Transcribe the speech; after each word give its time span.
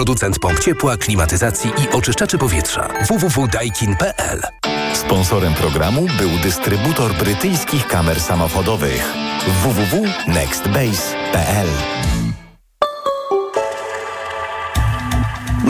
producent 0.00 0.38
pomp 0.38 0.60
ciepła, 0.60 0.96
klimatyzacji 0.96 1.70
i 1.70 1.88
oczyszczaczy 1.88 2.38
powietrza. 2.38 2.88
www.daikin.pl 3.08 4.40
Sponsorem 4.94 5.54
programu 5.54 6.06
był 6.18 6.30
dystrybutor 6.42 7.14
brytyjskich 7.14 7.86
kamer 7.86 8.20
samochodowych. 8.20 9.12
Www.nextbase.pl 9.62 11.68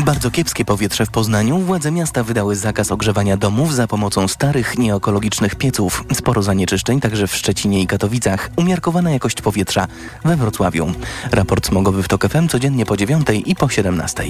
Bardzo 0.04 0.30
kiepskie 0.30 0.64
powietrze 0.64 1.06
w 1.06 1.10
Poznaniu. 1.10 1.58
Władze 1.58 1.90
miasta 1.90 2.22
wydały 2.24 2.56
zakaz 2.56 2.92
ogrzewania 2.92 3.36
domów 3.36 3.74
za 3.74 3.86
pomocą 3.86 4.28
starych, 4.28 4.78
nieekologicznych 4.78 5.54
pieców. 5.54 6.04
Sporo 6.14 6.42
zanieczyszczeń 6.42 7.00
także 7.00 7.26
w 7.26 7.36
Szczecinie 7.36 7.82
i 7.82 7.86
Katowicach. 7.86 8.50
Umiarkowana 8.56 9.10
jakość 9.10 9.42
powietrza 9.42 9.86
we 10.24 10.36
Wrocławiu. 10.36 10.92
Raport 11.32 11.66
smogowy 11.66 12.02
w 12.02 12.08
TOK 12.08 12.28
FM 12.28 12.48
codziennie 12.48 12.86
po 12.86 12.96
9 12.96 13.26
i 13.46 13.54
po 13.54 13.68
17. 13.68 14.24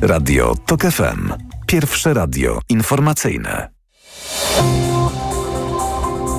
Radio 0.00 0.54
TOK 0.66 0.82
FM. 0.82 1.32
Pierwsze 1.66 2.14
radio 2.14 2.60
informacyjne. 2.68 3.68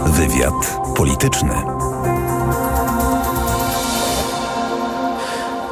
Wywiad 0.05 0.79
polityczny. 0.95 1.88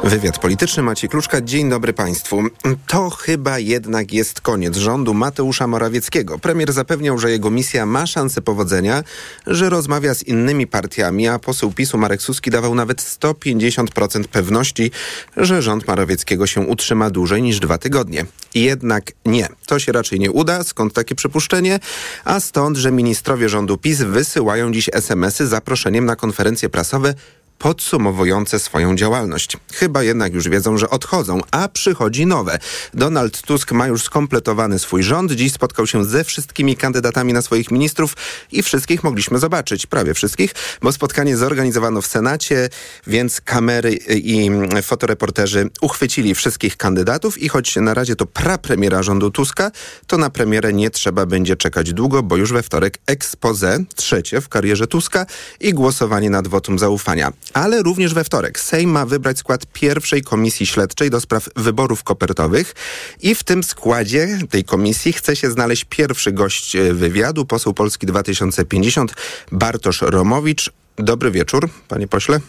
Wywiad 0.04 0.38
polityczny 0.38 0.82
Maciej 0.82 1.10
Kluczka. 1.10 1.40
Dzień 1.40 1.70
dobry 1.70 1.92
Państwu. 1.92 2.42
To 2.86 3.10
chyba 3.10 3.58
jednak 3.58 4.12
jest 4.12 4.40
koniec 4.40 4.76
rządu 4.76 5.14
Mateusza 5.14 5.66
Morawieckiego. 5.66 6.38
Premier 6.38 6.72
zapewniał, 6.72 7.18
że 7.18 7.30
jego 7.30 7.50
misja 7.50 7.86
ma 7.86 8.06
szansę 8.06 8.42
powodzenia, 8.42 9.04
że 9.46 9.70
rozmawia 9.70 10.14
z 10.14 10.22
innymi 10.22 10.66
partiami, 10.66 11.28
a 11.28 11.38
poseł 11.38 11.72
PiSu 11.72 11.98
Marek 11.98 12.22
Suski 12.22 12.50
dawał 12.50 12.74
nawet 12.74 13.02
150% 13.02 14.24
pewności, 14.24 14.90
że 15.36 15.62
rząd 15.62 15.88
Morawieckiego 15.88 16.46
się 16.46 16.60
utrzyma 16.60 17.10
dłużej 17.10 17.42
niż 17.42 17.60
dwa 17.60 17.78
tygodnie. 17.78 18.24
Jednak 18.54 19.12
nie. 19.26 19.48
To 19.66 19.78
się 19.78 19.92
raczej 19.92 20.20
nie 20.20 20.30
uda. 20.30 20.64
Skąd 20.64 20.92
takie 20.92 21.14
przypuszczenie? 21.14 21.80
A 22.24 22.40
stąd, 22.40 22.76
że 22.76 22.92
ministrowie 22.92 23.48
rządu 23.48 23.78
PiS 23.78 23.98
wysyłają 23.98 24.72
dziś 24.72 24.90
SMS-y 24.92 25.46
z 25.46 25.50
zaproszeniem 25.50 26.04
na 26.04 26.16
konferencje 26.16 26.68
prasowe 26.68 27.14
podsumowujące 27.58 28.58
swoją 28.58 28.96
działalność. 28.96 29.56
Chyba 29.72 30.02
jednak 30.02 30.34
już 30.34 30.48
wiedzą, 30.48 30.78
że 30.78 30.90
odchodzą, 30.90 31.40
a 31.50 31.68
przychodzi 31.68 32.26
nowe. 32.26 32.58
Donald 32.94 33.42
Tusk 33.42 33.72
ma 33.72 33.86
już 33.86 34.02
skompletowany 34.02 34.78
swój 34.78 35.02
rząd. 35.02 35.32
Dziś 35.32 35.52
spotkał 35.52 35.86
się 35.86 36.04
ze 36.04 36.24
wszystkimi 36.24 36.76
kandydatami 36.76 37.32
na 37.32 37.42
swoich 37.42 37.70
ministrów 37.70 38.16
i 38.52 38.62
wszystkich 38.62 39.04
mogliśmy 39.04 39.38
zobaczyć, 39.38 39.86
prawie 39.86 40.14
wszystkich, 40.14 40.54
bo 40.82 40.92
spotkanie 40.92 41.36
zorganizowano 41.36 42.02
w 42.02 42.06
Senacie, 42.06 42.68
więc 43.06 43.40
kamery 43.40 43.92
i 44.08 44.50
fotoreporterzy 44.82 45.70
uchwycili 45.80 46.34
wszystkich 46.34 46.76
kandydatów 46.76 47.38
i 47.38 47.48
choć 47.48 47.76
na 47.76 47.94
razie 47.94 48.16
to 48.16 48.26
prapremiera 48.26 49.02
rządu 49.02 49.30
Tuska, 49.30 49.70
to 50.06 50.18
na 50.18 50.30
premierę 50.30 50.72
nie 50.72 50.90
trzeba 50.90 51.26
będzie 51.26 51.56
czekać 51.56 51.92
długo, 51.92 52.22
bo 52.22 52.36
już 52.36 52.52
we 52.52 52.62
wtorek 52.62 52.98
expose, 53.06 53.84
trzecie 53.94 54.40
w 54.40 54.48
karierze 54.48 54.86
Tuska 54.86 55.26
i 55.60 55.74
głosowanie 55.74 56.30
nad 56.30 56.48
wotum 56.48 56.78
zaufania 56.78 57.32
ale 57.52 57.82
również 57.82 58.14
we 58.14 58.24
wtorek 58.24 58.60
Sejm 58.60 58.90
ma 58.90 59.06
wybrać 59.06 59.38
skład 59.38 59.66
pierwszej 59.72 60.22
komisji 60.22 60.66
śledczej 60.66 61.10
do 61.10 61.20
spraw 61.20 61.48
wyborów 61.56 62.02
kopertowych 62.02 62.74
i 63.22 63.34
w 63.34 63.42
tym 63.42 63.62
składzie 63.62 64.38
tej 64.50 64.64
komisji 64.64 65.12
chce 65.12 65.36
się 65.36 65.50
znaleźć 65.50 65.84
pierwszy 65.84 66.32
gość 66.32 66.76
e, 66.76 66.94
wywiadu, 66.94 67.46
poseł 67.46 67.74
Polski 67.74 68.06
2050 68.06 69.14
Bartosz 69.52 70.02
Romowicz. 70.02 70.72
Dobry 70.96 71.30
wieczór, 71.30 71.68
panie 71.88 72.08
pośle. 72.08 72.40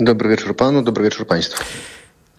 Dobry 0.00 0.28
wieczór 0.28 0.56
panu, 0.56 0.82
dobry 0.82 1.04
wieczór 1.04 1.26
państwu. 1.26 1.64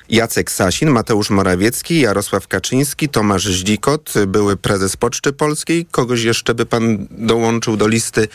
Jacek 0.09 0.51
Sasin, 0.51 0.89
Mateusz 0.89 1.29
Morawiecki, 1.29 1.99
Jarosław 1.99 2.47
Kaczyński, 2.47 3.09
Tomasz 3.09 3.43
Żdzikot, 3.43 4.13
były 4.27 4.57
prezes 4.57 4.97
Poczty 4.97 5.33
Polskiej. 5.33 5.85
Kogoś 5.91 6.23
jeszcze 6.23 6.55
by 6.55 6.65
pan 6.65 7.07
dołączył 7.11 7.77
do 7.77 7.87
listy 7.87 8.27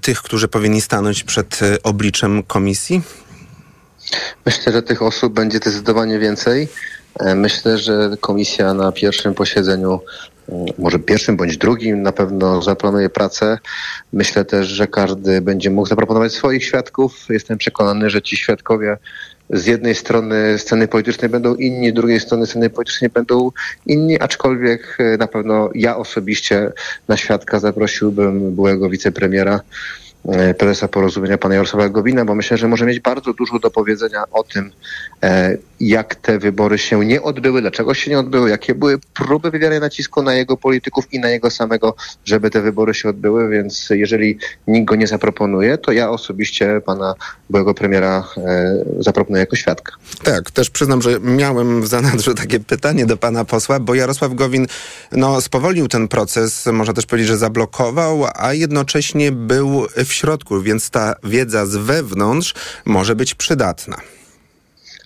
tych, 0.00 0.22
którzy 0.22 0.48
powinni 0.48 0.80
stanąć 0.80 1.24
przed 1.24 1.62
e, 1.62 1.82
obliczem 1.82 2.42
komisji? 2.42 3.02
Myślę, 4.46 4.72
że 4.72 4.82
tych 4.82 5.02
osób 5.02 5.32
będzie 5.32 5.58
zdecydowanie 5.58 6.18
więcej. 6.18 6.68
E, 7.20 7.34
myślę, 7.34 7.78
że 7.78 8.16
komisja 8.20 8.74
na 8.74 8.92
pierwszym 8.92 9.34
posiedzeniu, 9.34 10.00
może 10.78 10.98
pierwszym 10.98 11.36
bądź 11.36 11.56
drugim, 11.56 12.02
na 12.02 12.12
pewno 12.12 12.62
zaplanuje 12.62 13.10
pracę. 13.10 13.58
Myślę 14.12 14.44
też, 14.44 14.66
że 14.66 14.86
każdy 14.86 15.40
będzie 15.40 15.70
mógł 15.70 15.88
zaproponować 15.88 16.32
swoich 16.32 16.64
świadków. 16.64 17.26
Jestem 17.28 17.58
przekonany, 17.58 18.10
że 18.10 18.22
ci 18.22 18.36
świadkowie 18.36 18.96
z 19.52 19.66
jednej 19.66 19.94
strony 19.94 20.58
sceny 20.58 20.88
politycznej 20.88 21.28
będą 21.28 21.54
inni, 21.54 21.90
z 21.90 21.94
drugiej 21.94 22.20
strony 22.20 22.46
sceny 22.46 22.70
politycznej 22.70 23.10
będą 23.10 23.50
inni, 23.86 24.20
aczkolwiek 24.20 24.96
e, 24.98 25.16
na 25.16 25.26
pewno 25.26 25.70
ja 25.74 25.96
osobiście 25.96 26.72
na 27.08 27.16
świadka 27.16 27.60
zaprosiłbym 27.60 28.54
byłego 28.54 28.90
wicepremiera 28.90 29.60
prezesa 30.58 30.88
porozumienia 30.88 31.38
pana 31.38 31.54
Jarosława 31.54 31.88
Gowina, 31.88 32.24
bo 32.24 32.34
myślę, 32.34 32.56
że 32.56 32.68
może 32.68 32.86
mieć 32.86 33.00
bardzo 33.00 33.32
dużo 33.32 33.58
do 33.58 33.70
powiedzenia 33.70 34.24
o 34.32 34.42
tym, 34.42 34.72
e, 35.22 35.56
jak 35.80 36.14
te 36.14 36.38
wybory 36.38 36.78
się 36.78 37.04
nie 37.04 37.22
odbyły, 37.22 37.60
dlaczego 37.60 37.94
się 37.94 38.10
nie 38.10 38.18
odbyły, 38.18 38.50
jakie 38.50 38.74
były 38.74 38.98
próby 39.14 39.50
wywierania 39.50 39.80
nacisku 39.80 40.22
na 40.22 40.34
jego 40.34 40.56
polityków 40.56 41.12
i 41.12 41.18
na 41.18 41.30
jego 41.30 41.50
samego, 41.50 41.94
żeby 42.24 42.50
te 42.50 42.60
wybory 42.60 42.94
się 42.94 43.08
odbyły, 43.08 43.48
więc 43.48 43.90
jeżeli 43.90 44.38
nikt 44.66 44.86
go 44.86 44.94
nie 44.94 45.06
zaproponuje, 45.06 45.78
to 45.78 45.92
ja 45.92 46.10
osobiście 46.10 46.80
pana 46.80 47.14
byłego 47.50 47.74
premiera 47.74 48.28
e, 48.36 48.84
zaproponuję 48.98 49.40
jako 49.40 49.56
świadka. 49.56 49.92
Tak, 50.22 50.50
też 50.50 50.70
przyznam, 50.70 51.02
że 51.02 51.20
miałem 51.20 51.82
w 51.82 51.86
zanadrzu 51.86 52.34
takie 52.34 52.60
pytanie 52.60 53.06
do 53.06 53.16
pana 53.16 53.44
posła, 53.44 53.80
bo 53.80 53.94
Jarosław 53.94 54.34
Gowin 54.34 54.66
no, 55.12 55.40
spowolnił 55.40 55.88
ten 55.88 56.08
proces, 56.08 56.66
można 56.66 56.94
też 56.94 57.06
powiedzieć, 57.06 57.28
że 57.28 57.36
zablokował, 57.36 58.24
a 58.34 58.52
jednocześnie 58.52 59.32
był 59.32 59.86
środku, 60.12 60.60
więc 60.60 60.90
ta 60.90 61.14
wiedza 61.24 61.66
z 61.66 61.76
wewnątrz 61.76 62.54
może 62.84 63.16
być 63.16 63.34
przydatna. 63.34 63.96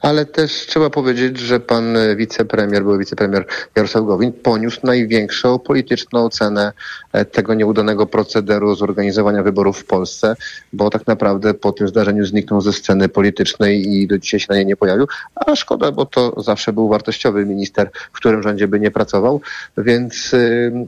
Ale 0.01 0.27
też 0.27 0.53
trzeba 0.53 0.91
powiedzieć, 0.91 1.39
że 1.39 1.61
pan 1.61 1.97
wicepremier, 2.17 2.83
były 2.83 2.99
wicepremier 2.99 3.47
Jarosław 3.77 4.05
Gowin 4.05 4.33
poniósł 4.33 4.81
największą 4.83 5.59
polityczną 5.59 6.29
cenę 6.29 6.73
e, 7.13 7.25
tego 7.25 7.55
nieudanego 7.55 8.07
procederu 8.07 8.75
zorganizowania 8.75 9.43
wyborów 9.43 9.79
w 9.79 9.85
Polsce, 9.85 10.37
bo 10.73 10.91
tak 10.91 11.07
naprawdę 11.07 11.55
po 11.55 11.73
tym 11.73 11.89
zdarzeniu 11.89 12.27
zniknął 12.27 12.61
ze 12.61 12.73
sceny 12.73 13.09
politycznej 13.09 13.95
i 13.95 14.07
do 14.07 14.19
dzisiaj 14.19 14.41
się 14.41 14.47
na 14.49 14.57
niej 14.57 14.67
nie 14.67 14.77
pojawił. 14.77 15.07
A 15.35 15.57
szkoda, 15.57 15.93
bo 15.93 16.07
to 16.07 16.43
zawsze 16.43 16.73
był 16.73 16.89
wartościowy 16.89 17.47
minister, 17.47 17.91
w 18.13 18.17
którym 18.17 18.43
rządzie 18.43 18.69
by 18.69 18.81
nie 18.81 18.91
pracował, 18.91 19.41
więc 19.79 20.35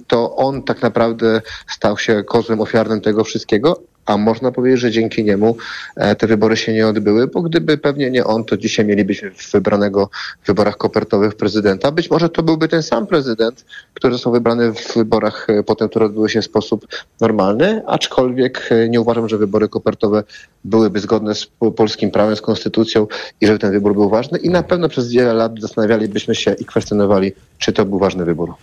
to 0.06 0.36
on 0.36 0.62
tak 0.62 0.82
naprawdę 0.82 1.40
stał 1.68 1.98
się 1.98 2.24
kozłem 2.24 2.60
ofiarnym 2.60 3.00
tego 3.00 3.24
wszystkiego, 3.24 3.80
a 4.08 4.16
można 4.16 4.52
powiedzieć, 4.52 4.80
że 4.80 4.90
dzięki 4.90 5.24
niemu 5.24 5.56
e, 5.96 6.16
te 6.16 6.26
wybory 6.26 6.56
się 6.56 6.72
nie 6.72 6.86
odbyły, 6.86 7.26
bo 7.26 7.42
gdyby 7.42 7.78
pewnie 7.78 8.10
nie 8.10 8.24
on, 8.24 8.44
to 8.44 8.56
dzisiaj 8.56 8.86
mielibyśmy 8.86 9.30
wybranego 9.52 10.10
w 10.42 10.46
wyborach 10.46 10.76
kopertowych 10.76 11.34
prezydenta. 11.34 11.90
Być 11.92 12.10
może 12.10 12.28
to 12.28 12.42
byłby 12.42 12.68
ten 12.68 12.82
sam 12.82 13.06
prezydent, 13.06 13.64
który 13.94 14.12
został 14.12 14.32
wybrany 14.32 14.72
w 14.72 14.94
wyborach 14.94 15.46
e, 15.50 15.62
potem, 15.62 15.88
które 15.88 16.06
odbyły 16.06 16.30
się 16.30 16.42
w 16.42 16.44
sposób 16.44 16.86
normalny, 17.20 17.82
aczkolwiek 17.86 18.68
e, 18.70 18.88
nie 18.88 19.00
uważam, 19.00 19.28
że 19.28 19.38
wybory 19.38 19.68
kopertowe 19.68 20.24
byłyby 20.64 21.00
zgodne 21.00 21.34
z 21.34 21.46
polskim 21.76 22.10
prawem, 22.10 22.36
z 22.36 22.40
konstytucją 22.40 23.06
i 23.40 23.46
żeby 23.46 23.58
ten 23.58 23.72
wybór 23.72 23.94
był 23.94 24.08
ważny 24.08 24.38
i 24.38 24.50
na 24.50 24.62
pewno 24.62 24.88
przez 24.88 25.12
wiele 25.12 25.32
lat 25.32 25.60
zastanawialibyśmy 25.60 26.34
się 26.34 26.52
i 26.52 26.64
kwestionowali, 26.64 27.32
czy 27.58 27.72
to 27.72 27.84
był 27.84 27.98
ważny 27.98 28.24
wybór. 28.24 28.54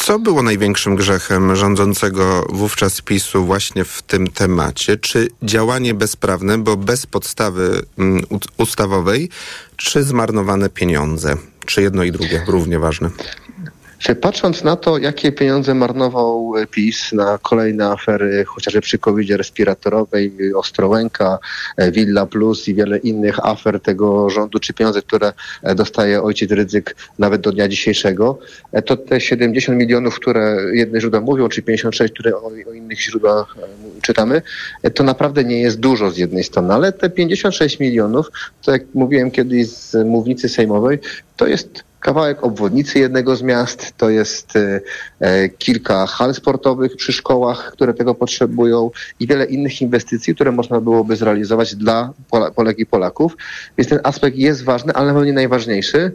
Co 0.00 0.18
było 0.18 0.42
największym 0.42 0.96
grzechem 0.96 1.56
rządzącego 1.56 2.46
wówczas 2.48 3.00
PiSu 3.00 3.44
właśnie 3.44 3.84
w 3.84 4.02
tym 4.02 4.26
temacie? 4.26 4.96
Czy 4.96 5.28
działanie 5.42 5.94
bezprawne, 5.94 6.58
bo 6.58 6.76
bez 6.76 7.06
podstawy 7.06 7.82
mm, 7.98 8.24
ustawowej, 8.56 9.28
czy 9.76 10.02
zmarnowane 10.02 10.70
pieniądze? 10.70 11.36
Czy 11.66 11.82
jedno 11.82 12.04
i 12.04 12.12
drugie 12.12 12.44
równie 12.46 12.78
ważne? 12.78 13.10
Czy 13.98 14.14
patrząc 14.14 14.64
na 14.64 14.76
to, 14.76 14.98
jakie 14.98 15.32
pieniądze 15.32 15.74
marnował 15.74 16.52
PiS 16.70 17.12
na 17.12 17.38
kolejne 17.42 17.86
afery, 17.86 18.44
chociażby 18.44 18.80
przy 18.80 18.98
covid 18.98 19.30
respiratorowej, 19.30 20.54
Ostrołęka, 20.54 21.38
Villa 21.92 22.26
Plus 22.26 22.68
i 22.68 22.74
wiele 22.74 22.98
innych 22.98 23.46
afer 23.46 23.80
tego 23.80 24.30
rządu, 24.30 24.58
czy 24.58 24.74
pieniądze, 24.74 25.02
które 25.02 25.32
dostaje 25.74 26.22
ojciec 26.22 26.50
Rydzyk 26.50 26.96
nawet 27.18 27.40
do 27.40 27.52
dnia 27.52 27.68
dzisiejszego, 27.68 28.38
to 28.86 28.96
te 28.96 29.20
70 29.20 29.78
milionów, 29.78 30.16
które 30.16 30.56
jedne 30.72 31.00
źródła 31.00 31.20
mówią, 31.20 31.48
czy 31.48 31.62
56, 31.62 32.12
które 32.12 32.36
o, 32.36 32.46
o 32.46 32.72
innych 32.72 33.00
źródłach 33.00 33.56
e, 33.58 34.00
czytamy, 34.02 34.42
to 34.94 35.02
naprawdę 35.02 35.44
nie 35.44 35.60
jest 35.60 35.80
dużo 35.80 36.10
z 36.10 36.18
jednej 36.18 36.44
strony, 36.44 36.74
ale 36.74 36.92
te 36.92 37.10
56 37.10 37.80
milionów, 37.80 38.30
to 38.64 38.72
jak 38.72 38.82
mówiłem 38.94 39.30
kiedyś 39.30 39.68
z 39.68 40.06
mównicy 40.06 40.48
sejmowej, 40.48 40.98
to 41.36 41.46
jest 41.46 41.85
kawałek 42.00 42.44
obwodnicy 42.44 42.98
jednego 42.98 43.36
z 43.36 43.42
miast, 43.42 43.92
to 43.96 44.10
jest 44.10 44.56
e, 44.56 44.80
e, 45.20 45.48
kilka 45.48 46.06
hal 46.06 46.34
sportowych 46.34 46.96
przy 46.96 47.12
szkołach, 47.12 47.72
które 47.72 47.94
tego 47.94 48.14
potrzebują 48.14 48.90
i 49.20 49.26
wiele 49.26 49.44
innych 49.44 49.82
inwestycji, 49.82 50.34
które 50.34 50.52
można 50.52 50.80
byłoby 50.80 51.16
zrealizować 51.16 51.74
dla 51.74 52.12
Polek 52.54 52.78
i 52.78 52.86
Polaków. 52.86 53.36
Więc 53.78 53.88
ten 53.88 54.00
aspekt 54.02 54.36
jest 54.36 54.64
ważny, 54.64 54.92
ale 54.92 55.06
na 55.06 55.12
pewno 55.12 55.26
nie 55.26 55.32
najważniejszy. 55.32 56.12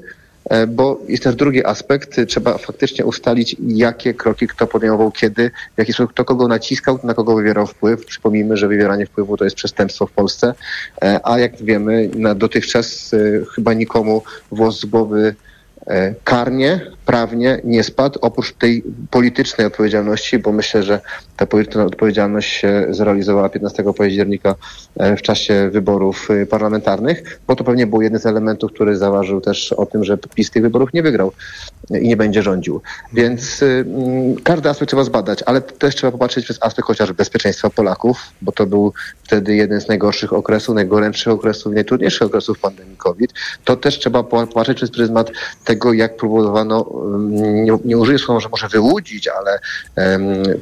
E, 0.49 0.67
bo 0.67 0.99
jest 1.07 1.23
też 1.23 1.35
drugi 1.35 1.65
aspekt. 1.65 2.15
Trzeba 2.27 2.57
faktycznie 2.57 3.05
ustalić, 3.05 3.55
jakie 3.67 4.13
kroki 4.13 4.47
kto 4.47 4.67
podejmował, 4.67 5.11
kiedy, 5.11 5.51
w 5.75 5.79
jaki 5.79 5.93
sposób 5.93 6.11
kto 6.11 6.25
kogo 6.25 6.47
naciskał, 6.47 6.99
na 7.03 7.13
kogo 7.13 7.35
wywierał 7.35 7.67
wpływ. 7.67 8.05
Przypomnijmy, 8.05 8.57
że 8.57 8.67
wywieranie 8.67 9.05
wpływu 9.05 9.37
to 9.37 9.43
jest 9.43 9.55
przestępstwo 9.55 10.07
w 10.07 10.11
Polsce, 10.11 10.53
a 11.23 11.39
jak 11.39 11.55
wiemy, 11.63 12.09
na 12.15 12.35
dotychczas 12.35 13.11
chyba 13.55 13.73
nikomu 13.73 14.23
włos 14.51 14.79
z 14.79 14.85
głowy 14.85 15.35
karnie, 16.23 16.81
prawnie 17.05 17.61
nie 17.63 17.83
spadł, 17.83 18.19
oprócz 18.21 18.53
tej 18.53 18.83
politycznej 19.09 19.67
odpowiedzialności, 19.67 20.39
bo 20.39 20.51
myślę, 20.51 20.83
że 20.83 20.99
ta 21.37 21.45
polityczna 21.45 21.85
odpowiedzialność 21.85 22.53
się 22.53 22.87
zrealizowała 22.89 23.49
15 23.49 23.83
października 23.97 24.55
e, 24.97 25.17
w 25.17 25.21
czasie 25.21 25.69
wyborów 25.69 26.27
e, 26.31 26.45
parlamentarnych, 26.45 27.39
bo 27.47 27.55
to 27.55 27.63
pewnie 27.63 27.87
był 27.87 28.01
jeden 28.01 28.19
z 28.19 28.25
elementów, 28.25 28.71
który 28.73 28.97
zaważył 28.97 29.41
też 29.41 29.73
o 29.73 29.85
tym, 29.85 30.03
że 30.03 30.17
PiS 30.17 30.51
tych 30.51 30.63
wyborów 30.63 30.93
nie 30.93 31.03
wygrał 31.03 31.31
i 32.01 32.07
nie 32.07 32.17
będzie 32.17 32.43
rządził. 32.43 32.81
Więc 33.13 33.63
mm, 33.63 34.35
każdy 34.43 34.69
aspekt 34.69 34.89
trzeba 34.89 35.03
zbadać, 35.03 35.43
ale 35.45 35.61
też 35.61 35.95
trzeba 35.95 36.11
popatrzeć 36.11 36.45
przez 36.45 36.57
aspekt 36.61 36.87
chociażby 36.87 37.13
bezpieczeństwa 37.13 37.69
Polaków, 37.69 38.17
bo 38.41 38.51
to 38.51 38.65
był 38.65 38.93
wtedy 39.23 39.55
jeden 39.55 39.81
z 39.81 39.87
najgorszych 39.87 40.33
okresów, 40.33 40.75
najgorętszych 40.75 41.33
okresów, 41.33 41.73
najtrudniejszych 41.73 42.21
okresów 42.21 42.59
pandemii 42.59 42.97
COVID. 42.97 43.33
To 43.65 43.75
też 43.75 43.99
trzeba 43.99 44.23
popatrzeć 44.23 44.77
przez 44.77 44.91
pryzmat 44.91 45.31
tego, 45.71 45.93
jak 45.93 46.17
próbowano, 46.17 46.85
nie, 47.39 47.77
nie 47.85 47.97
użyję 47.97 48.19
słowa, 48.19 48.39
że 48.39 48.49
może 48.49 48.67
wyłudzić, 48.67 49.27
ale 49.27 49.59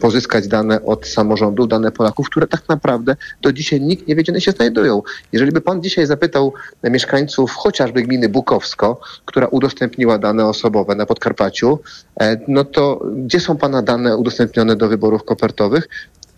pozyskać 0.02 0.48
dane 0.48 0.86
od 0.86 1.08
samorządów, 1.08 1.68
dane 1.68 1.92
Polaków, 1.92 2.30
które 2.30 2.48
tak 2.48 2.62
naprawdę 2.70 3.16
do 3.42 3.54
dzisiaj 3.54 3.82
nikt 3.82 4.08
nie 4.08 4.16
wie, 4.16 4.24
gdzie 4.24 4.32
one 4.32 4.42
się 4.42 4.52
znajdują. 4.52 5.02
Jeżeli 5.32 5.52
by 5.52 5.62
pan 5.62 5.82
dzisiaj 5.82 6.06
zapytał 6.06 6.54
mieszkańców 6.84 7.52
chociażby 7.52 8.02
gminy 8.02 8.30
Bukowsko, 8.30 9.02
która 9.26 9.48
udostępniła 9.48 10.18
dane 10.18 10.46
osobowe 10.46 10.96
na 10.96 11.06
Podkarpaciu, 11.06 11.80
e, 12.22 12.38
no 12.48 12.66
to 12.66 13.02
gdzie 13.26 13.40
są 13.40 13.58
pana 13.58 13.82
dane 13.82 14.18
udostępnione 14.18 14.76
do 14.76 14.88
wyborów 14.88 15.24
kopertowych? 15.24 15.90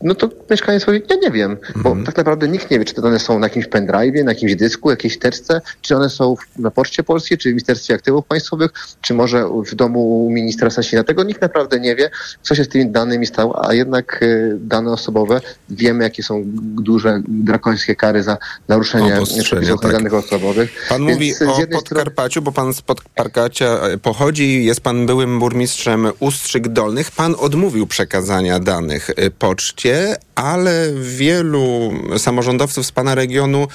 No 0.03 0.15
to 0.15 0.29
mieszkaniec 0.49 0.85
powie, 0.85 1.01
ja 1.09 1.15
nie 1.15 1.31
wiem, 1.31 1.57
bo 1.75 1.89
mhm. 1.89 2.05
tak 2.05 2.17
naprawdę 2.17 2.47
nikt 2.47 2.71
nie 2.71 2.79
wie, 2.79 2.85
czy 2.85 2.93
te 2.93 3.01
dane 3.01 3.19
są 3.19 3.39
na 3.39 3.45
jakimś 3.45 3.65
pendrive'ie, 3.65 4.23
na 4.23 4.31
jakimś 4.31 4.55
dysku, 4.55 4.89
jakiejś 4.89 5.19
teczce, 5.19 5.61
czy 5.81 5.95
one 5.95 6.09
są 6.09 6.35
na 6.59 6.71
Poczcie 6.71 7.03
Polskiej, 7.03 7.37
czy 7.37 7.49
w 7.49 7.51
Ministerstwie 7.51 7.93
Aktywów 7.93 8.25
Państwowych, 8.25 8.71
czy 9.01 9.13
może 9.13 9.45
w 9.65 9.75
domu 9.75 10.29
ministra 10.31 10.69
Sasina. 10.69 11.03
Tego 11.03 11.23
nikt 11.23 11.41
naprawdę 11.41 11.79
nie 11.79 11.95
wie, 11.95 12.09
co 12.41 12.55
się 12.55 12.63
z 12.63 12.69
tymi 12.69 12.91
danymi 12.91 13.27
stało, 13.27 13.69
a 13.69 13.73
jednak 13.73 14.23
y, 14.23 14.57
dane 14.59 14.91
osobowe, 14.91 15.41
wiemy, 15.69 16.03
jakie 16.03 16.23
są 16.23 16.43
duże, 16.81 17.21
drakońskie 17.27 17.95
kary 17.95 18.23
za 18.23 18.37
naruszenie 18.67 19.19
przepisów 19.43 19.81
tak. 19.81 19.91
danych 19.91 20.13
osobowych. 20.13 20.85
Pan 20.89 21.05
Więc 21.05 21.19
mówi 21.19 21.33
o 21.67 21.67
Podkarpaciu, 21.67 22.41
bo 22.41 22.51
pan 22.51 22.73
z 22.73 22.81
Podkarpacia 22.81 23.65
e, 23.65 23.97
pochodzi, 23.97 24.65
jest 24.65 24.81
pan 24.81 25.05
byłym 25.05 25.39
burmistrzem 25.39 26.07
Ustrzyk 26.19 26.67
Dolnych. 26.67 27.11
Pan 27.11 27.35
odmówił 27.39 27.87
przekazania 27.87 28.59
danych 28.59 29.09
y, 29.09 29.31
ale 30.35 30.87
wielu 31.01 31.93
samorządowców 32.17 32.85
z 32.85 32.91
pana 32.91 33.15
regionu 33.15 33.67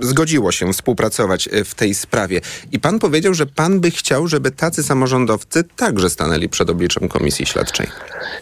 zgodziło 0.00 0.52
się 0.52 0.72
współpracować 0.72 1.48
e, 1.52 1.64
w 1.64 1.74
tej 1.74 1.94
sprawie. 1.94 2.40
I 2.72 2.80
pan 2.80 2.98
powiedział, 2.98 3.34
że 3.34 3.46
pan 3.46 3.80
by 3.80 3.90
chciał, 3.90 4.28
żeby 4.28 4.50
tacy 4.50 4.82
samorządowcy 4.82 5.64
także 5.76 6.10
stanęli 6.10 6.48
przed 6.48 6.70
obliczem 6.70 7.08
komisji 7.08 7.46
śledczej. 7.46 7.86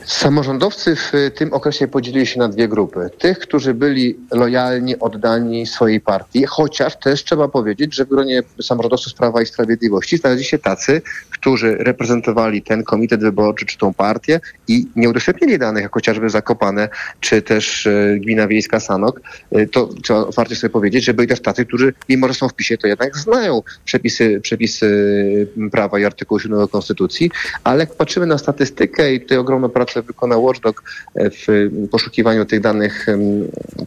Samorządowcy 0.04 0.96
w 0.96 1.12
tym 1.34 1.52
okresie 1.52 1.88
podzielili 1.88 2.26
się 2.26 2.38
na 2.38 2.48
dwie 2.48 2.68
grupy. 2.68 3.10
Tych, 3.18 3.38
którzy 3.38 3.74
byli 3.74 4.16
lojalni, 4.32 4.98
oddani 4.98 5.66
swojej 5.66 6.00
partii, 6.00 6.44
chociaż 6.46 6.96
też 6.96 7.24
trzeba 7.24 7.48
powiedzieć, 7.48 7.94
że 7.94 8.04
w 8.04 8.08
gronie 8.08 8.42
samorządowców 8.62 9.14
Prawa 9.14 9.42
i 9.42 9.46
Sprawiedliwości 9.46 10.18
znaleźli 10.18 10.44
się 10.44 10.58
tacy, 10.58 11.02
którzy 11.30 11.76
reprezentowali 11.76 12.62
ten 12.62 12.82
komitet 12.82 13.20
wyborczy 13.20 13.66
czy 13.66 13.78
tą 13.78 13.94
partię 13.94 14.40
i 14.68 14.86
nie 14.96 15.08
udostępnili 15.08 15.58
danych, 15.58 15.82
jak 15.82 15.94
chociażby 15.94 16.30
Zakopane, 16.30 16.88
czy 17.20 17.42
też 17.42 17.88
Gmina 18.16 18.48
Wiejska 18.48 18.80
Sanok. 18.80 19.20
To 19.72 19.88
trzeba 20.02 20.20
otwarcie 20.20 20.56
sobie 20.56 20.70
powiedzieć, 20.70 21.04
że 21.04 21.14
byli 21.14 21.28
też 21.28 21.40
tacy, 21.40 21.66
którzy 21.66 21.94
mimo, 22.08 22.28
że 22.28 22.34
są 22.34 22.48
w 22.48 22.54
PiSie, 22.54 22.78
to 22.78 22.86
jednak 22.86 23.16
znają 23.16 23.62
przepisy, 23.84 24.40
przepisy 24.40 24.88
prawa 25.72 25.98
i 25.98 26.04
artykułu 26.04 26.40
7 26.40 26.68
Konstytucji, 26.68 27.30
ale 27.64 27.80
jak 27.80 27.94
patrzymy 27.94 28.26
na 28.26 28.38
statystykę 28.38 29.14
i 29.14 29.20
tutaj 29.20 29.38
ogromną 29.38 29.68
pracę 29.68 30.02
wykonał 30.02 30.44
Watchdog 30.44 30.82
e, 31.14 31.30
w 31.30 31.70
poszukiwaniu 31.90 32.44
tych 32.44 32.60
danych, 32.60 33.06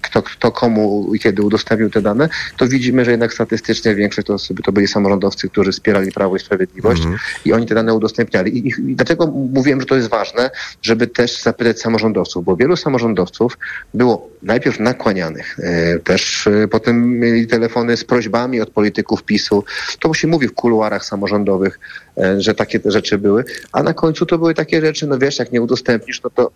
kto, 0.01 0.23
kto 0.23 0.51
komu 0.51 1.11
i 1.15 1.19
kiedy 1.19 1.41
udostępnił 1.41 1.89
te 1.89 2.01
dane, 2.01 2.29
to 2.57 2.67
widzimy, 2.67 3.05
że 3.05 3.11
jednak 3.11 3.33
statystycznie 3.33 3.95
większość 3.95 4.27
to, 4.27 4.35
to 4.63 4.71
byli 4.71 4.87
samorządowcy, 4.87 5.49
którzy 5.49 5.71
wspierali 5.71 6.11
Prawo 6.11 6.35
i 6.35 6.39
Sprawiedliwość 6.39 7.01
mm 7.01 7.15
-hmm. 7.15 7.19
i 7.45 7.53
oni 7.53 7.65
te 7.65 7.75
dane 7.75 7.93
udostępniali. 7.93 8.57
I, 8.57 8.67
I, 8.67 8.95
dlaczego 8.95 9.27
mówiłem, 9.27 9.79
że 9.79 9.85
to 9.85 9.95
jest 9.95 10.09
ważne, 10.09 10.49
żeby 10.81 11.07
też 11.07 11.41
zapytać 11.41 11.81
samorządowców, 11.81 12.45
bo 12.45 12.55
wielu 12.55 12.75
samorządowców 12.75 13.57
było 13.93 14.29
najpierw 14.43 14.79
nakłanianych, 14.79 15.59
e, 15.59 15.99
też 16.01 16.47
e, 16.47 16.67
potem 16.67 17.19
mieli 17.19 17.47
telefony 17.47 17.97
z 17.97 18.03
prośbami 18.03 18.61
od 18.61 18.69
polityków 18.69 19.23
PiSu. 19.23 19.63
To 19.99 20.13
się 20.13 20.27
mówi 20.27 20.47
w 20.47 20.53
kuluarach 20.53 21.05
samorządowych, 21.05 21.79
e, 22.17 22.41
że 22.41 22.53
takie 22.53 22.79
rzeczy 22.85 23.17
były, 23.17 23.43
a 23.71 23.83
na 23.83 23.93
końcu 23.93 24.25
to 24.25 24.37
były 24.37 24.53
takie 24.53 24.81
rzeczy, 24.81 25.07
no 25.07 25.17
wiesz, 25.17 25.39
jak 25.39 25.51
nie 25.51 25.61
udostępnisz, 25.61 26.23
no 26.23 26.29
to 26.29 26.51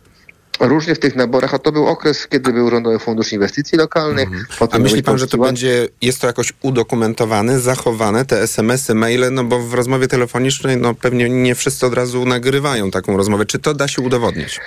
różnie 0.60 0.96
w 0.96 1.00
tych 1.00 1.16
naborach, 1.16 1.54
a 1.54 1.60
to 1.60 1.72
był 1.72 1.88
okres, 1.88 2.28
kiedy 2.28 2.54
był 2.54 2.70
Rządowy 2.70 3.00
Fundusz 3.00 3.34
Inwestycji 3.34 3.78
Lokalnych. 3.78 4.28
Mhm. 4.28 4.46
a 4.72 4.80
myśli 4.80 5.04
pan, 5.04 5.18
że 5.18 5.28
to 5.28 5.38
będzie, 5.38 5.88
jest 6.02 6.22
to 6.22 6.28
jakoś 6.28 6.54
udokumentowane, 6.62 7.60
zachowane, 7.60 8.26
te 8.26 8.42
SMS-y, 8.42 8.96
maile, 8.96 9.32
no 9.32 9.44
bo 9.44 9.60
w 9.60 9.74
rozmowie 9.74 10.08
telefonicznej 10.08 10.78
no 10.78 10.94
pewnie 10.94 11.30
nie 11.30 11.56
wszyscy 11.56 11.86
od 11.86 11.94
razu 11.94 12.26
nagrywają 12.26 12.92
taką 12.92 13.18
rozmowę. 13.18 13.46
Czy 13.46 13.60
to 13.60 13.74
da 13.74 13.88
się 13.88 14.02
udowodnić? 14.02 14.60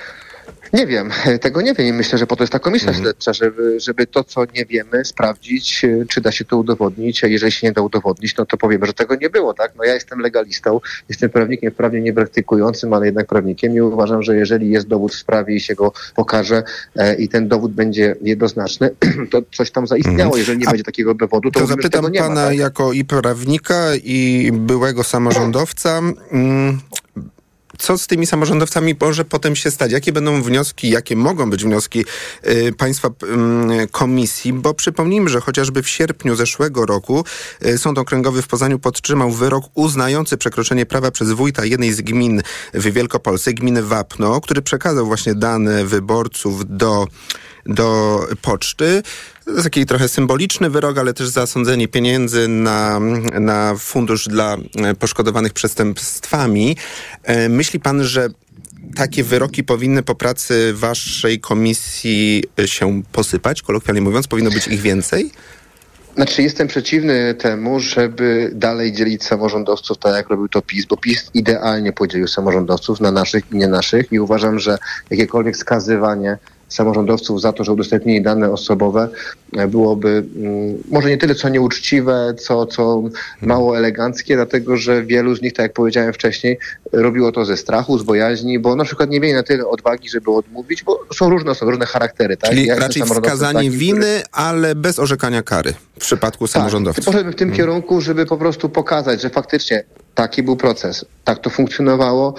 Nie 0.73 0.87
wiem, 0.87 1.11
tego 1.41 1.62
nie 1.62 1.75
wiem 1.75 1.87
i 1.87 1.93
myślę, 1.93 2.19
że 2.19 2.26
po 2.26 2.37
to 2.37 2.43
jest 2.43 2.53
ta 2.53 2.59
komisja 2.59 2.88
mhm. 2.88 3.05
śledcza, 3.05 3.32
żeby, 3.32 3.81
żeby 3.81 4.06
to, 4.06 4.25
co 4.25 4.44
nie 4.55 4.67
wiemy, 4.67 5.05
sprawdzić, 5.05 5.85
e, 5.85 6.05
czy 6.09 6.20
da 6.20 6.32
się 6.32 6.44
to 6.44 6.56
udowodnić, 6.56 7.25
a 7.25 7.26
jeżeli 7.26 7.53
się 7.53 7.67
nie 7.67 7.73
da 7.73 7.82
udowodnić, 7.82 8.37
no 8.37 8.47
to 8.47 8.56
powiemy, 8.56 8.87
że 8.87 8.93
tego 8.93 9.15
nie 9.15 9.31
było, 9.31 9.55
tak? 9.55 9.73
No 9.76 9.85
ja 9.85 9.94
jestem 9.94 10.19
legalistą, 10.19 10.81
jestem 11.09 11.31
prawnikiem 11.31 11.73
prawnie 11.73 12.00
niepraktykującym, 12.00 12.93
ale 12.93 13.06
jednak 13.06 13.26
prawnikiem 13.26 13.75
i 13.75 13.81
uważam, 13.81 14.23
że 14.23 14.37
jeżeli 14.37 14.70
jest 14.70 14.87
dowód 14.87 15.12
w 15.12 15.19
sprawie 15.19 15.55
i 15.55 15.61
się 15.61 15.75
go 15.75 15.93
pokaże 16.17 16.62
e, 16.97 17.15
i 17.15 17.29
ten 17.29 17.49
dowód 17.49 17.73
będzie 17.73 18.17
jednoznaczny, 18.23 18.91
to 19.31 19.43
coś 19.53 19.70
tam 19.70 19.87
zaistniało. 19.87 20.23
Mhm. 20.23 20.38
Jeżeli 20.38 20.59
nie 20.59 20.67
a 20.69 20.70
będzie 20.70 20.85
takiego 20.85 21.15
dowodu, 21.15 21.50
to, 21.50 21.61
to 21.61 21.67
mówimy, 21.67 21.82
zapytam 21.82 22.12
pana 22.12 22.29
ma, 22.29 22.47
tak? 22.47 22.56
jako 22.56 22.93
i 22.93 23.05
prawnika, 23.05 23.94
i 24.05 24.50
byłego 24.53 25.05
samorządowca. 25.05 26.01
Mm, 26.32 26.79
co 27.79 27.99
z 27.99 28.06
tymi 28.06 28.27
samorządowcami 28.27 28.94
może 29.01 29.25
potem 29.25 29.56
się 29.56 29.70
stać? 29.70 29.93
Jakie 29.93 30.13
będą 30.13 30.43
wnioski, 30.43 30.91
jakie 30.91 31.17
mogą 31.17 31.51
być 31.51 31.65
wnioski 31.65 32.05
y, 32.47 32.73
państwa 32.73 33.08
y, 33.08 33.89
komisji? 33.89 34.53
Bo 34.53 34.75
przypomnijmy, 34.75 35.31
że 35.31 35.41
chociażby 35.41 35.82
w 35.82 35.89
sierpniu 35.89 36.37
zeszłego 36.37 36.87
roku 36.87 37.25
y, 37.67 37.79
Sąd 37.79 37.99
Okręgowy 37.99 38.43
w 38.43 38.49
Poznaniu 38.49 38.79
podtrzymał 38.79 39.31
wyrok 39.31 39.65
uznający 39.75 40.37
przekroczenie 40.37 40.87
prawa 40.87 41.11
przez 41.11 41.31
wójta 41.31 41.65
jednej 41.65 41.93
z 41.93 42.01
gmin 42.01 42.43
w 42.75 42.93
Wielkopolsce, 42.93 43.53
gminy 43.53 43.82
Wapno, 43.82 44.41
który 44.41 44.63
przekazał 44.63 45.06
właśnie 45.06 45.35
dane 45.35 45.85
wyborców 45.85 46.77
do 46.77 47.06
do 47.67 48.20
poczty. 48.43 49.03
To 49.44 49.50
jest 49.50 49.65
taki 49.65 49.86
trochę 49.86 50.08
symboliczny 50.08 50.70
wyrok, 50.70 50.98
ale 50.98 51.15
też 51.15 51.29
zasądzenie 51.29 51.88
pieniędzy 51.88 52.48
na, 52.48 53.00
na 53.41 53.74
fundusz 53.79 54.29
dla 54.29 54.56
e, 54.77 54.94
poszkodowanych 54.94 55.53
przestępstwami. 55.53 56.77
E, 57.22 57.48
myśli 57.48 57.81
pan, 57.81 58.05
że 58.05 58.29
takie 58.96 59.24
wyroki 59.24 59.65
powinny 59.65 60.03
po 60.03 60.15
pracy 60.15 60.72
waszej 60.74 61.41
komisji 61.41 62.44
e, 62.60 62.69
się 62.69 63.03
posypać, 63.12 63.62
kolokwialnie 63.62 64.00
mówiąc? 64.00 64.29
Powinno 64.29 64.50
być 64.50 64.67
ich 64.67 64.81
więcej? 64.81 65.31
Znaczy 66.19 66.43
jestem 66.43 66.69
przeciwny 66.69 67.34
temu, 67.34 67.81
żeby 67.81 68.50
dalej 68.55 68.93
dzielić 68.93 69.24
samorządowców 69.24 69.98
tak 69.98 70.15
jak 70.15 70.29
robił 70.29 70.48
to 70.48 70.62
PiS, 70.62 70.86
bo 70.86 70.96
PiS 70.96 71.31
idealnie 71.34 71.93
podzielił 71.93 72.29
samorządowców 72.29 73.00
na 73.00 73.12
naszych 73.12 73.44
i 73.53 73.56
nie 73.56 73.69
naszych 73.69 74.12
i 74.12 74.20
uważam, 74.20 74.58
że 74.58 74.79
jakiekolwiek 75.10 75.56
skazywanie 75.56 76.38
samorządowców 76.69 77.41
za 77.41 77.53
to, 77.53 77.65
że 77.65 77.72
udostępnili 77.72 78.22
dane 78.22 78.51
osobowe, 78.51 79.08
byłoby 79.69 80.08
mm, 80.37 80.82
może 80.91 81.08
nie 81.08 81.19
tyle 81.19 81.34
co 81.34 81.48
nieuczciwe, 81.48 82.34
co, 82.39 82.67
co 82.67 83.03
mało 83.43 83.79
eleganckie, 83.79 84.37
dlatego 84.37 84.77
że 84.77 85.03
wielu 85.03 85.37
z 85.37 85.43
nich, 85.43 85.53
tak 85.53 85.63
jak 85.63 85.72
powiedziałem 85.72 86.13
wcześniej, 86.13 86.58
robiło 86.93 87.32
to 87.32 87.44
ze 87.44 87.56
strachu, 87.56 87.98
z 87.98 88.03
bojaźni, 88.03 88.58
bo 88.58 88.77
na 88.77 88.84
przykład 88.84 89.10
nie 89.10 89.20
mieli 89.20 89.34
na 89.34 89.43
tyle 89.43 89.67
odwagi, 89.67 90.08
żeby 90.08 90.31
odmówić, 90.31 90.84
bo 90.84 91.01
są 91.15 91.31
różne 91.31 91.51
osoby, 91.51 91.70
różne 91.70 91.87
charaktery. 91.87 92.37
Tak? 92.37 92.51
Czyli 92.51 92.67
ja 92.67 92.77
raczej 92.77 93.03
wskazanie 93.03 93.69
taki, 93.69 93.70
winy, 93.70 93.98
który... 93.98 94.22
ale 94.32 94.75
bez 94.75 94.98
orzekania 94.98 95.43
kary 95.43 95.75
w 95.96 96.01
przypadku 96.01 96.44
tak, 96.44 96.53
samorządowców. 96.53 97.05
Poszedłbym 97.05 97.32
w 97.32 97.37
tym 97.37 97.48
hmm. 97.48 97.56
kierunku, 97.56 98.01
żeby 98.01 98.27
po 98.27 98.37
prostu 98.37 98.69
pokazać, 98.69 99.22
że 99.22 99.31
faktycznie 99.31 99.84
taki 100.15 100.43
był 100.43 100.56
proces, 100.56 101.05
tak 101.25 101.39
to 101.39 101.51
funkcjonowało. 101.51 102.34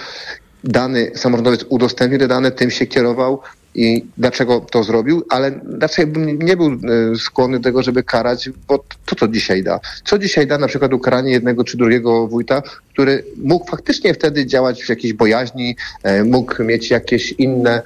Dany 0.63 1.11
samorządowiec 1.15 1.65
udostępnił 1.69 2.19
te 2.19 2.27
dane, 2.27 2.51
tym 2.51 2.71
się 2.71 2.87
kierował, 2.87 3.41
i 3.75 4.05
dlaczego 4.17 4.59
to 4.59 4.83
zrobił, 4.83 5.25
ale 5.29 5.59
raczej 5.81 6.07
bym 6.07 6.39
nie 6.39 6.57
był 6.57 6.67
e, 6.67 6.77
skłonny 7.15 7.57
do 7.57 7.63
tego, 7.63 7.83
żeby 7.83 8.03
karać, 8.03 8.49
bo 8.67 8.83
to 9.05 9.15
co 9.15 9.27
dzisiaj 9.27 9.63
da? 9.63 9.79
Co 10.03 10.19
dzisiaj 10.19 10.47
da 10.47 10.57
na 10.57 10.67
przykład 10.67 10.93
ukaranie 10.93 11.31
jednego 11.31 11.63
czy 11.63 11.77
drugiego 11.77 12.27
wójta, 12.27 12.61
który 12.93 13.23
mógł 13.37 13.67
faktycznie 13.67 14.13
wtedy 14.13 14.45
działać 14.45 14.83
w 14.83 14.89
jakiejś 14.89 15.13
bojaźni, 15.13 15.75
e, 16.03 16.23
mógł 16.23 16.63
mieć 16.63 16.89
jakieś 16.89 17.31
inne 17.31 17.81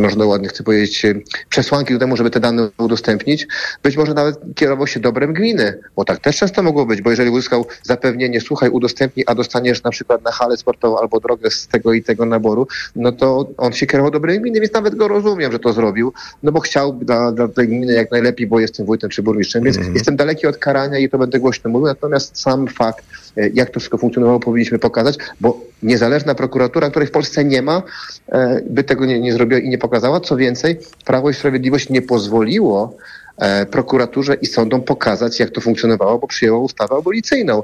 można 0.00 0.24
ładnie 0.24 0.48
chcę 0.48 0.64
powiedzieć, 0.64 1.06
przesłanki 1.48 1.92
do 1.92 2.00
temu, 2.00 2.16
żeby 2.16 2.30
te 2.30 2.40
dane 2.40 2.68
udostępnić. 2.78 3.46
Być 3.82 3.96
może 3.96 4.14
nawet 4.14 4.36
kierował 4.54 4.86
się 4.86 5.00
dobrem 5.00 5.32
gminy, 5.32 5.78
bo 5.96 6.04
tak 6.04 6.20
też 6.20 6.36
często 6.36 6.62
mogło 6.62 6.86
być, 6.86 7.02
bo 7.02 7.10
jeżeli 7.10 7.30
uzyskał 7.30 7.66
zapewnienie, 7.82 8.40
słuchaj, 8.40 8.70
udostępnij, 8.70 9.24
a 9.28 9.34
dostaniesz 9.34 9.82
na 9.82 9.90
przykład 9.90 10.24
na 10.24 10.32
halę 10.32 10.56
sportową 10.56 10.98
albo 10.98 11.20
drogę 11.20 11.50
z 11.50 11.68
tego 11.68 11.92
i 11.92 12.02
tego 12.02 12.26
naboru, 12.26 12.66
no 12.96 13.12
to 13.12 13.50
on 13.56 13.72
się 13.72 13.86
kierował 13.86 14.10
dobrem 14.10 14.42
gminy, 14.42 14.60
więc 14.60 14.72
nawet 14.72 14.94
go 14.94 15.08
rozumiem, 15.08 15.52
że 15.52 15.58
to 15.58 15.72
zrobił, 15.72 16.12
no 16.42 16.52
bo 16.52 16.60
chciał 16.60 16.92
dla, 16.92 17.32
dla 17.32 17.48
tej 17.48 17.68
gminy 17.68 17.92
jak 17.92 18.10
najlepiej, 18.10 18.46
bo 18.46 18.60
jestem 18.60 18.86
wójtem 18.86 19.10
czy 19.10 19.22
burmistrzem, 19.22 19.64
więc 19.64 19.76
mm 19.76 19.88
-hmm. 19.88 19.94
jestem 19.94 20.16
daleki 20.16 20.46
od 20.46 20.56
karania 20.56 20.98
i 20.98 21.08
to 21.08 21.18
będę 21.18 21.38
głośno 21.40 21.70
mówił, 21.70 21.86
natomiast 21.86 22.38
sam 22.38 22.68
fakt, 22.68 23.04
e, 23.36 23.48
jak 23.48 23.70
to 23.70 23.80
wszystko 23.80 23.98
funkcjonowało, 23.98 24.40
powinniśmy 24.40 24.78
pokazać, 24.78 25.16
bo 25.40 25.71
niezależna 25.82 26.34
prokuratura, 26.34 26.90
której 26.90 27.08
w 27.08 27.10
Polsce 27.10 27.44
nie 27.44 27.62
ma, 27.62 27.82
e, 28.28 28.60
by 28.70 28.84
tego 28.84 29.04
nie, 29.04 29.20
nie 29.20 29.32
zrobiła 29.32 29.60
i 29.60 29.68
nie 29.68 29.78
pokazała. 29.78 30.20
Co 30.20 30.36
więcej, 30.36 30.78
Prawo 31.04 31.30
i 31.30 31.34
Sprawiedliwość 31.34 31.88
nie 31.88 32.02
pozwoliło 32.02 32.96
prokuraturze 33.70 34.34
i 34.34 34.46
sądom 34.46 34.82
pokazać, 34.82 35.40
jak 35.40 35.50
to 35.50 35.60
funkcjonowało, 35.60 36.18
bo 36.18 36.26
przyjęło 36.26 36.60
ustawę 36.60 36.96
abolicyjną. 36.96 37.62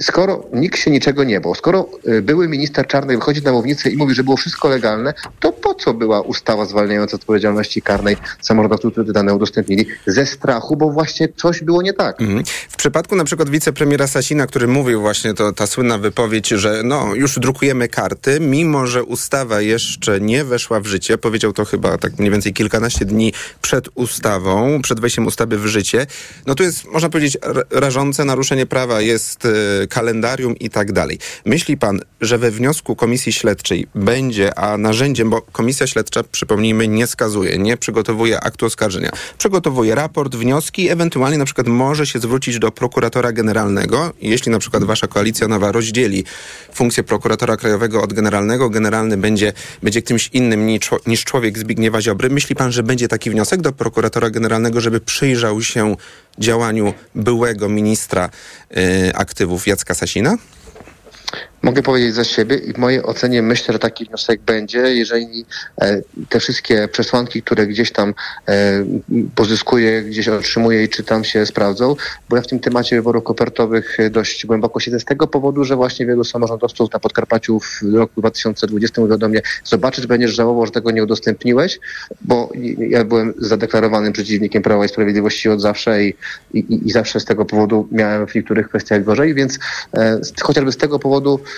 Skoro 0.00 0.44
nikt 0.52 0.78
się 0.78 0.90
niczego 0.90 1.24
nie 1.24 1.40
bał, 1.40 1.54
skoro 1.54 1.88
e, 2.04 2.22
były 2.22 2.48
minister 2.48 2.86
Czarnej 2.86 3.16
wychodzi 3.16 3.42
na 3.42 3.52
mównicę 3.52 3.90
i 3.90 3.96
mówi, 3.96 4.14
że 4.14 4.24
było 4.24 4.36
wszystko 4.36 4.68
legalne, 4.68 5.14
to 5.40 5.52
po 5.52 5.74
co 5.74 5.94
była 5.94 6.20
ustawa 6.20 6.64
zwalniająca 6.64 7.16
odpowiedzialności 7.16 7.82
karnej 7.82 8.16
samorządowców, 8.40 8.92
którzy 8.92 9.12
dane 9.12 9.34
udostępnili? 9.34 9.86
Ze 10.06 10.26
strachu, 10.26 10.76
bo 10.76 10.90
właśnie 10.90 11.28
coś 11.36 11.62
było 11.62 11.82
nie 11.82 11.92
tak. 11.92 12.20
Mhm. 12.20 12.44
W 12.68 12.76
przypadku 12.76 13.16
na 13.16 13.24
przykład 13.24 13.50
wicepremiera 13.50 14.06
Sasina, 14.06 14.46
który 14.46 14.68
mówił 14.68 15.00
właśnie 15.00 15.34
to, 15.34 15.52
ta 15.52 15.66
słynna 15.66 15.98
wypowiedź, 15.98 16.48
że 16.48 16.82
no 16.84 17.14
już 17.14 17.38
drukujemy 17.38 17.88
karty, 17.88 18.40
mimo 18.40 18.86
że 18.86 19.04
ustawa 19.04 19.60
jeszcze 19.60 20.20
nie 20.20 20.44
weszła 20.44 20.80
w 20.80 20.86
życie, 20.86 21.18
powiedział 21.18 21.52
to 21.52 21.64
chyba 21.64 21.98
tak 21.98 22.18
mniej 22.18 22.30
więcej 22.30 22.52
kilkanaście 22.52 23.04
dni 23.04 23.32
przed 23.62 23.88
ustawą, 23.94 24.82
przed 24.86 25.00
wejściem 25.00 25.26
ustawy 25.26 25.58
w 25.58 25.66
życie, 25.66 26.06
no 26.46 26.54
tu 26.54 26.62
jest, 26.62 26.84
można 26.84 27.08
powiedzieć, 27.08 27.38
rażące 27.70 28.24
naruszenie 28.24 28.66
prawa, 28.66 29.00
jest 29.00 29.44
y, 29.44 29.86
kalendarium 29.88 30.56
i 30.58 30.70
tak 30.70 30.92
dalej. 30.92 31.18
Myśli 31.44 31.76
pan, 31.76 32.00
że 32.20 32.38
we 32.38 32.50
wniosku 32.50 32.96
komisji 32.96 33.32
śledczej 33.32 33.86
będzie, 33.94 34.58
a 34.58 34.78
narzędziem, 34.78 35.30
bo 35.30 35.42
komisja 35.42 35.86
śledcza, 35.86 36.22
przypomnijmy, 36.22 36.88
nie 36.88 37.06
skazuje, 37.06 37.58
nie 37.58 37.76
przygotowuje 37.76 38.40
aktu 38.40 38.66
oskarżenia, 38.66 39.10
przygotowuje 39.38 39.94
raport, 39.94 40.36
wnioski, 40.36 40.88
ewentualnie 40.88 41.38
na 41.38 41.44
przykład 41.44 41.66
może 41.66 42.06
się 42.06 42.18
zwrócić 42.18 42.58
do 42.58 42.70
prokuratora 42.70 43.32
generalnego, 43.32 44.12
jeśli 44.22 44.52
na 44.52 44.58
przykład 44.58 44.84
wasza 44.84 45.06
koalicja 45.06 45.48
nowa 45.48 45.72
rozdzieli 45.72 46.24
funkcję 46.74 47.02
prokuratora 47.02 47.56
krajowego 47.56 48.02
od 48.02 48.12
generalnego, 48.12 48.70
generalny 48.70 49.16
będzie, 49.16 49.52
będzie 49.82 50.02
kimś 50.02 50.30
innym 50.32 50.66
niż, 50.66 50.90
niż 51.06 51.24
człowiek 51.24 51.58
Zbigniewa 51.58 52.00
Ziobry. 52.00 52.30
Myśli 52.30 52.56
pan, 52.56 52.72
że 52.72 52.82
będzie 52.82 53.08
taki 53.08 53.30
wniosek 53.30 53.60
do 53.60 53.72
prokuratora 53.72 54.30
generalnego, 54.30 54.75
żeby 54.80 55.00
przyjrzał 55.00 55.62
się 55.62 55.96
działaniu 56.38 56.94
byłego 57.14 57.68
ministra 57.68 58.30
y, 58.76 59.12
aktywów 59.14 59.66
Jacka 59.66 59.94
Sasina? 59.94 60.36
Mogę 61.66 61.82
powiedzieć 61.82 62.14
za 62.14 62.24
siebie 62.24 62.56
i 62.56 62.72
w 62.72 62.78
mojej 62.78 63.02
ocenie 63.02 63.42
myślę, 63.42 63.72
że 63.72 63.78
taki 63.78 64.04
wniosek 64.04 64.40
będzie, 64.40 64.78
jeżeli 64.78 65.46
e, 65.80 66.02
te 66.28 66.40
wszystkie 66.40 66.88
przesłanki, 66.88 67.42
które 67.42 67.66
gdzieś 67.66 67.92
tam 67.92 68.14
e, 68.48 68.84
pozyskuję, 69.34 70.02
gdzieś 70.02 70.28
otrzymuję 70.28 70.84
i 70.84 70.88
czy 70.88 71.02
tam 71.02 71.24
się 71.24 71.46
sprawdzą, 71.46 71.96
bo 72.28 72.36
ja 72.36 72.42
w 72.42 72.46
tym 72.46 72.58
temacie 72.58 72.96
wyborów 72.96 73.24
kopertowych 73.24 73.96
dość 74.10 74.46
głęboko 74.46 74.80
siedzę 74.80 75.00
z 75.00 75.04
tego 75.04 75.26
powodu, 75.26 75.64
że 75.64 75.76
właśnie 75.76 76.06
wielu 76.06 76.24
samorządowców 76.24 76.92
na 76.92 76.98
Podkarpaciu 76.98 77.60
w 77.60 77.94
roku 77.94 78.20
2020 78.20 79.00
mówią 79.00 79.18
do 79.18 79.28
mnie, 79.28 79.42
zobaczysz, 79.64 80.06
będziesz 80.06 80.34
żałował, 80.34 80.66
że 80.66 80.72
tego 80.72 80.90
nie 80.90 81.02
udostępniłeś, 81.02 81.78
bo 82.20 82.52
ja 82.78 83.04
byłem 83.04 83.34
zadeklarowanym 83.38 84.12
przeciwnikiem 84.12 84.62
Prawa 84.62 84.84
i 84.84 84.88
Sprawiedliwości 84.88 85.48
od 85.48 85.60
zawsze 85.60 86.04
i, 86.04 86.14
i, 86.54 86.86
i 86.86 86.90
zawsze 86.90 87.20
z 87.20 87.24
tego 87.24 87.44
powodu 87.44 87.88
miałem 87.92 88.26
w 88.26 88.34
niektórych 88.34 88.68
kwestiach 88.68 89.04
gorzej, 89.04 89.34
więc 89.34 89.58
e, 89.94 90.20
chociażby 90.42 90.72
z 90.72 90.76
tego 90.76 90.98
powodu 90.98 91.40
e, 91.40 91.55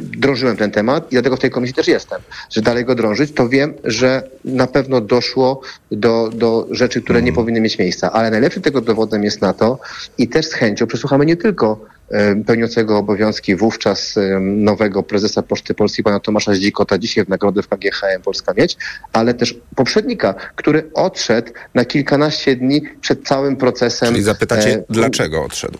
drążyłem 0.00 0.56
ten 0.56 0.70
temat 0.70 1.06
i 1.06 1.10
dlatego 1.10 1.36
w 1.36 1.40
tej 1.40 1.50
komisji 1.50 1.74
też 1.74 1.88
jestem, 1.88 2.22
że 2.50 2.62
dalej 2.62 2.84
go 2.84 2.94
drążyć, 2.94 3.32
to 3.32 3.48
wiem, 3.48 3.74
że 3.84 4.22
na 4.44 4.66
pewno 4.66 5.00
doszło 5.00 5.60
do, 5.90 6.30
do 6.34 6.66
rzeczy, 6.70 7.02
które 7.02 7.22
nie 7.22 7.28
mhm. 7.28 7.44
powinny 7.44 7.60
mieć 7.60 7.78
miejsca. 7.78 8.12
Ale 8.12 8.30
najlepszym 8.30 8.62
tego 8.62 8.80
dowodem 8.80 9.24
jest 9.24 9.40
na 9.40 9.52
to 9.52 9.78
i 10.18 10.28
też 10.28 10.46
z 10.46 10.52
chęcią 10.52 10.86
przesłuchamy 10.86 11.26
nie 11.26 11.36
tylko 11.36 11.80
e, 12.10 12.36
pełniącego 12.36 12.98
obowiązki 12.98 13.56
wówczas 13.56 14.16
e, 14.16 14.40
nowego 14.40 15.02
prezesa 15.02 15.42
Poczty 15.42 15.74
Polskiej, 15.74 16.04
pana 16.04 16.20
Tomasza 16.20 16.54
Zdzikota, 16.54 16.98
dzisiaj 16.98 17.24
w 17.24 17.28
nagrodę 17.28 17.62
w 17.62 17.68
KGHM 17.68 18.22
Polska 18.24 18.52
Mieć, 18.56 18.76
ale 19.12 19.34
też 19.34 19.54
poprzednika, 19.76 20.34
który 20.56 20.90
odszedł 20.94 21.52
na 21.74 21.84
kilkanaście 21.84 22.56
dni 22.56 22.82
przed 23.00 23.28
całym 23.28 23.56
procesem. 23.56 24.08
Czyli 24.08 24.22
zapytacie, 24.22 24.84
dlaczego 24.90 25.44
odszedł? 25.44 25.78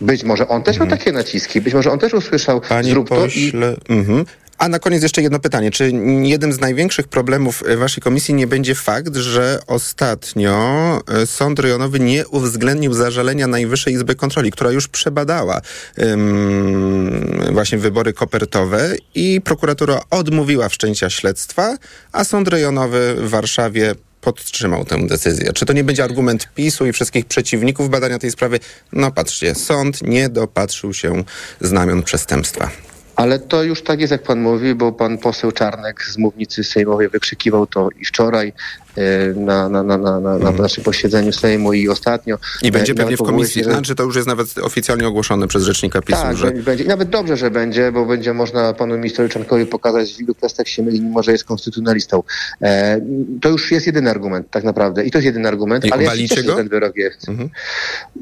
Być 0.00 0.24
może 0.24 0.48
on 0.48 0.62
też 0.62 0.76
mhm. 0.76 0.90
miał 0.90 0.98
takie 0.98 1.12
naciski, 1.12 1.60
być 1.60 1.74
może 1.74 1.92
on 1.92 1.98
też 1.98 2.14
usłyszał 2.14 2.60
Panie 2.60 2.90
zrób 2.90 3.08
pośle, 3.08 3.76
to 3.86 3.92
i... 3.94 3.98
Mhm. 3.98 4.24
A 4.58 4.68
na 4.68 4.78
koniec 4.78 5.02
jeszcze 5.02 5.22
jedno 5.22 5.38
pytanie. 5.38 5.70
Czy 5.70 5.92
jednym 6.22 6.52
z 6.52 6.60
największych 6.60 7.08
problemów 7.08 7.62
waszej 7.76 8.02
komisji 8.02 8.34
nie 8.34 8.46
będzie 8.46 8.74
fakt, 8.74 9.16
że 9.16 9.60
ostatnio 9.66 11.00
e, 11.08 11.26
sąd 11.26 11.58
rejonowy 11.58 12.00
nie 12.00 12.28
uwzględnił 12.28 12.94
zażalenia 12.94 13.46
Najwyższej 13.46 13.94
Izby 13.94 14.14
Kontroli, 14.14 14.50
która 14.50 14.70
już 14.70 14.88
przebadała 14.88 15.60
um, 15.96 17.52
właśnie 17.52 17.78
wybory 17.78 18.12
kopertowe 18.12 18.94
i 19.14 19.40
prokuratura 19.40 20.00
odmówiła 20.10 20.68
wszczęcia 20.68 21.10
śledztwa, 21.10 21.76
a 22.12 22.24
sąd 22.24 22.48
rejonowy 22.48 23.14
w 23.18 23.30
Warszawie 23.30 23.94
podtrzymał 24.26 24.84
tę 24.84 25.06
decyzję. 25.06 25.52
Czy 25.52 25.66
to 25.66 25.72
nie 25.72 25.84
będzie 25.84 26.04
argument 26.04 26.48
PiSu 26.54 26.86
i 26.86 26.92
wszystkich 26.92 27.26
przeciwników 27.26 27.90
badania 27.90 28.18
tej 28.18 28.30
sprawy? 28.30 28.60
No 28.92 29.10
patrzcie, 29.10 29.54
sąd 29.54 30.02
nie 30.02 30.28
dopatrzył 30.28 30.94
się 30.94 31.24
znamion 31.60 32.02
przestępstwa. 32.02 32.70
Ale 33.16 33.38
to 33.38 33.62
już 33.62 33.82
tak 33.82 34.00
jest, 34.00 34.10
jak 34.10 34.22
pan 34.22 34.40
mówi, 34.40 34.74
bo 34.74 34.92
pan 34.92 35.18
poseł 35.18 35.52
Czarnek 35.52 36.04
z 36.04 36.18
mównicy 36.18 36.64
sejmowej 36.64 37.08
wykrzykiwał 37.08 37.66
to 37.66 37.88
i 38.00 38.04
wczoraj, 38.04 38.52
E, 38.96 39.34
na, 39.34 39.68
na, 39.68 39.82
na, 39.82 39.98
na, 39.98 40.20
na 40.20 40.34
mhm. 40.34 40.56
naszym 40.56 40.84
posiedzeniu 40.84 41.32
Sejmu 41.32 41.72
i 41.72 41.88
ostatnio. 41.88 42.38
I 42.62 42.70
będzie 42.70 42.92
e, 42.92 42.94
pewnie 42.94 43.16
w 43.16 43.22
komisji, 43.22 43.64
się, 43.64 43.70
znaczy 43.70 43.94
to 43.94 44.02
już 44.02 44.16
jest 44.16 44.28
nawet 44.28 44.58
oficjalnie 44.58 45.08
ogłoszone 45.08 45.48
przez 45.48 45.62
rzecznika 45.62 46.02
PiSu. 46.02 46.22
Tak, 46.22 46.36
że... 46.36 46.50
będzie. 46.50 46.84
I 46.84 46.88
nawet 46.88 47.08
dobrze, 47.08 47.36
że 47.36 47.50
będzie, 47.50 47.92
bo 47.92 48.06
będzie 48.06 48.34
można 48.34 48.72
panu 48.72 48.96
ministrowi 48.96 49.30
Czarnkowi 49.30 49.66
pokazać, 49.66 50.14
w 50.14 50.20
ilu 50.20 50.34
kwestiach 50.34 50.68
się 50.68 50.82
myli, 50.82 51.00
mimo 51.00 51.22
że 51.22 51.32
jest 51.32 51.44
konstytucjonalistą. 51.44 52.22
E, 52.62 53.00
to 53.40 53.48
już 53.48 53.70
jest 53.70 53.86
jedyny 53.86 54.10
argument 54.10 54.50
tak 54.50 54.64
naprawdę. 54.64 55.04
I 55.04 55.10
to 55.10 55.18
jest 55.18 55.26
jedyny 55.26 55.48
argument, 55.48 55.84
I 55.84 55.92
ale 55.92 56.16
się 56.16 56.28
cieszę, 56.28 56.56
ten 56.56 56.68
wyrok 56.68 56.96
jest. 56.96 57.28
Mhm. 57.28 57.50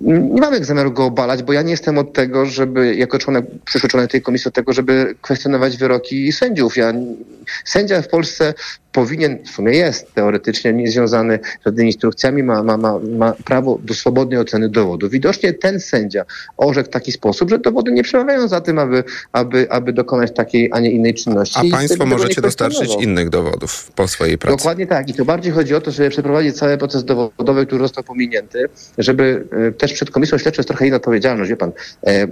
Nie 0.05 0.41
mamy 0.41 0.65
zamiaru 0.65 0.93
go 0.93 1.05
obalać, 1.05 1.43
bo 1.43 1.53
ja 1.53 1.63
nie 1.63 1.71
jestem 1.71 1.99
od 1.99 2.13
tego, 2.13 2.47
żeby 2.47 2.95
jako 2.95 3.19
członek, 3.19 3.45
przyszły 3.65 3.89
członek 3.89 4.11
tej 4.11 4.23
komisji 4.23 4.49
od 4.49 4.55
tego, 4.55 4.73
żeby 4.73 5.15
kwestionować 5.23 5.77
wyroki 5.77 6.33
sędziów. 6.33 6.77
Ja, 6.77 6.93
sędzia 7.65 8.03
w 8.03 8.09
Polsce 8.09 8.55
powinien, 8.95 9.39
w 9.45 9.49
sumie 9.49 9.73
jest 9.73 10.15
teoretycznie 10.15 10.73
niezwiązany 10.73 11.39
z 11.61 11.65
żadnymi 11.65 11.89
instrukcjami, 11.89 12.43
ma, 12.43 12.63
ma, 12.63 12.77
ma, 12.77 12.99
ma 12.99 13.33
prawo 13.45 13.79
do 13.83 13.95
swobodnej 13.95 14.39
oceny 14.39 14.69
dowodu. 14.69 15.09
Widocznie 15.09 15.53
ten 15.53 15.81
sędzia 15.81 16.25
orzekł 16.57 16.89
w 16.89 16.93
taki 16.93 17.13
sposób, 17.13 17.51
że 17.51 17.59
dowody 17.59 17.93
nie 17.93 18.03
przemawiają 18.03 18.49
za 18.49 18.61
tym, 18.61 18.79
aby, 18.79 19.05
aby, 19.33 19.71
aby 19.71 19.93
dokonać 19.93 20.35
takiej, 20.35 20.71
a 20.73 20.81
nie 20.81 20.91
innej 20.91 21.15
czynności. 21.15 21.69
A 21.73 21.77
państwo 21.77 22.07
możecie 22.07 22.41
dostarczyć 22.41 22.97
innych 23.01 23.29
dowodów 23.29 23.93
po 23.95 24.09
swojej 24.09 24.39
pracy. 24.39 24.57
Dokładnie 24.57 24.87
tak. 24.87 25.09
I 25.09 25.15
to 25.15 25.25
bardziej 25.25 25.53
chodzi 25.53 25.75
o 25.75 25.81
to, 25.81 25.91
żeby 25.91 26.11
przeprowadzić 26.11 26.57
cały 26.57 26.79
proces 26.79 27.05
dowodowy, 27.05 27.67
który 27.67 27.83
został 27.83 28.05
pominięty, 28.05 28.65
żeby 28.99 29.45
e, 29.69 29.73
też 29.73 29.93
przed 29.93 30.11
komisją 30.11 30.39
śledczą 30.39 30.61
jest 30.61 30.69
trochę 30.69 30.87
inna 30.87 30.97
odpowiedzialność. 30.97 31.51
Wie 31.51 31.57
pan, 31.57 31.73
e, 32.07 32.27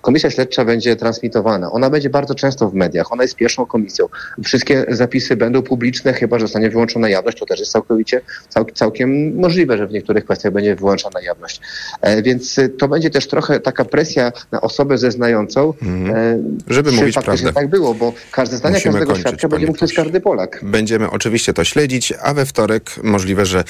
komisja 0.00 0.30
śledcza 0.30 0.64
będzie 0.64 0.96
transmitowana. 0.96 1.72
Ona 1.72 1.90
będzie 1.90 2.10
bardzo 2.10 2.34
często 2.34 2.70
w 2.70 2.74
mediach. 2.74 3.12
Ona 3.12 3.22
jest 3.22 3.36
pierwszą 3.36 3.66
komisją. 3.66 4.06
Wszystkie 4.44 4.84
zapisy 4.88 5.36
będą 5.36 5.62
publiczne 5.62 6.01
publiczne, 6.02 6.20
chyba 6.20 6.38
że 6.38 6.44
zostanie 6.44 6.70
wyłączona 6.70 7.08
jawność, 7.08 7.38
to 7.38 7.46
też 7.46 7.60
jest 7.60 7.72
całkowicie, 7.72 8.20
cał, 8.48 8.64
całkiem 8.64 9.34
możliwe, 9.34 9.78
że 9.78 9.86
w 9.86 9.92
niektórych 9.92 10.24
kwestiach 10.24 10.52
będzie 10.52 10.76
wyłączona 10.76 11.20
jawność. 11.20 11.60
E, 12.00 12.22
więc 12.22 12.58
e, 12.58 12.68
to 12.68 12.88
będzie 12.88 13.10
też 13.10 13.26
trochę 13.26 13.60
taka 13.60 13.84
presja 13.84 14.32
na 14.52 14.60
osobę 14.60 14.98
zeznającą, 14.98 15.72
Mhm. 15.82 16.58
Żeby 16.68 16.92
mówić 16.92 17.14
prawdę. 17.24 17.52
tak 17.52 17.68
było, 17.68 17.94
bo 17.94 18.12
każde 18.32 18.56
zdanie 18.56 18.74
Musimy 18.74 18.92
każdego 18.92 19.12
kończyć, 19.12 19.28
świadka 19.28 19.48
będzie 19.48 19.66
mógł 19.66 19.78
pośle. 19.78 19.96
każdy 20.04 20.20
Polak. 20.20 20.60
Będziemy 20.62 21.10
oczywiście 21.10 21.52
to 21.52 21.64
śledzić, 21.64 22.12
a 22.22 22.34
we 22.34 22.46
wtorek 22.46 22.90
możliwe, 23.02 23.46
że 23.46 23.64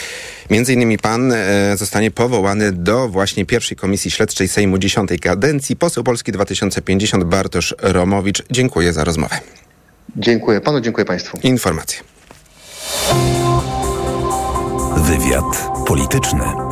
między 0.51 0.73
innymi 0.73 0.99
pan 0.99 1.33
e, 1.33 1.77
zostanie 1.77 2.11
powołany 2.11 2.73
do 2.73 3.09
właśnie 3.09 3.47
pierwszej 3.47 3.77
komisji 3.77 4.11
śledczej 4.11 4.49
Sejmu 4.49 4.79
10 4.79 5.11
kadencji. 5.21 5.77
Poseł 5.77 6.05
Polski 6.05 6.33
2050 6.33 7.25
Bartosz 7.25 7.75
Romowicz. 7.79 8.43
Dziękuję 8.51 8.93
za 8.93 9.05
rozmowę. 9.05 9.37
Dziękuję 10.17 10.61
panu, 10.61 10.81
dziękuję 10.81 11.05
państwu. 11.05 11.39
Informacje. 11.43 12.01
Wywiad 14.97 15.71
polityczny. 15.87 16.72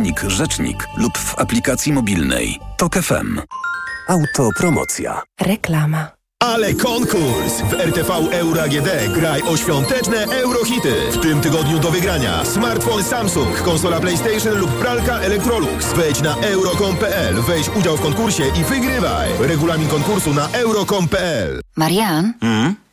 rzecznik 0.27 0.87
lub 0.97 1.17
w 1.17 1.39
aplikacji 1.39 1.93
mobilnej. 1.93 2.59
TOK 2.77 2.95
FM. 2.95 3.41
Autopromocja. 4.07 5.21
Reklama. 5.41 6.07
Ale 6.43 6.73
konkurs! 6.73 7.61
W 7.69 7.73
RTV 7.73 8.13
Euro 8.31 8.61
AGD 8.61 8.89
graj 9.13 9.41
o 9.41 9.57
świąteczne 9.57 10.17
eurohity. 10.17 10.93
W 11.11 11.21
tym 11.21 11.41
tygodniu 11.41 11.79
do 11.79 11.91
wygrania 11.91 12.45
smartfon 12.45 13.03
Samsung, 13.03 13.61
konsola 13.61 13.99
PlayStation 13.99 14.57
lub 14.57 14.71
pralka 14.71 15.19
Electrolux. 15.19 15.93
Wejdź 15.93 16.21
na 16.21 16.35
euro.com.pl, 16.35 17.41
weź 17.41 17.69
udział 17.69 17.97
w 17.97 18.01
konkursie 18.01 18.43
i 18.61 18.63
wygrywaj. 18.63 19.29
Regulamin 19.39 19.87
konkursu 19.87 20.33
na 20.33 20.49
euro.com.pl. 20.49 21.61
Marian, 21.75 22.33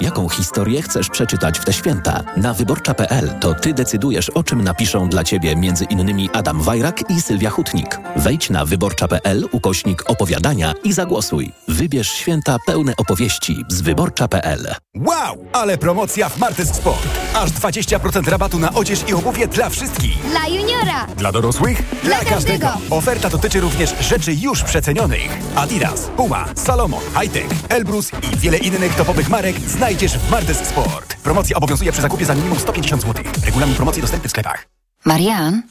Jaką 0.00 0.28
historię 0.28 0.82
chcesz 0.82 1.08
przeczytać 1.08 1.58
w 1.58 1.64
te 1.64 1.72
święta? 1.72 2.24
Na 2.36 2.54
wyborcza.pl 2.54 3.30
to 3.40 3.54
ty 3.54 3.74
decydujesz, 3.74 4.30
o 4.30 4.42
czym 4.42 4.64
napiszą 4.64 5.08
dla 5.08 5.24
ciebie 5.24 5.56
między 5.56 5.84
innymi 5.84 6.30
Adam 6.32 6.62
Wajrak 6.62 7.10
i 7.10 7.20
Sylwia 7.22 7.50
Hutnik. 7.50 7.98
Wejdź 8.16 8.50
na 8.50 8.64
wyborcza.pl 8.64 9.48
ukośnik 9.52 10.10
opowiadania 10.10 10.74
i 10.84 10.92
zagłosuj. 10.92 11.52
Wybierz 11.68 12.08
święta 12.10 12.56
pełne 12.66 12.96
opowieści 12.96 13.64
z 13.68 13.80
wyborcza.pl. 13.80 14.74
Wow, 14.96 15.44
ale 15.52 15.78
promocja 15.78 16.28
w 16.28 16.38
Martes 16.38 16.68
Sport. 16.74 17.06
Aż 17.34 17.50
20% 17.50 18.28
rabatu 18.28 18.58
na 18.58 18.72
odzież 18.74 19.04
i 19.08 19.14
obuwie 19.14 19.48
dla 19.48 19.68
wszystkich. 19.68 20.30
Dla 20.30 20.48
juniora. 20.48 21.06
Dla 21.16 21.32
dorosłych? 21.32 21.82
Dla 22.04 22.18
każdego. 22.24 22.68
Oferta 22.90 23.30
dotyczy 23.30 23.60
również 23.60 23.94
rzeczy 24.00 24.34
już 24.34 24.62
przecenionych. 24.62 25.38
Adidas, 25.56 26.00
Puma, 26.16 26.44
Salomon, 26.54 27.00
Hightech, 27.20 27.46
Elbrus 27.68 28.10
i 28.32 28.36
wiele 28.36 28.58
innych 28.58 28.94
topowych 28.94 29.28
marek 29.28 29.56
znajdziesz 29.72 30.18
w 30.18 30.30
Martes 30.30 30.68
Sport. 30.68 31.16
Promocja 31.16 31.56
obowiązuje 31.56 31.92
przy 31.92 32.02
zakupie 32.02 32.24
za 32.24 32.34
minimum 32.34 32.58
150 32.58 33.02
zł. 33.02 33.24
Regulamin 33.44 33.74
promocji 33.74 34.02
dostępny 34.02 34.28
w 34.28 34.30
sklepach. 34.30 34.66
Marian, 35.04 35.62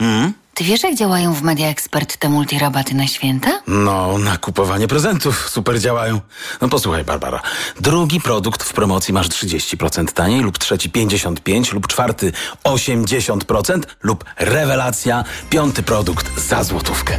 ty 0.54 0.64
wiesz 0.64 0.84
jak 0.84 0.96
działają 0.96 1.34
w 1.34 1.42
Media 1.42 1.68
Expert 1.68 2.18
te 2.18 2.30
multirabaty 2.30 2.96
na 2.96 3.08
święta? 3.08 3.62
No, 3.68 4.18
na 4.18 4.38
kupowanie 4.38 4.88
prezentów 4.88 5.50
super 5.50 5.80
działają. 5.80 6.22
No 6.62 6.70
posłuchaj, 6.70 7.04
Barbara. 7.04 7.42
Drugi 7.80 8.22
produkt 8.22 8.64
w 8.64 8.74
promocji 8.74 9.14
masz 9.14 9.30
30% 9.30 10.12
taniej, 10.12 10.42
lub 10.42 10.58
trzeci 10.58 10.90
55%, 10.90 11.74
lub 11.74 11.88
czwarty 11.88 12.32
80%, 12.64 13.82
lub 14.04 14.26
rewelacja, 14.38 15.24
piąty 15.50 15.84
produkt 15.84 16.40
za 16.40 16.64
złotówkę. 16.64 17.18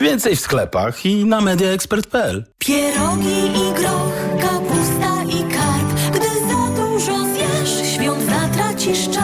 Więcej 0.00 0.36
w 0.36 0.40
sklepach 0.40 1.06
i 1.06 1.24
na 1.24 1.40
mediaexpert.pl. 1.40 2.44
Pierogi 2.58 3.46
i 3.46 3.74
groch, 3.74 4.12
kapusta 4.40 5.22
i 5.22 5.42
karp. 5.42 6.14
Gdy 6.14 6.28
za 6.28 6.82
dużo 6.82 7.24
zjesz, 7.24 7.94
świąt 7.94 8.22
zatracisz 8.30 9.10
czar. 9.10 9.19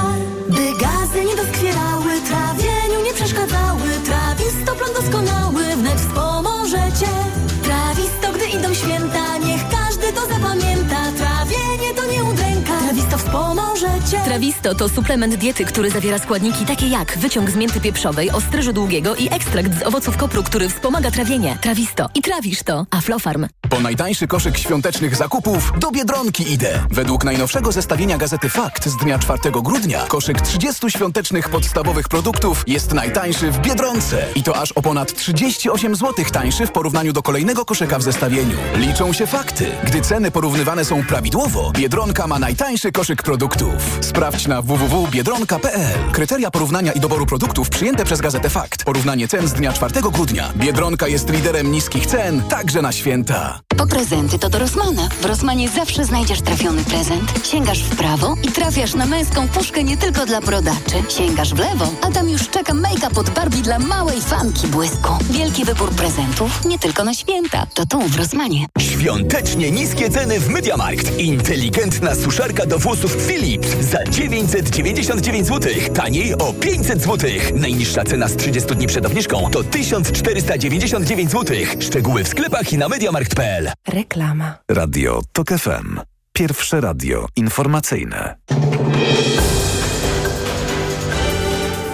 Trawisto 14.14 14.74
to 14.74 14.88
suplement 14.88 15.34
diety, 15.34 15.64
który 15.64 15.90
zawiera 15.90 16.18
składniki 16.18 16.66
takie 16.66 16.88
jak 16.88 17.18
wyciąg 17.18 17.50
z 17.50 17.56
mięty 17.56 17.80
pieprzowej, 17.80 18.30
ostryżu 18.30 18.72
długiego 18.72 19.14
i 19.14 19.28
ekstrakt 19.32 19.78
z 19.78 19.82
owoców 19.82 20.16
kopru, 20.16 20.42
który 20.42 20.68
wspomaga 20.68 21.10
trawienie. 21.10 21.58
Trawisto. 21.60 22.10
I 22.14 22.22
trawisz 22.22 22.62
to. 22.62 22.86
Aflofarm. 22.90 23.46
Po 23.70 23.80
najtańszy 23.80 24.26
koszyk 24.26 24.58
świątecznych 24.58 25.16
zakupów 25.16 25.72
do 25.78 25.90
Biedronki 25.90 26.52
idę. 26.52 26.86
Według 26.90 27.24
najnowszego 27.24 27.72
zestawienia 27.72 28.18
gazety 28.18 28.48
Fakt 28.48 28.88
z 28.88 28.96
dnia 28.96 29.18
4 29.18 29.38
grudnia 29.62 30.06
koszyk 30.08 30.40
30 30.40 30.90
świątecznych 30.90 31.48
podstawowych 31.48 32.08
produktów 32.08 32.64
jest 32.66 32.94
najtańszy 32.94 33.50
w 33.50 33.58
Biedronce. 33.58 34.24
I 34.34 34.42
to 34.42 34.56
aż 34.56 34.72
o 34.72 34.82
ponad 34.82 35.14
38 35.14 35.96
zł 35.96 36.24
tańszy 36.32 36.66
w 36.66 36.72
porównaniu 36.72 37.12
do 37.12 37.22
kolejnego 37.22 37.64
koszyka 37.64 37.98
w 37.98 38.02
zestawieniu. 38.02 38.56
Liczą 38.74 39.12
się 39.12 39.26
fakty. 39.26 39.66
Gdy 39.84 40.00
ceny 40.00 40.30
porównywane 40.30 40.84
są 40.84 41.04
prawidłowo, 41.04 41.72
Biedronka 41.74 42.26
ma 42.26 42.38
najtańszy 42.38 42.92
koszyk 42.92 43.22
produktów. 43.22 43.95
Sprawdź 44.00 44.46
na 44.46 44.62
www.biedronka.pl. 44.62 46.12
Kryteria 46.12 46.50
porównania 46.50 46.92
i 46.92 47.00
doboru 47.00 47.26
produktów 47.26 47.68
przyjęte 47.70 48.04
przez 48.04 48.20
gazetę 48.20 48.50
Fakt. 48.50 48.85
Porównanie 48.85 49.28
cen 49.28 49.48
z 49.48 49.52
dnia 49.52 49.72
4 49.72 50.00
grudnia. 50.12 50.52
Biedronka 50.56 51.09
jest 51.09 51.30
liderem 51.30 51.72
niskich 51.72 52.06
cen, 52.06 52.42
także 52.42 52.82
na 52.82 52.92
święta. 52.92 53.61
Po 53.76 53.87
prezenty 53.87 54.38
to 54.38 54.48
do 54.48 54.59
Rosmana. 54.59 55.09
W 55.20 55.24
Rosmanie 55.24 55.68
zawsze 55.68 56.04
znajdziesz 56.04 56.40
trafiony 56.42 56.85
prezent. 56.85 57.32
Sięgasz 57.50 57.82
w 57.82 57.96
prawo 57.96 58.35
i 58.42 58.52
trafiasz 58.52 58.94
na 58.94 59.06
męską 59.06 59.48
puszkę 59.48 59.85
nie 59.85 59.96
tylko 59.96 60.26
dla 60.26 60.40
brodaczy. 60.40 61.02
Sięgasz 61.09 61.54
w 61.54 61.59
lewo, 61.59 61.90
a 62.02 62.11
tam 62.11 62.28
już 62.28 62.48
czeka 62.48 62.74
make-up 62.74 63.20
od 63.20 63.30
Barbie 63.30 63.62
dla 63.62 63.78
małej 63.78 64.20
fanki 64.20 64.66
błysku. 64.66 65.12
Wielki 65.30 65.64
wybór 65.64 65.90
prezentów 65.90 66.64
nie 66.64 66.78
tylko 66.78 67.04
na 67.04 67.14
święta. 67.14 67.66
To 67.74 67.87
tu 67.87 68.00
w 68.00 68.16
Rosmanie. 68.16 68.66
Świątecznie 68.80 69.70
niskie 69.70 70.11
ceny 70.11 70.40
w 70.40 70.48
Mediamarkt. 70.48 71.18
Inteligentna 71.18 72.14
suszarka 72.14 72.66
do 72.66 72.78
włosów 72.78 73.16
Philips 73.26 73.68
za 73.87 74.05
999 74.05 75.46
zł. 75.46 75.72
Taniej 75.94 76.35
o 76.35 76.53
500 76.53 77.03
zł. 77.03 77.31
Najniższa 77.55 78.05
cena 78.05 78.29
z 78.29 78.37
30 78.37 78.75
dni 78.75 78.87
przed 78.87 79.07
obniżką 79.07 79.51
to 79.51 79.64
1499 79.64 81.31
zł. 81.31 81.57
Szczegóły 81.81 82.25
w 82.25 82.29
sklepach 82.29 82.72
i 82.72 82.79
na 82.79 82.88
mediamarkt.pl. 82.88 83.70
Reklama. 83.88 84.59
Radio 84.70 85.22
TOK 85.33 85.49
FM. 85.49 86.01
Pierwsze 86.33 86.81
radio 86.81 87.27
informacyjne. 87.37 88.37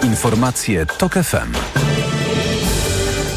Informacje 0.03 0.85
TOK 0.85 1.13
FM. 1.13 1.53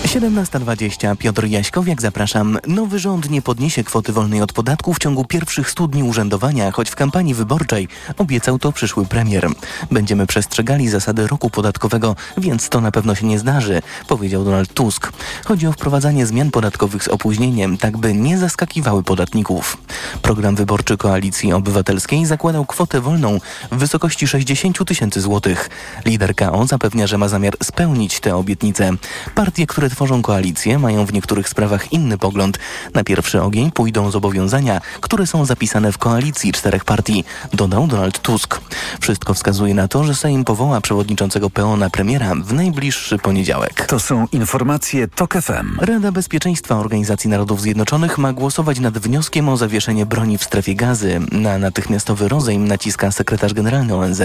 17.20. 0.07 1.17
Piotr 1.17 1.45
Jaśkowiak, 1.45 2.03
zapraszam. 2.03 2.59
Nowy 2.67 2.99
rząd 2.99 3.31
nie 3.31 3.43
podniesie 3.43 3.85
kwoty 3.85 4.13
wolnej 4.13 4.43
od 4.43 4.53
podatku 4.53 4.95
w 4.95 4.99
ciągu 4.99 5.25
pierwszych 5.25 5.71
100 5.71 5.89
dni 5.89 6.03
urzędowania, 6.03 6.71
choć 6.71 6.91
w 6.91 6.97
kampanii 6.97 7.35
wyborczej 7.35 7.89
obiecał 8.19 8.59
to 8.59 8.73
przyszły 8.73 9.07
premier. 9.07 9.49
Będziemy 9.91 10.27
przestrzegali 10.27 10.89
zasady 10.89 11.27
roku 11.27 11.51
podatkowego, 11.51 12.17
więc 12.39 12.69
to 12.69 12.81
na 12.81 12.91
pewno 12.91 13.15
się 13.15 13.27
nie 13.27 13.39
zdarzy, 13.39 13.83
powiedział 14.09 14.45
Donald 14.45 14.75
Tusk. 14.75 15.13
Chodzi 15.45 15.67
o 15.67 15.73
wprowadzanie 15.73 16.27
zmian 16.27 16.51
podatkowych 16.51 17.05
z 17.05 17.09
opóźnieniem, 17.09 17.79
tak 17.79 17.97
by 17.97 18.15
nie 18.15 18.39
zaskakiwały 18.39 19.03
podatników. 19.03 19.77
Program 20.23 20.57
wyborczy 20.57 20.97
Koalicji 20.97 21.53
Obywatelskiej 21.53 22.27
zakładał 22.27 22.67
kwotę 22.67 23.01
wolną 23.01 23.41
w 23.73 23.77
wysokości 23.77 24.29
60 24.29 24.85
tysięcy 24.87 25.21
złotych. 25.21 25.71
Lider 26.05 26.35
KO 26.35 26.67
zapewnia, 26.67 27.07
że 27.07 27.19
ma 27.19 27.29
zamiar 27.29 27.55
spełnić 27.63 28.21
tę 28.21 28.37
obietnicę. 28.37 28.93
Partie, 29.35 29.67
które 29.67 29.91
tworzą 29.97 30.23
koalicję, 30.23 30.79
mają 30.79 31.07
w 31.07 31.13
niektórych 31.13 31.49
sprawach 31.49 31.93
inny 31.93 32.19
pogląd. 32.19 32.59
Na 32.95 33.05
pierwszy 33.05 33.43
ogień 33.43 33.71
pójdą 33.71 34.11
zobowiązania, 34.11 34.81
które 35.01 35.27
są 35.27 35.45
zapisane 35.45 35.93
w 35.93 35.99
koalicji 35.99 36.53
czterech 36.53 36.85
partii, 36.85 37.25
dodał 37.53 37.87
Donald 37.87 38.19
Tusk. 38.19 38.61
Wszystko 39.01 39.35
wskazuje 39.35 39.75
na 39.75 39.89
to, 39.89 40.05
że 40.05 40.15
Sejm 40.15 40.45
powoła 40.45 40.81
przewodniczącego 40.81 41.51
PO 41.51 41.77
na 41.77 41.91
premiera 41.91 42.35
w 42.35 42.53
najbliższy 42.53 43.19
poniedziałek. 43.19 43.87
To 43.87 44.01
są 44.01 44.27
informacje 44.33 45.09
TOK 45.09 45.35
FM. 45.35 45.79
Rada 45.81 46.13
Bezpieczeństwa 46.13 46.77
Organizacji 46.77 47.31
Narodów 47.31 47.61
Zjednoczonych 47.61 48.19
ma 48.19 48.33
głosować 48.33 48.81
nad 48.81 48.99
wnioskiem 48.99 49.49
o 49.49 49.57
zawieszenie 49.57 50.07
broni 50.07 50.39
w 50.39 50.45
strefie 50.45 50.75
gazy. 50.75 51.21
Na 51.33 51.59
natychmiastowy 51.59 52.29
rozejm 52.29 52.69
naciska 52.69 53.13
sekretarz 53.13 53.55
generalny 53.55 53.95
ONZ. 53.95 54.23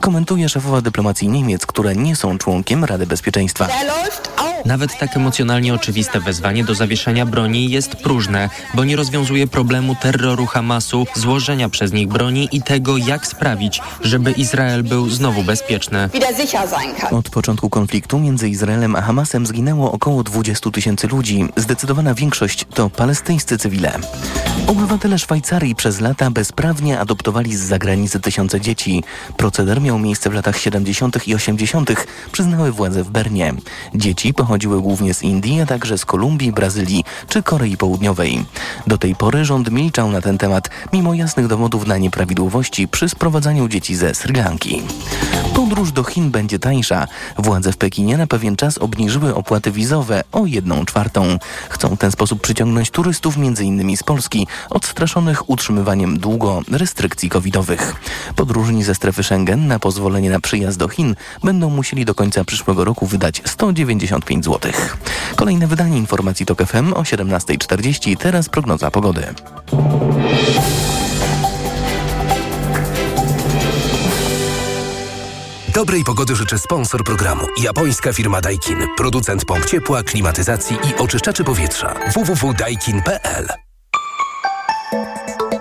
Komentuje 0.00 0.48
szefowa 0.48 0.80
dyplomacji 0.80 1.28
Niemiec, 1.28 1.66
które 1.66 1.94
nie 1.94 2.16
są 2.16 2.38
członkiem 2.38 2.84
Rady 2.84 3.06
Bezpieczeństwa. 3.06 3.68
Nawet 4.66 4.98
tak 4.98 5.05
emocjonalnie 5.16 5.74
oczywiste 5.74 6.20
wezwanie 6.20 6.64
do 6.64 6.74
zawieszenia 6.74 7.26
broni 7.26 7.70
jest 7.70 7.96
próżne, 7.96 8.50
bo 8.74 8.84
nie 8.84 8.96
rozwiązuje 8.96 9.46
problemu 9.46 9.94
terroru 9.94 10.46
Hamasu, 10.46 11.06
złożenia 11.14 11.68
przez 11.68 11.92
nich 11.92 12.08
broni 12.08 12.48
i 12.52 12.62
tego, 12.62 12.96
jak 12.96 13.26
sprawić, 13.26 13.80
żeby 14.00 14.32
Izrael 14.32 14.82
był 14.82 15.10
znowu 15.10 15.42
bezpieczny. 15.42 16.08
Od 17.10 17.30
początku 17.30 17.70
konfliktu 17.70 18.18
między 18.18 18.48
Izraelem 18.48 18.96
a 18.96 19.02
Hamasem 19.02 19.46
zginęło 19.46 19.92
około 19.92 20.22
20 20.22 20.70
tysięcy 20.70 21.08
ludzi. 21.08 21.44
Zdecydowana 21.56 22.14
większość 22.14 22.64
to 22.74 22.90
palestyńscy 22.90 23.58
cywile. 23.58 23.98
Obywatele 24.66 25.18
Szwajcarii 25.18 25.74
przez 25.74 26.00
lata 26.00 26.30
bezprawnie 26.30 27.00
adoptowali 27.00 27.56
z 27.56 27.60
zagranicy 27.60 28.20
tysiące 28.20 28.60
dzieci. 28.60 29.04
Proceder 29.36 29.80
miał 29.80 29.98
miejsce 29.98 30.30
w 30.30 30.34
latach 30.34 30.58
70. 30.58 31.28
i 31.28 31.34
80., 31.34 32.06
przyznały 32.32 32.72
władze 32.72 33.04
w 33.04 33.10
Bernie. 33.10 33.54
Dzieci 33.94 34.34
pochodziły 34.34 34.80
głównie 34.82 34.95
z 35.14 35.22
Indii, 35.22 35.60
a 35.60 35.66
także 35.66 35.98
z 35.98 36.04
Kolumbii, 36.04 36.52
Brazylii 36.52 37.04
czy 37.28 37.42
Korei 37.42 37.76
Południowej. 37.76 38.44
Do 38.86 38.98
tej 38.98 39.14
pory 39.14 39.44
rząd 39.44 39.70
milczał 39.70 40.10
na 40.10 40.20
ten 40.20 40.38
temat, 40.38 40.70
mimo 40.92 41.14
jasnych 41.14 41.46
dowodów 41.46 41.86
na 41.86 41.98
nieprawidłowości 41.98 42.88
przy 42.88 43.08
sprowadzaniu 43.08 43.68
dzieci 43.68 43.96
ze 43.96 44.14
Sri 44.14 44.34
Lanki. 44.34 44.82
Podróż 45.54 45.92
do 45.92 46.04
Chin 46.04 46.30
będzie 46.30 46.58
tańsza. 46.58 47.06
Władze 47.38 47.72
w 47.72 47.76
Pekinie 47.76 48.16
na 48.16 48.26
pewien 48.26 48.56
czas 48.56 48.78
obniżyły 48.78 49.34
opłaty 49.34 49.70
wizowe 49.70 50.24
o 50.32 50.46
jedną 50.46 50.84
czwartą. 50.84 51.38
Chcą 51.68 51.96
w 51.96 51.98
ten 51.98 52.10
sposób 52.10 52.40
przyciągnąć 52.40 52.90
turystów 52.90 53.36
m.in. 53.36 53.96
z 53.96 54.02
Polski, 54.02 54.46
odstraszonych 54.70 55.50
utrzymywaniem 55.50 56.18
długo 56.18 56.62
restrykcji 56.70 57.30
covidowych. 57.30 57.94
Podróżni 58.36 58.84
ze 58.84 58.94
strefy 58.94 59.22
Schengen 59.22 59.66
na 59.66 59.78
pozwolenie 59.78 60.30
na 60.30 60.40
przyjazd 60.40 60.78
do 60.78 60.88
Chin 60.88 61.14
będą 61.44 61.70
musieli 61.70 62.04
do 62.04 62.14
końca 62.14 62.44
przyszłego 62.44 62.84
roku 62.84 63.06
wydać 63.06 63.42
195 63.44 64.44
zł. 64.44 64.72
Kolejne 65.36 65.66
wydanie 65.66 65.98
informacji 65.98 66.46
TOK 66.46 66.62
FM 66.66 66.92
o 66.92 67.02
17.40. 67.02 68.16
Teraz 68.16 68.48
prognoza 68.48 68.90
pogody. 68.90 69.34
Dobrej 75.76 76.04
pogody 76.04 76.36
życzę 76.36 76.58
sponsor 76.58 77.04
programu. 77.04 77.46
Japońska 77.62 78.12
firma 78.12 78.40
Daikin. 78.40 78.78
Producent 78.96 79.44
pomp 79.44 79.66
ciepła, 79.66 80.02
klimatyzacji 80.02 80.76
i 80.76 80.94
oczyszczaczy 80.98 81.44
powietrza. 81.44 81.94
www.daikin.pl 82.14 83.46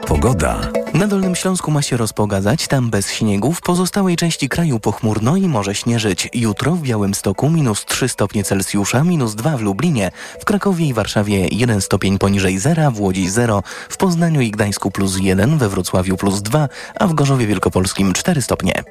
Pogoda. 0.07 0.84
Na 0.95 1.07
Dolnym 1.07 1.35
Śląsku 1.35 1.71
ma 1.71 1.81
się 1.81 1.97
rozpogadzać, 1.97 2.67
tam 2.67 2.89
bez 2.89 3.11
śniegu, 3.11 3.53
w 3.53 3.61
pozostałej 3.61 4.15
części 4.15 4.49
kraju 4.49 4.79
pochmurno 4.79 5.35
i 5.35 5.47
może 5.47 5.75
śnieżyć. 5.75 6.29
Jutro 6.33 6.71
w 6.71 6.81
Białymstoku 6.81 7.49
minus 7.49 7.85
3 7.85 8.09
stopnie 8.09 8.43
Celsjusza, 8.43 9.03
minus 9.03 9.35
2 9.35 9.57
w 9.57 9.61
Lublinie, 9.61 10.11
w 10.41 10.45
Krakowie 10.45 10.85
i 10.85 10.93
Warszawie 10.93 11.47
1 11.51 11.81
stopień 11.81 12.17
poniżej 12.17 12.59
zera, 12.59 12.91
w 12.91 12.99
Łodzi 12.99 13.29
0, 13.29 13.63
w 13.89 13.97
Poznaniu 13.97 14.41
i 14.41 14.51
Gdańsku 14.51 14.91
plus 14.91 15.17
1, 15.19 15.57
we 15.57 15.69
Wrocławiu 15.69 16.17
plus 16.17 16.41
2, 16.41 16.69
a 16.99 17.07
w 17.07 17.13
Gorzowie 17.13 17.47
Wielkopolskim 17.47 18.13
4 18.13 18.41
stopnie. 18.41 18.83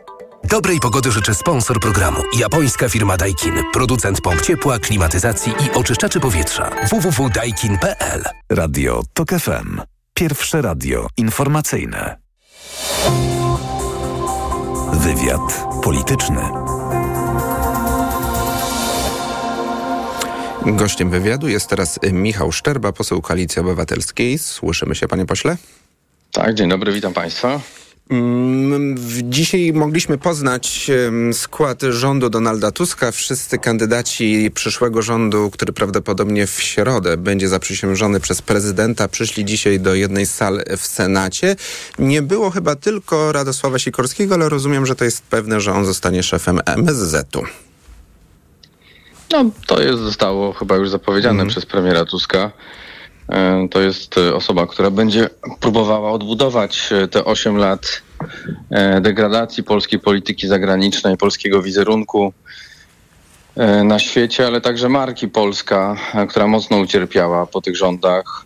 Dobrej 0.45 0.81
pogody 0.81 1.12
życzę 1.12 1.35
sponsor 1.35 1.81
programu. 1.81 2.21
Japońska 2.38 2.88
firma 2.88 3.17
Daikin. 3.17 3.55
Producent 3.73 4.21
pomp 4.21 4.43
ciepła, 4.43 4.79
klimatyzacji 4.79 5.53
i 5.53 5.71
oczyszczaczy 5.77 6.21
powietrza. 6.21 6.71
www.daikin.pl 6.90 8.25
Radio 8.51 9.03
TOK 9.14 9.31
FM. 9.31 9.93
Pierwsze 10.14 10.62
radio 10.62 11.07
informacyjne. 11.16 12.16
Wywiad 14.92 15.64
polityczny. 15.83 16.40
Gościem 20.66 21.11
wywiadu 21.11 21.48
jest 21.48 21.68
teraz 21.68 22.00
Michał 22.12 22.53
Szczerba, 22.53 22.92
poseł 22.92 23.22
Koalicji 23.22 23.61
Obywatelskiej. 23.61 24.38
Słyszymy 24.38 24.94
się, 24.94 25.09
panie 25.09 25.27
pośle? 25.27 25.57
Tak, 26.33 26.55
dzień 26.55 26.68
dobry, 26.68 26.92
witam 26.92 27.12
państwa. 27.12 27.61
Mm, 28.11 28.95
Dzisiaj 29.23 29.73
mogliśmy 29.73 30.19
poznać 30.19 30.90
skład 31.33 31.83
rządu 31.83 32.31
Donalda 32.31 32.71
Tuska. 32.71 33.12
Wszyscy 33.12 33.59
kandydaci 33.59 34.51
przyszłego 34.55 35.03
rządu, 35.03 35.51
który 35.51 35.73
prawdopodobnie 35.73 36.47
w 36.47 36.62
środę 36.62 37.17
będzie 37.17 37.49
zaprzysiężony 37.49 38.21
przez 38.21 38.43
prezydenta, 38.43 39.09
przyszli 39.09 39.45
dzisiaj 39.45 39.81
do 39.81 39.95
jednej 39.95 40.27
z 40.27 40.35
sal 40.35 40.64
w 40.77 40.87
Senacie. 40.87 41.57
Nie 41.99 42.23
było 42.23 42.51
chyba 42.51 42.77
tylko 42.77 43.33
Radosława 43.33 43.79
Sikorskiego, 43.79 44.35
ale 44.35 44.49
rozumiem, 44.49 44.87
że 44.87 44.95
to 44.95 45.05
jest 45.05 45.23
pewne, 45.23 45.61
że 45.61 45.73
on 45.73 45.85
zostanie 45.87 46.23
szefem 46.23 46.61
MSZ-u. 46.67 47.43
No, 49.33 49.51
to 49.67 49.83
jest, 49.83 49.99
zostało 49.99 50.53
chyba 50.53 50.77
już 50.77 50.90
zapowiedziane 50.90 51.47
przez 51.47 51.67
premiera 51.67 52.05
Tuska. 52.05 52.53
E, 53.29 53.69
To 53.71 53.81
jest 53.81 54.19
e, 54.19 54.35
osoba, 54.35 54.67
która 54.67 54.91
będzie 54.91 55.31
próbowała 55.61 56.13
odbudować 56.13 56.93
e, 56.93 57.09
te 57.09 57.25
8 57.25 57.57
lat 57.57 58.03
degradacji 59.01 59.65
polskiej 59.65 60.01
polityki 60.01 60.49
zagranicznej, 60.49 61.17
polskiego 61.17 61.63
wizerunku 61.63 62.33
na 63.85 63.99
świecie, 63.99 64.47
ale 64.47 64.61
także 64.61 64.89
marki 64.89 65.29
Polska, 65.29 65.97
która 66.29 66.47
mocno 66.47 66.79
ucierpiała 66.79 67.47
po 67.47 67.61
tych 67.61 67.77
rządach. 67.77 68.45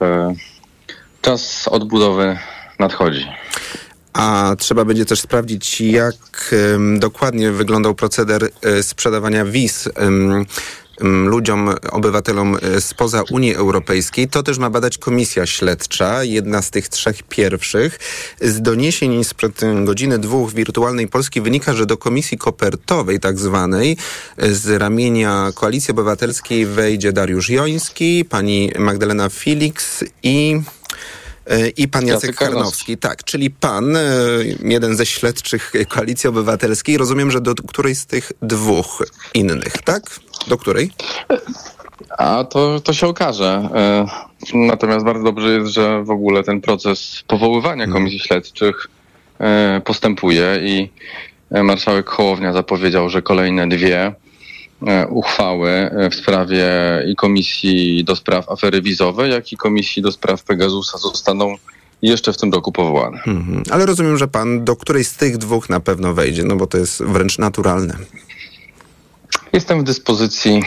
Czas 1.22 1.68
odbudowy 1.68 2.38
nadchodzi. 2.78 3.26
A 4.12 4.54
trzeba 4.58 4.84
będzie 4.84 5.04
też 5.04 5.20
sprawdzić, 5.20 5.80
jak 5.80 6.54
dokładnie 6.98 7.50
wyglądał 7.50 7.94
proceder 7.94 8.50
sprzedawania 8.82 9.44
wiz 9.44 9.88
ludziom, 11.00 11.74
obywatelom 11.90 12.56
e, 12.62 12.80
spoza 12.80 13.22
Unii 13.30 13.54
Europejskiej. 13.54 14.28
To 14.28 14.42
też 14.42 14.58
ma 14.58 14.70
badać 14.70 14.98
komisja 14.98 15.46
śledcza, 15.46 16.24
jedna 16.24 16.62
z 16.62 16.70
tych 16.70 16.88
trzech 16.88 17.22
pierwszych. 17.22 17.98
Z 18.40 18.62
doniesień 18.62 19.24
sprzed 19.24 19.62
e, 19.62 19.84
godziny 19.84 20.18
dwóch 20.18 20.52
wirtualnej 20.52 21.08
Polski 21.08 21.40
wynika, 21.40 21.74
że 21.74 21.86
do 21.86 21.96
komisji 21.96 22.38
kopertowej 22.38 23.20
tak 23.20 23.38
zwanej 23.38 23.96
e, 24.36 24.54
z 24.54 24.80
ramienia 24.80 25.50
Koalicji 25.54 25.92
Obywatelskiej 25.92 26.66
wejdzie 26.66 27.12
Dariusz 27.12 27.50
Joński, 27.50 28.24
pani 28.24 28.70
Magdalena 28.78 29.28
Felix 29.28 30.04
i 30.22 30.60
i 31.76 31.88
pan 31.88 32.06
Jacek 32.06 32.30
Jacek 32.30 32.36
Karnowski. 32.36 32.98
Tak, 32.98 33.24
czyli 33.24 33.50
pan, 33.50 33.96
e, 33.96 34.00
jeden 34.62 34.96
ze 34.96 35.06
śledczych 35.06 35.72
Koalicji 35.88 36.28
Obywatelskiej. 36.28 36.98
Rozumiem, 36.98 37.30
że 37.30 37.40
do 37.40 37.54
której 37.54 37.94
z 37.94 38.06
tych 38.06 38.32
dwóch 38.42 39.04
innych, 39.34 39.82
tak? 39.84 40.02
Do 40.48 40.56
której? 40.58 40.90
A 42.18 42.44
to, 42.44 42.80
to 42.80 42.92
się 42.92 43.06
okaże. 43.06 43.68
E, 43.74 44.28
Natomiast 44.54 45.04
bardzo 45.04 45.24
dobrze 45.24 45.50
jest, 45.50 45.72
że 45.72 46.04
w 46.04 46.10
ogóle 46.10 46.44
ten 46.44 46.60
proces 46.60 47.24
powoływania 47.26 47.86
komisji 47.86 48.18
śledczych 48.18 48.86
e, 49.38 49.80
postępuje 49.84 50.60
i 50.62 50.90
e, 51.50 51.62
marszałek 51.62 52.08
Hołownia 52.08 52.52
zapowiedział, 52.52 53.08
że 53.08 53.22
kolejne 53.22 53.68
dwie 53.68 54.00
e, 54.06 54.14
uchwały 55.10 55.70
e, 55.70 56.10
w 56.10 56.14
sprawie 56.14 56.66
i 57.08 57.16
komisji 57.16 58.04
do 58.04 58.16
spraw 58.16 58.48
afery 58.48 58.82
wizowej, 58.82 59.30
jak 59.30 59.52
i 59.52 59.56
komisji 59.56 60.02
do 60.02 60.12
spraw 60.12 60.42
Pegasusa 60.42 60.98
zostaną 60.98 61.54
jeszcze 62.02 62.32
w 62.32 62.36
tym 62.36 62.52
roku 62.52 62.72
powołane. 62.72 63.22
Mhm. 63.26 63.62
Ale 63.70 63.86
rozumiem, 63.86 64.18
że 64.18 64.28
pan 64.28 64.64
do 64.64 64.76
której 64.76 65.04
z 65.04 65.16
tych 65.16 65.38
dwóch 65.38 65.68
na 65.70 65.80
pewno 65.80 66.14
wejdzie, 66.14 66.44
no 66.44 66.56
bo 66.56 66.66
to 66.66 66.78
jest 66.78 67.02
wręcz 67.02 67.38
naturalne. 67.38 67.96
Jestem 69.52 69.80
w 69.80 69.84
dyspozycji 69.84 70.62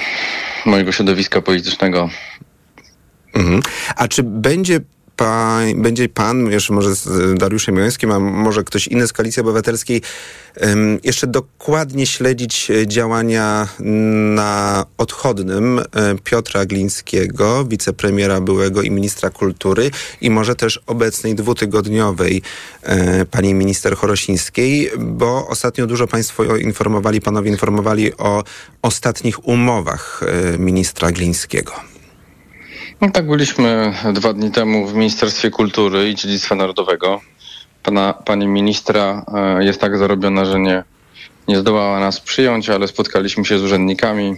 mojego 0.66 0.92
środowiska 0.92 1.42
politycznego. 1.42 2.10
Mhm. 3.34 3.62
A 3.96 4.08
czy 4.08 4.24
będzie 4.24 4.80
pan, 5.22 5.82
będzie 5.82 6.10
pan, 6.10 6.52
jeszcze 6.52 6.74
może 6.74 6.96
z 6.96 7.38
Dariuszem 7.40 7.78
Jońskim, 7.78 8.12
a 8.12 8.20
może 8.20 8.64
ktoś 8.64 8.88
inny 8.88 9.08
z 9.08 9.14
Koalicji 9.14 9.42
Obywatelskiej, 9.42 10.02
jeszcze 11.04 11.28
dokładnie 11.28 12.06
śledzić 12.06 12.72
działania 12.86 13.68
na 14.36 14.86
odchodnym 14.98 15.80
e, 15.80 15.84
Piotra 16.24 16.66
Glińskiego, 16.66 17.66
wicepremiera 17.66 18.42
byłego 18.42 18.82
i 18.82 18.92
ministra 18.92 19.30
kultury 19.30 19.92
i 20.22 20.30
może 20.30 20.56
też 20.56 20.80
obecnej 20.88 21.36
dwutygodniowej 21.36 22.42
e, 22.84 23.26
pani 23.26 23.54
minister 23.54 23.96
Chorosińskiej, 23.96 24.92
bo 25.00 25.48
ostatnio 25.48 25.88
dużo 25.88 26.08
państwo 26.08 26.58
informowali, 26.58 27.22
panowie 27.22 27.52
informowali 27.52 28.18
o 28.18 28.44
ostatnich 28.82 29.48
umowach 29.48 30.22
e, 30.24 30.58
ministra 30.58 31.12
Glińskiego. 31.12 31.91
No 33.02 33.12
tak, 33.12 33.28
byliśmy 33.28 33.94
dwa 34.14 34.34
dni 34.34 34.52
temu 34.52 34.88
w 34.88 34.94
Ministerstwie 34.94 35.50
Kultury 35.50 36.10
i 36.10 36.16
Dziedzictwa 36.16 36.56
Narodowego. 36.56 37.22
Pana, 37.84 38.14
pani 38.14 38.48
ministra 38.48 39.26
e, 39.34 39.64
jest 39.64 39.82
tak 39.82 39.98
zarobiona, 39.98 40.46
że 40.46 40.60
nie, 40.60 40.84
nie 41.48 41.60
zdołała 41.60 42.00
nas 42.00 42.20
przyjąć, 42.20 42.70
ale 42.70 42.88
spotkaliśmy 42.88 43.46
się 43.46 43.60
z 43.60 43.64
urzędnikami, 43.64 44.36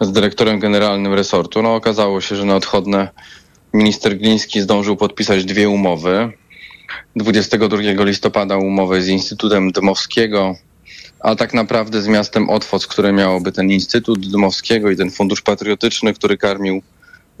z 0.00 0.12
dyrektorem 0.12 0.58
generalnym 0.58 1.14
resortu. 1.14 1.62
No 1.62 1.74
okazało 1.74 2.20
się, 2.20 2.36
że 2.36 2.44
na 2.44 2.56
odchodne 2.56 3.08
minister 3.74 4.18
Gliński 4.18 4.60
zdążył 4.60 4.96
podpisać 4.96 5.44
dwie 5.44 5.68
umowy. 5.68 6.32
22 7.16 8.04
listopada 8.04 8.56
umowę 8.56 9.02
z 9.02 9.08
Instytutem 9.08 9.72
Dmowskiego, 9.72 10.54
a 11.20 11.34
tak 11.34 11.54
naprawdę 11.54 12.02
z 12.02 12.08
miastem 12.08 12.50
Otwoc, 12.50 12.86
które 12.86 13.12
miałoby 13.12 13.52
ten 13.52 13.70
Instytut 13.70 14.26
Dmowskiego 14.26 14.90
i 14.90 14.96
ten 14.96 15.10
Fundusz 15.10 15.42
Patriotyczny, 15.42 16.14
który 16.14 16.36
karmił 16.36 16.82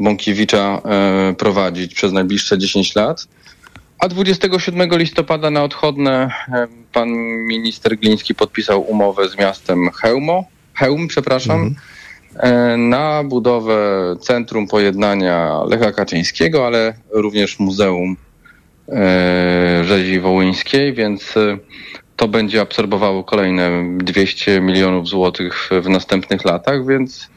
Bąkiewicza 0.00 0.82
e, 0.84 1.34
prowadzić 1.34 1.94
przez 1.94 2.12
najbliższe 2.12 2.58
10 2.58 2.94
lat. 2.94 3.26
A 3.98 4.08
27 4.08 4.90
listopada 4.92 5.50
na 5.50 5.62
odchodne 5.62 6.30
e, 6.48 6.66
pan 6.92 7.08
minister 7.48 7.98
Gliński 7.98 8.34
podpisał 8.34 8.82
umowę 8.82 9.28
z 9.28 9.38
miastem 9.38 9.90
Hełmo, 9.90 10.44
Hełm, 10.74 11.08
przepraszam, 11.08 11.60
mhm. 11.60 11.74
E, 12.36 12.76
na 12.76 13.24
budowę 13.24 13.76
Centrum 14.20 14.66
Pojednania 14.66 15.62
Lecha 15.68 15.92
Kaczyńskiego, 15.92 16.66
ale 16.66 16.94
również 17.10 17.58
Muzeum 17.58 18.16
Rzezi 19.82 20.20
Wołyńskiej, 20.20 20.94
więc 20.94 21.34
to 22.16 22.28
będzie 22.28 22.60
absorbowało 22.60 23.24
kolejne 23.24 23.70
200 23.98 24.60
milionów 24.60 25.08
złotych 25.08 25.70
w 25.82 25.88
następnych 25.88 26.44
latach, 26.44 26.86
więc 26.86 27.28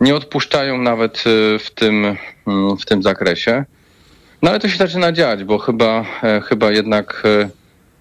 nie 0.00 0.14
odpuszczają 0.14 0.78
nawet 0.78 1.24
y, 1.26 1.58
w 1.58 1.70
tym, 1.70 2.16
mm, 2.46 2.76
w 2.76 2.84
tym 2.84 3.02
zakresie. 3.02 3.64
No 4.42 4.50
ale 4.50 4.60
to 4.60 4.68
się 4.68 4.76
zaczyna 4.76 5.12
dziać, 5.12 5.44
bo 5.44 5.58
chyba, 5.58 6.04
e, 6.22 6.40
chyba 6.40 6.70
jednak 6.70 7.22
e, 7.24 7.48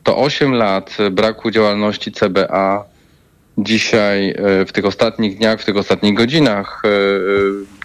to 0.04 0.18
8 0.18 0.54
lat 0.54 0.98
braku 1.12 1.52
działalności 1.52 2.12
CBA 2.12 2.84
dzisiaj 3.58 4.30
e, 4.30 4.66
w 4.66 4.72
tych 4.72 4.86
ostatnich 4.86 5.38
dniach, 5.38 5.62
w 5.62 5.66
tych 5.66 5.78
ostatnich 5.78 6.14
godzinach 6.14 6.84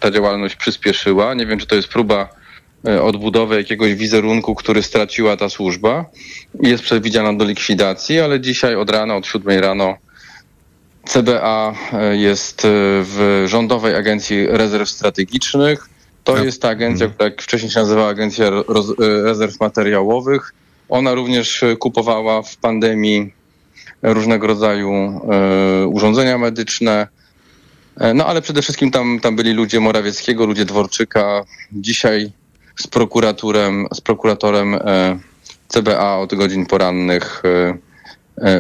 ta 0.01 0.11
działalność 0.11 0.57
przyspieszyła. 0.57 1.35
Nie 1.35 1.47
wiem, 1.47 1.59
czy 1.59 1.67
to 1.67 1.75
jest 1.75 1.89
próba 1.89 2.29
odbudowy 3.03 3.57
jakiegoś 3.57 3.95
wizerunku, 3.95 4.55
który 4.55 4.83
straciła 4.83 5.37
ta 5.37 5.49
służba 5.49 6.05
jest 6.63 6.83
przewidziana 6.83 7.33
do 7.33 7.45
likwidacji, 7.45 8.21
ale 8.21 8.41
dzisiaj 8.41 8.77
od 8.77 8.91
rana, 8.91 9.17
od 9.17 9.27
7 9.27 9.61
rano 9.61 9.97
CBA 11.11 11.75
e, 11.93 12.17
jest 12.17 12.65
e, 12.65 12.69
w 13.03 13.45
Rządowej 13.47 13.95
Agencji 13.95 14.47
Rezerw 14.47 14.89
Strategicznych. 14.89 15.89
To 16.25 16.45
jest 16.45 16.63
ta 16.63 16.69
agencja, 16.69 17.05
mhm. 17.05 17.13
która 17.13 17.31
jak 17.31 17.43
wcześniej 17.43 17.71
się 17.71 17.81
nazywała 17.81 18.09
Agencja 18.09 18.47
e, 18.47 18.63
Rezerw 18.99 19.61
Materiałowych. 19.61 20.55
Ona 20.89 21.15
również 21.15 21.65
kupowała 21.79 22.43
w 22.43 22.57
pandemii 22.57 23.33
różnego 24.03 24.47
rodzaju 24.47 25.21
urządzenia 25.89 26.39
medyczne. 26.39 27.09
No 28.15 28.27
ale 28.27 28.43
przede 28.43 28.63
wszystkim 28.63 28.91
tam, 28.91 29.21
tam 29.21 29.37
byli 29.37 29.53
ludzie 29.53 29.81
Morawieckiego, 29.81 30.47
ludzie 30.47 30.65
Dworczyka. 30.65 31.45
Dzisiaj 31.73 32.33
z 32.77 32.87
prokuratorem, 32.87 33.87
z 33.95 34.01
prokuratorem 34.01 34.79
CBA 35.69 36.17
od 36.17 36.35
godzin 36.35 36.67
porannych 36.67 37.43
E, 37.45 37.90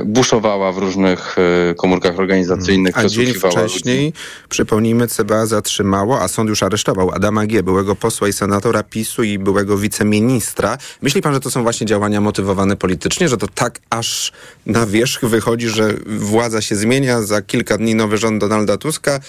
buszowała 0.04 0.72
w 0.72 0.78
różnych 0.78 1.36
e, 1.70 1.74
komórkach 1.74 2.18
organizacyjnych. 2.18 2.98
A 2.98 3.04
dzień 3.08 3.34
wcześniej, 3.34 4.04
ludzi. 4.04 4.18
przypomnijmy, 4.48 5.08
CBA 5.08 5.46
zatrzymało, 5.46 6.20
a 6.20 6.28
sąd 6.28 6.48
już 6.48 6.62
aresztował 6.62 7.10
Adama 7.10 7.46
G., 7.46 7.62
byłego 7.62 7.96
posła 7.96 8.28
i 8.28 8.32
senatora 8.32 8.82
PiSu 8.82 9.22
i 9.22 9.38
byłego 9.38 9.78
wiceministra. 9.78 10.78
Myśli 11.02 11.22
pan, 11.22 11.34
że 11.34 11.40
to 11.40 11.50
są 11.50 11.62
właśnie 11.62 11.86
działania 11.86 12.20
motywowane 12.20 12.76
politycznie, 12.76 13.28
że 13.28 13.36
to 13.36 13.48
tak 13.48 13.78
aż 13.90 14.32
na 14.66 14.86
wierzch 14.86 15.24
wychodzi, 15.24 15.68
że 15.68 15.94
władza 16.06 16.60
się 16.60 16.76
zmienia, 16.76 17.22
za 17.22 17.42
kilka 17.42 17.78
dni 17.78 17.94
nowy 17.94 18.18
rząd 18.18 18.40
Donalda 18.40 18.76
Tuska, 18.76 19.20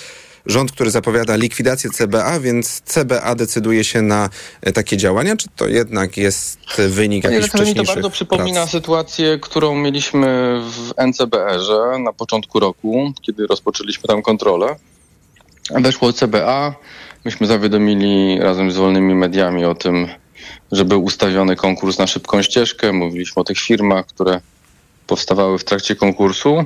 rząd, 0.46 0.72
który 0.72 0.92
zapowiada 0.92 1.36
likwidację 1.36 1.90
CBA, 1.90 2.40
więc 2.40 2.82
CBA 2.82 3.36
decyduje 3.36 3.84
się 3.84 4.02
na 4.02 4.30
e, 4.62 4.72
takie 4.72 4.98
działania, 4.98 5.36
czy 5.36 5.48
to 5.56 5.68
jednak 5.68 6.18
jest 6.18 6.60
wynik 6.90 7.24
jakichś 7.24 7.48
wcześniejszych 7.48 7.88
To 7.88 7.94
bardzo 7.94 8.10
przypomina 8.10 8.62
prac? 8.62 8.70
sytuację, 8.70 9.40
którą 9.42 9.76
mieliśmy 9.76 10.62
w 10.72 10.94
NCBR-ze 11.08 12.00
na 12.00 12.14
początku 12.14 12.60
roku, 12.60 13.14
kiedy 13.22 13.48
rozpoczęliśmy 13.48 14.08
tam 14.08 14.22
kontrolę. 14.22 14.76
Weszło 15.72 16.14
CBA, 16.14 16.76
myśmy 17.26 17.48
zawiadomili 17.48 18.40
razem 18.40 18.72
z 18.72 18.78
wolnymi 18.78 19.16
mediami 19.16 19.66
o 19.66 19.76
tym, 19.76 20.08
że 20.72 20.86
był 20.86 21.04
ustawiony 21.04 21.56
konkurs 21.56 21.98
na 21.98 22.08
szybką 22.08 22.42
ścieżkę. 22.42 22.92
Mówiliśmy 22.94 23.40
o 23.40 23.44
tych 23.44 23.60
firmach, 23.60 24.06
które 24.06 24.42
powstawały 25.08 25.58
w 25.58 25.64
trakcie 25.64 25.96
konkursu. 25.96 26.66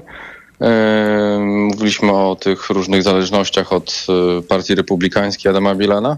Mówiliśmy 1.46 2.12
o 2.12 2.36
tych 2.36 2.70
różnych 2.70 3.04
zależnościach 3.04 3.74
od 3.74 4.06
e, 4.10 4.42
Partii 4.42 4.76
Republikańskiej 4.76 5.50
Adama 5.50 5.76
Bielana. 5.76 6.18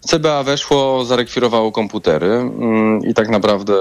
CBA 0.00 0.42
weszło, 0.42 1.04
zarekwirowało 1.04 1.72
komputery 1.72 2.26
mm, 2.26 3.00
i 3.00 3.14
tak 3.14 3.28
naprawdę 3.28 3.74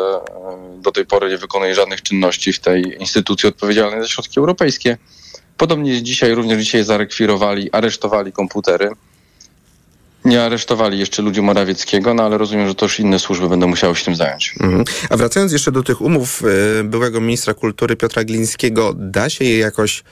do 0.82 0.92
tej 0.92 1.06
pory 1.06 1.30
nie 1.30 1.38
wykonuje 1.38 1.76
żadnych 1.76 2.02
czynności 2.02 2.54
w 2.54 2.60
tej 2.60 2.98
instytucji 3.00 3.50
odpowiedzialnej 3.50 4.02
za 4.02 4.08
środki 4.08 4.40
europejskie. 4.40 4.98
Podobnie 5.58 6.04
dzisiaj, 6.04 6.36
również 6.36 6.64
dzisiaj 6.64 6.84
zarekwirowali, 6.84 7.72
aresztowali 7.72 8.32
komputery. 8.32 8.90
Nie 10.26 10.44
aresztowali 10.44 11.00
jeszcze 11.00 11.22
ludzi 11.22 11.42
Morawieckiego, 11.42 12.14
no 12.14 12.24
ale 12.24 12.38
rozumiem, 12.38 12.68
że 12.68 12.76
to 12.76 12.86
już 12.86 13.00
inne 13.00 13.20
służby 13.20 13.50
będą 13.50 13.68
musiały 13.68 13.96
się 13.96 14.06
tym 14.06 14.16
zająć. 14.16 14.56
Mhm. 14.60 14.84
A 15.10 15.18
wracając 15.18 15.52
jeszcze 15.52 15.72
do 15.72 15.84
tych 15.84 16.02
umów 16.02 16.44
y, 16.80 16.84
byłego 16.84 17.22
ministra 17.22 17.54
kultury 17.54 17.96
Piotra 17.96 18.24
Glińskiego, 18.24 18.94
da 18.98 19.30
się 19.30 19.46
je 19.46 19.58
jakoś 19.58 20.04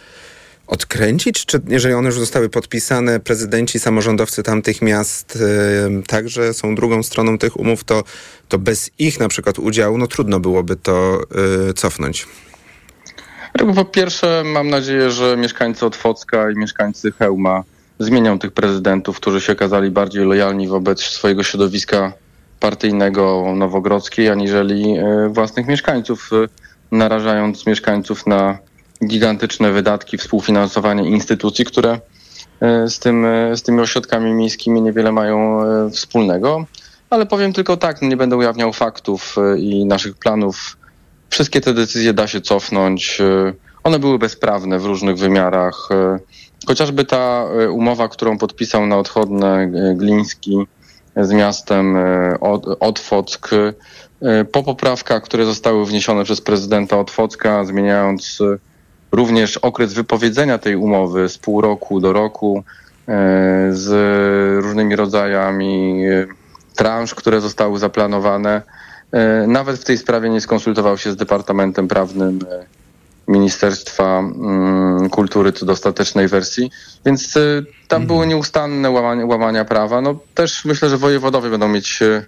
odkręcić? 0.67 1.45
Czy 1.45 1.61
jeżeli 1.67 1.93
one 1.93 2.07
już 2.07 2.19
zostały 2.19 2.49
podpisane, 2.49 3.19
prezydenci, 3.19 3.79
samorządowcy 3.79 4.43
tamtych 4.43 4.81
miast 4.81 5.35
y, 5.35 5.39
także 6.07 6.53
są 6.53 6.75
drugą 6.75 7.03
stroną 7.03 7.37
tych 7.37 7.59
umów, 7.59 7.83
to, 7.83 8.03
to 8.47 8.57
bez 8.57 8.91
ich 8.99 9.19
na 9.19 9.27
przykład 9.27 9.59
udziału 9.59 9.97
no 9.97 10.07
trudno 10.07 10.39
byłoby 10.39 10.75
to 10.75 11.21
y, 11.69 11.73
cofnąć. 11.73 12.27
Po 13.75 13.85
pierwsze 13.85 14.43
mam 14.45 14.69
nadzieję, 14.69 15.11
że 15.11 15.37
mieszkańcy 15.37 15.85
Otwocka 15.85 16.51
i 16.51 16.55
mieszkańcy 16.55 17.11
Hełma 17.11 17.63
zmienią 17.99 18.39
tych 18.39 18.51
prezydentów, 18.51 19.17
którzy 19.17 19.41
się 19.41 19.53
okazali 19.53 19.91
bardziej 19.91 20.25
lojalni 20.25 20.67
wobec 20.67 21.01
swojego 21.01 21.43
środowiska 21.43 22.13
partyjnego 22.59 23.53
Nowogrodzkiej, 23.55 24.29
aniżeli 24.29 24.97
e, 24.97 25.29
własnych 25.29 25.67
mieszkańców, 25.67 26.29
e, 26.33 26.47
narażając 26.95 27.67
mieszkańców 27.67 28.27
na 28.27 28.57
gigantyczne 29.05 29.71
wydatki, 29.71 30.17
współfinansowanie 30.17 31.09
instytucji, 31.09 31.65
które 31.65 31.99
e, 32.61 32.87
z, 32.87 32.99
tym, 32.99 33.25
z 33.55 33.63
tymi 33.63 33.79
ośrodkami 33.79 34.33
miejskimi 34.33 34.81
niewiele 34.81 35.11
mają 35.11 35.59
wspólnego. 35.91 36.65
Ale 37.09 37.25
powiem 37.25 37.53
tylko 37.53 37.77
tak, 37.77 38.01
nie 38.01 38.17
będę 38.17 38.37
ujawniał 38.37 38.73
faktów 38.73 39.35
i 39.57 39.85
naszych 39.85 40.15
planów. 40.15 40.77
Wszystkie 41.29 41.61
te 41.61 41.73
decyzje 41.73 42.13
da 42.13 42.27
się 42.27 42.41
cofnąć. 42.41 43.21
One 43.83 43.99
były 43.99 44.19
bezprawne 44.19 44.79
w 44.79 44.85
różnych 44.85 45.17
wymiarach. 45.17 45.89
Chociażby 46.67 47.05
ta 47.05 47.45
e, 47.45 47.69
umowa, 47.69 48.07
którą 48.07 48.37
podpisał 48.37 48.85
na 48.85 48.97
odchodne 48.97 49.57
e, 49.57 49.95
Gliński 49.95 50.57
z 51.15 51.31
miastem 51.31 51.97
e, 51.97 52.39
Otwock, 52.79 53.49
po 54.51 54.63
poprawkach, 54.63 55.23
które 55.23 55.45
zostały 55.45 55.85
wniesione 55.85 56.23
przez 56.23 56.41
prezydenta 56.41 56.97
Otwocka, 56.97 57.65
zmieniając 57.65 58.39
również 59.11 59.57
okres 59.57 59.93
wypowiedzenia 59.93 60.57
tej 60.57 60.75
umowy 60.75 61.29
z 61.29 61.37
pół 61.37 61.61
roku 61.61 61.99
do 61.99 62.13
roku, 62.13 62.63
z 63.69 63.87
różnymi 64.63 64.95
rodzajami 64.95 66.03
transz, 66.75 67.15
które 67.15 67.41
zostały 67.41 67.79
zaplanowane. 67.79 68.61
Nawet 69.47 69.79
w 69.79 69.83
tej 69.83 69.97
sprawie 69.97 70.29
nie 70.29 70.41
skonsultował 70.41 70.97
się 70.97 71.11
z 71.11 71.15
Departamentem 71.15 71.87
Prawnym 71.87 72.39
Ministerstwa 73.29 74.19
mm, 74.19 75.09
Kultury 75.09 75.53
co 75.53 75.65
do 75.65 75.73
ostatecznej 75.73 76.27
wersji, 76.27 76.71
więc 77.05 77.37
y, 77.37 77.65
tam 77.87 78.07
były 78.07 78.27
nieustanne 78.27 78.89
łamania, 78.89 79.25
łamania 79.25 79.65
prawa. 79.65 80.01
No 80.01 80.19
też 80.33 80.65
myślę, 80.65 80.89
że 80.89 80.97
wojewodowie 80.97 81.49
będą 81.49 81.67
mieć 81.67 82.01
y, 82.01 82.25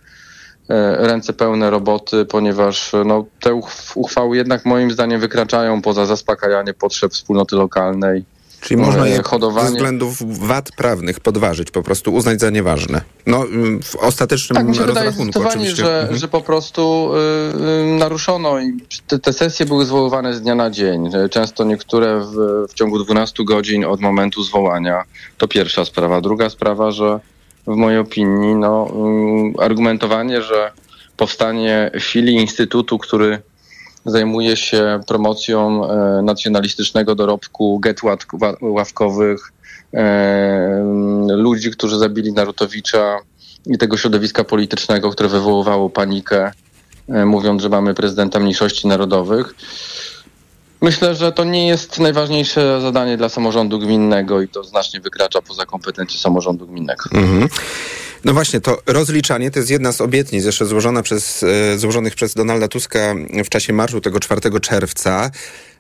e, 0.69 1.07
ręce 1.07 1.33
pełne 1.33 1.69
roboty, 1.69 2.25
ponieważ 2.25 2.91
no, 3.05 3.25
te 3.39 3.49
uchw- 3.49 3.91
uchwały 3.95 4.37
jednak 4.37 4.65
moim 4.65 4.91
zdaniem 4.91 5.21
wykraczają 5.21 5.81
poza 5.81 6.05
zaspokajanie 6.05 6.73
potrzeb 6.73 7.11
wspólnoty 7.11 7.55
lokalnej. 7.55 8.25
Czyli 8.62 8.82
można 8.82 9.08
je 9.08 9.24
hodowanie. 9.24 9.67
ze 9.67 9.74
względów 9.74 10.39
wad 10.47 10.71
prawnych 10.71 11.19
podważyć, 11.19 11.71
po 11.71 11.84
prostu 11.84 12.13
uznać 12.13 12.39
za 12.39 12.50
nieważne. 12.50 13.02
No, 13.28 13.38
mm, 13.45 13.82
w 13.84 13.95
ostatecznym 13.95 14.56
Tak, 14.58 14.67
mi 14.67 14.76
się 14.76 14.86
rozrachunku 14.86 15.47
oczywiście. 15.47 15.76
że, 15.76 16.00
Mhm. 16.02 16.19
że 16.19 16.28
po 16.28 16.41
prostu 16.41 17.12
y, 17.15 17.93
y, 17.93 17.97
naruszono 18.00 18.60
i 18.60 18.78
te, 19.08 19.19
te 19.19 19.34
sesje 19.34 19.65
były 19.65 19.86
zwoływane 19.86 20.34
z 20.34 20.41
dnia 20.41 20.56
na 20.56 20.69
dzień. 20.69 21.10
Często 21.32 21.63
niektóre 21.63 22.19
w, 22.19 22.36
w 22.69 22.74
ciągu 22.74 23.04
12 23.04 23.43
godzin 23.43 23.86
od 23.86 24.02
momentu 24.02 24.43
zwołania. 24.43 25.04
To 25.38 25.47
pierwsza 25.47 25.86
sprawa. 25.86 26.21
Druga 26.21 26.50
sprawa, 26.50 26.91
że 26.91 27.19
w 27.67 27.76
mojej 27.76 28.00
opinii 28.00 28.56
no, 28.56 28.88
y, 29.60 29.63
argumentowanie, 29.63 30.41
że 30.41 30.71
powstanie 31.17 31.91
filii 32.00 32.36
instytutu, 32.36 32.97
który 32.97 33.41
zajmuje 34.05 34.57
się 34.57 34.99
promocją 35.07 35.89
e, 35.89 36.21
nacjonalistycznego 36.21 37.15
dorobku 37.15 37.79
get 37.79 38.01
ławkowych, 38.61 39.51
e, 39.93 40.83
ludzi, 41.27 41.71
którzy 41.71 41.97
zabili 41.97 42.33
Narutowicza 42.33 43.17
i 43.65 43.77
tego 43.77 43.97
środowiska 43.97 44.43
politycznego, 44.43 45.09
które 45.09 45.29
wywoływało 45.29 45.89
panikę, 45.89 46.51
e, 47.09 47.25
mówiąc, 47.25 47.61
że 47.61 47.69
mamy 47.69 47.93
prezydenta 47.93 48.39
mniejszości 48.39 48.87
narodowych. 48.87 49.55
Myślę, 50.82 51.15
że 51.15 51.32
to 51.32 51.44
nie 51.44 51.67
jest 51.67 52.00
najważniejsze 52.00 52.82
zadanie 52.82 53.17
dla 53.17 53.30
samorządu 53.30 53.80
gminnego 53.80 54.41
i 54.41 54.48
to 54.48 54.63
znacznie 54.63 55.00
wykracza 55.00 55.41
poza 55.41 55.65
kompetencje 55.65 56.20
samorządu 56.20 56.67
gminnego. 56.67 57.04
Mhm. 57.13 57.48
No 58.26 58.34
właśnie, 58.34 58.62
to 58.62 58.78
rozliczanie 58.86 59.52
to 59.52 59.60
jest 59.60 59.72
jedna 59.72 59.91
z 59.91 60.02
obietnic 60.02 60.46
jeszcze 60.46 60.65
złożona 60.65 61.04
przez, 61.04 61.44
e, 61.44 61.80
złożonych 61.80 62.15
przez 62.15 62.34
Donalda 62.34 62.67
Tuska 62.67 63.15
w 63.46 63.50
czasie 63.50 63.74
marszu 63.74 64.02
tego 64.02 64.20
4 64.20 64.60
czerwca. 64.60 65.32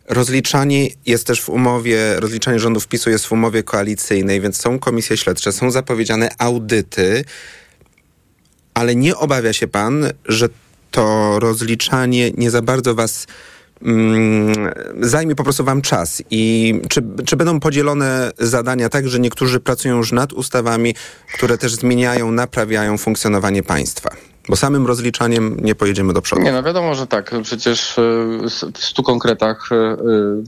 Rozliczanie 0.09 0.87
jest 1.05 1.27
też 1.27 1.41
w 1.41 1.49
umowie, 1.49 2.19
rozliczanie 2.19 2.59
rządów 2.59 2.87
PiSu 2.87 3.09
jest 3.09 3.25
w 3.25 3.31
umowie 3.31 3.63
koalicyjnej, 3.63 4.41
więc 4.41 4.61
są 4.61 4.79
komisje 4.79 5.17
śledcze, 5.17 5.51
są 5.51 5.71
zapowiedziane 5.71 6.29
audyty, 6.37 7.23
ale 8.73 8.95
nie 8.95 9.15
obawia 9.15 9.53
się 9.53 9.67
pan, 9.67 10.09
że 10.25 10.49
to 10.91 11.39
rozliczanie 11.39 12.31
nie 12.31 12.51
za 12.51 12.61
bardzo 12.61 12.95
was 12.95 13.27
zajmie 15.01 15.35
po 15.35 15.43
prostu 15.43 15.63
wam 15.63 15.81
czas 15.81 16.23
i 16.31 16.73
czy, 16.89 17.01
czy 17.25 17.35
będą 17.35 17.59
podzielone 17.59 18.31
zadania 18.39 18.89
tak, 18.89 19.07
że 19.07 19.19
niektórzy 19.19 19.59
pracują 19.59 19.97
już 19.97 20.11
nad 20.11 20.33
ustawami, 20.33 20.95
które 21.33 21.57
też 21.57 21.75
zmieniają, 21.75 22.31
naprawiają 22.31 22.97
funkcjonowanie 22.97 23.63
państwa? 23.63 24.09
Bo 24.49 24.55
samym 24.55 24.87
rozliczaniem 24.87 25.57
nie 25.61 25.75
pojedziemy 25.75 26.13
do 26.13 26.21
przodu. 26.21 26.41
Nie, 26.41 26.51
no 26.51 26.63
wiadomo, 26.63 26.95
że 26.95 27.07
tak. 27.07 27.31
Przecież 27.43 27.95
s- 28.45 28.65
w 28.73 28.83
stu 28.83 29.03
konkretach 29.03 29.69
y, 29.71 29.75
y, 29.75 30.43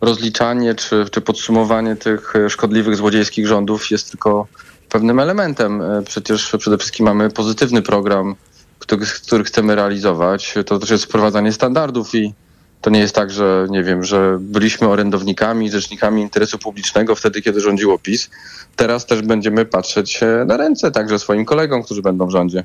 rozliczanie 0.00 0.74
czy, 0.74 1.06
czy 1.10 1.20
podsumowanie 1.20 1.96
tych 1.96 2.32
szkodliwych, 2.48 2.96
złodziejskich 2.96 3.46
rządów 3.46 3.90
jest 3.90 4.10
tylko 4.10 4.46
pewnym 4.88 5.20
elementem. 5.20 5.82
Przecież 6.06 6.56
przede 6.58 6.78
wszystkim 6.78 7.06
mamy 7.06 7.30
pozytywny 7.30 7.82
program, 7.82 8.34
który, 8.78 9.06
który 9.26 9.44
chcemy 9.44 9.74
realizować. 9.74 10.54
To 10.66 10.78
też 10.78 10.90
jest 10.90 11.04
wprowadzanie 11.04 11.52
standardów 11.52 12.14
i 12.14 12.34
to 12.80 12.90
nie 12.90 13.00
jest 13.00 13.14
tak, 13.14 13.30
że 13.30 13.66
nie 13.70 13.82
wiem, 13.82 14.04
że 14.04 14.38
byliśmy 14.40 14.88
orędownikami, 14.88 15.70
rzecznikami 15.70 16.22
interesu 16.22 16.58
publicznego 16.58 17.14
wtedy, 17.14 17.42
kiedy 17.42 17.60
rządziło 17.60 17.98
PiS. 17.98 18.30
Teraz 18.76 19.06
też 19.06 19.22
będziemy 19.22 19.64
patrzeć 19.64 20.20
na 20.46 20.56
ręce 20.56 20.90
także 20.90 21.18
swoim 21.18 21.44
kolegom, 21.44 21.82
którzy 21.82 22.02
będą 22.02 22.26
w 22.26 22.30
rządzie. 22.30 22.64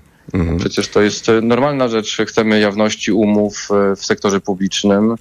Przecież 0.57 0.87
to 0.87 1.01
jest 1.01 1.29
e, 1.29 1.41
normalna 1.41 1.87
rzecz. 1.87 2.17
Chcemy 2.27 2.59
jawności 2.59 3.11
umów 3.11 3.69
e, 3.71 3.95
w 3.95 4.05
sektorze 4.05 4.41
publicznym. 4.41 5.15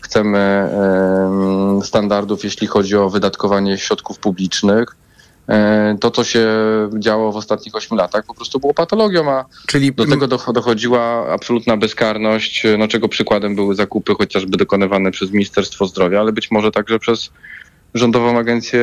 Chcemy 0.00 0.38
em, 0.38 1.82
standardów, 1.82 2.44
jeśli 2.44 2.66
chodzi 2.66 2.96
o 2.96 3.10
wydatkowanie 3.10 3.78
środków 3.78 4.18
publicznych. 4.18 4.96
E, 5.48 5.96
To, 6.00 6.10
co 6.10 6.24
się 6.24 6.46
działo 6.98 7.32
w 7.32 7.36
ostatnich 7.36 7.74
ośmiu 7.74 7.96
latach, 7.96 8.24
po 8.24 8.34
prostu 8.34 8.60
było 8.60 8.74
patologią, 8.74 9.30
a 9.30 9.44
Czyli 9.66 9.92
do 9.92 10.06
tego 10.06 10.26
doch- 10.28 10.52
dochodziła 10.52 11.26
absolutna 11.32 11.76
bezkarność, 11.76 12.64
e, 12.66 12.76
no 12.76 12.88
czego 12.88 13.08
przykładem 13.08 13.54
były 13.54 13.74
zakupy 13.74 14.14
chociażby 14.14 14.56
dokonywane 14.56 15.10
przez 15.10 15.30
Ministerstwo 15.32 15.86
Zdrowia, 15.86 16.20
ale 16.20 16.32
być 16.32 16.50
może 16.50 16.70
także 16.70 16.98
przez 16.98 17.30
Rządową 17.94 18.38
Agencję 18.38 18.80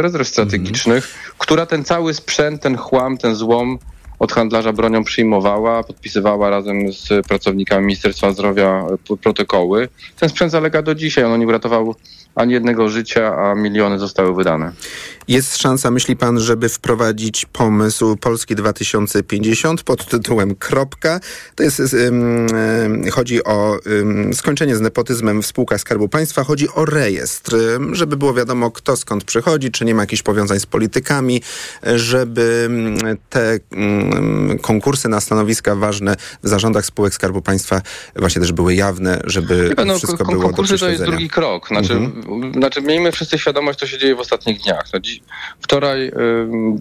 Rezerw 0.00 0.28
Strategicznych, 0.28 1.32
która 1.38 1.66
ten 1.66 1.84
cały 1.84 2.14
sprzęt, 2.14 2.62
ten 2.62 2.76
chłam, 2.76 3.18
ten 3.18 3.34
złom 3.34 3.78
od 4.18 4.32
handlarza 4.32 4.72
bronią 4.72 5.04
przyjmowała, 5.04 5.82
podpisywała 5.84 6.50
razem 6.50 6.92
z 6.92 7.26
pracownikami 7.26 7.86
Ministerstwa 7.86 8.32
Zdrowia 8.32 8.86
e, 9.10 9.16
protokoły. 9.16 9.88
Ten 10.20 10.28
sprzęt 10.28 10.52
zalega 10.52 10.82
do 10.82 10.94
dzisiaj. 10.94 11.24
On 11.24 11.40
nie 11.40 11.46
uratował 11.46 11.94
ani 12.34 12.52
jednego 12.52 12.88
życia, 12.88 13.36
a 13.36 13.54
miliony 13.54 13.98
zostały 13.98 14.34
wydane. 14.34 14.72
Jest 15.28 15.56
szansa, 15.56 15.90
myśli 15.90 16.16
pan, 16.16 16.40
żeby 16.40 16.68
wprowadzić 16.68 17.46
pomysł 17.52 18.16
Polski 18.16 18.54
2050 18.54 19.82
pod 19.82 20.06
tytułem 20.06 20.54
Kropka. 20.54 21.20
To 21.54 21.62
jest, 21.62 21.82
chodzi 23.12 23.44
o 23.44 23.78
skończenie 24.32 24.76
z 24.76 24.80
nepotyzmem 24.80 25.42
w 25.42 25.46
spółkach 25.46 25.80
Skarbu 25.80 26.08
Państwa. 26.08 26.44
Chodzi 26.44 26.68
o 26.74 26.84
rejestr, 26.84 27.56
żeby 27.92 28.16
było 28.16 28.34
wiadomo, 28.34 28.70
kto 28.70 28.96
skąd 28.96 29.24
przychodzi, 29.24 29.70
czy 29.70 29.84
nie 29.84 29.94
ma 29.94 30.02
jakichś 30.02 30.22
powiązań 30.22 30.60
z 30.60 30.66
politykami, 30.66 31.42
żeby 31.94 32.70
te 33.30 33.58
konkursy 34.62 35.08
na 35.08 35.20
stanowiska 35.20 35.76
ważne 35.76 36.16
w 36.42 36.48
zarządach 36.48 36.86
spółek 36.86 37.14
Skarbu 37.14 37.42
Państwa 37.42 37.82
właśnie 38.16 38.40
też 38.40 38.52
były 38.52 38.74
jawne, 38.74 39.20
żeby 39.24 39.74
pan, 39.76 39.88
no, 39.88 39.98
wszystko 39.98 40.24
kon- 40.24 40.38
było 40.38 40.52
do 40.52 40.62
to 40.78 40.88
jest 40.88 41.04
drugi 41.04 41.28
krok. 41.28 41.68
Znaczy, 41.68 41.92
Mhm. 41.92 42.52
znaczy 42.52 42.82
miejmy 42.82 43.12
wszyscy 43.12 43.38
świadomość, 43.38 43.78
co 43.78 43.86
się 43.86 43.98
dzieje 43.98 44.16
w 44.16 44.20
ostatnich 44.20 44.60
dniach. 44.60 44.84
No, 44.94 45.00
wczoraj, 45.60 46.12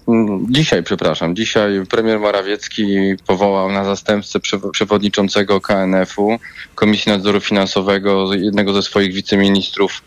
ym, 0.08 0.48
dzisiaj, 0.50 0.84
przepraszam, 0.84 1.36
dzisiaj 1.36 1.72
premier 1.90 2.20
Morawiecki 2.20 2.86
powołał 3.28 3.72
na 3.72 3.84
zastępcę 3.86 4.40
przew- 4.40 4.72
przewodniczącego 4.72 5.62
KNF-u, 5.62 6.40
Komisji 6.76 7.12
Nadzoru 7.12 7.40
Finansowego, 7.40 8.34
jednego 8.34 8.74
ze 8.74 8.82
swoich 8.84 9.14
wiceministrów 9.14 10.02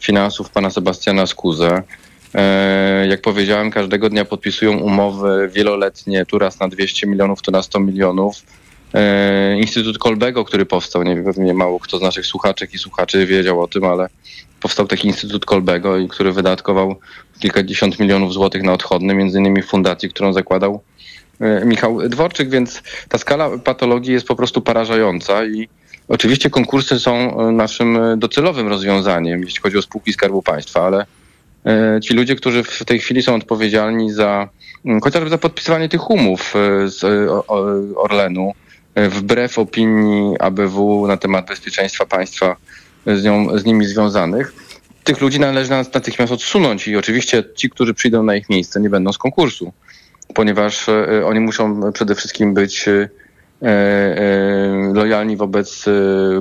finansów, 0.00 0.50
pana 0.50 0.70
Sebastiana 0.70 1.26
Skuzę. 1.26 1.82
E, 2.34 3.06
Jak 3.08 3.20
powiedziałem, 3.20 3.70
każdego 3.70 4.10
dnia 4.10 4.24
podpisują 4.24 4.78
umowy 4.78 5.50
wieloletnie, 5.52 6.26
tu 6.26 6.38
raz 6.38 6.60
na 6.60 6.68
200 6.68 7.06
milionów, 7.06 7.42
tu 7.42 7.50
na 7.50 7.62
100 7.62 7.80
milionów. 7.80 8.36
E, 8.94 9.56
Instytut 9.60 9.98
Kolbego, 9.98 10.44
który 10.44 10.66
powstał, 10.66 11.02
nie 11.02 11.14
wiem, 11.14 11.24
pewnie 11.24 11.54
mało 11.54 11.80
kto 11.80 11.98
z 11.98 12.02
naszych 12.02 12.26
słuchaczek 12.26 12.74
i 12.74 12.78
słuchaczy 12.78 13.26
wiedział 13.26 13.60
o 13.62 13.68
tym, 13.68 13.84
ale 13.84 14.08
powstał 14.64 14.86
taki 14.86 15.08
Instytut 15.08 15.44
Kolbego, 15.44 15.94
który 16.08 16.32
wydatkował 16.32 16.96
kilkadziesiąt 17.40 17.98
milionów 17.98 18.32
złotych 18.32 18.62
na 18.62 18.72
odchodne, 18.72 19.14
między 19.14 19.38
innymi 19.38 19.62
fundacji, 19.62 20.08
którą 20.08 20.32
zakładał 20.32 20.82
e, 21.40 21.64
Michał 21.64 22.08
Dworczyk, 22.08 22.50
więc 22.50 22.82
ta 23.08 23.18
skala 23.18 23.58
patologii 23.58 24.12
jest 24.12 24.26
po 24.26 24.36
prostu 24.36 24.60
porażająca 24.60 25.46
i 25.46 25.68
oczywiście 26.08 26.50
konkursy 26.50 27.00
są 27.00 27.12
e, 27.14 27.52
naszym 27.52 27.96
e, 27.96 28.16
docelowym 28.16 28.68
rozwiązaniem, 28.68 29.42
jeśli 29.42 29.60
chodzi 29.60 29.78
o 29.78 29.82
spółki 29.82 30.12
Skarbu 30.12 30.42
Państwa, 30.42 30.86
ale 30.86 31.06
ci 32.02 32.14
ludzie, 32.14 32.36
którzy 32.36 32.62
w 32.64 32.84
tej 32.84 32.98
chwili 32.98 33.22
są 33.22 33.34
odpowiedzialni 33.34 34.12
za 34.12 34.48
mm, 34.84 35.00
chociażby 35.00 35.30
za 35.30 35.38
podpisywanie 35.38 35.88
tych 35.88 36.10
umów 36.10 36.54
z 36.86 37.04
Orlenu, 37.96 38.52
wbrew 38.96 39.58
opinii 39.58 40.38
ABW 40.38 41.06
na 41.06 41.16
temat 41.16 41.46
bezpieczeństwa 41.46 42.06
państwa 42.06 42.56
z, 43.06 43.24
nią, 43.24 43.58
z 43.58 43.64
nimi 43.64 43.86
związanych, 43.86 44.54
tych 45.04 45.20
ludzi 45.20 45.40
należy 45.40 45.70
natychmiast 45.70 46.32
odsunąć 46.32 46.88
i 46.88 46.96
oczywiście 46.96 47.44
ci, 47.54 47.70
którzy 47.70 47.94
przyjdą 47.94 48.22
na 48.22 48.36
ich 48.36 48.50
miejsce, 48.50 48.80
nie 48.80 48.90
będą 48.90 49.12
z 49.12 49.18
konkursu, 49.18 49.72
ponieważ 50.34 50.88
e, 50.88 51.26
oni 51.26 51.40
muszą 51.40 51.92
przede 51.92 52.14
wszystkim 52.14 52.54
być 52.54 52.88
e, 52.88 53.08
e, 53.62 54.92
lojalni 54.94 55.36
wobec 55.36 55.88
e, 55.88 55.92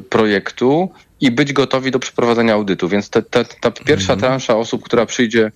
projektu 0.02 0.90
i 1.22 1.32
być 1.32 1.54
gotowi 1.54 1.92
do 1.92 2.00
przeprowadzenia 2.00 2.54
audytu. 2.54 2.90
Więc 2.90 3.10
te, 3.10 3.22
te, 3.22 3.46
ta 3.46 3.72
pierwsza 3.72 4.16
transza 4.16 4.58
osób, 4.58 4.84
która 4.84 5.06
przyjdzie 5.06 5.52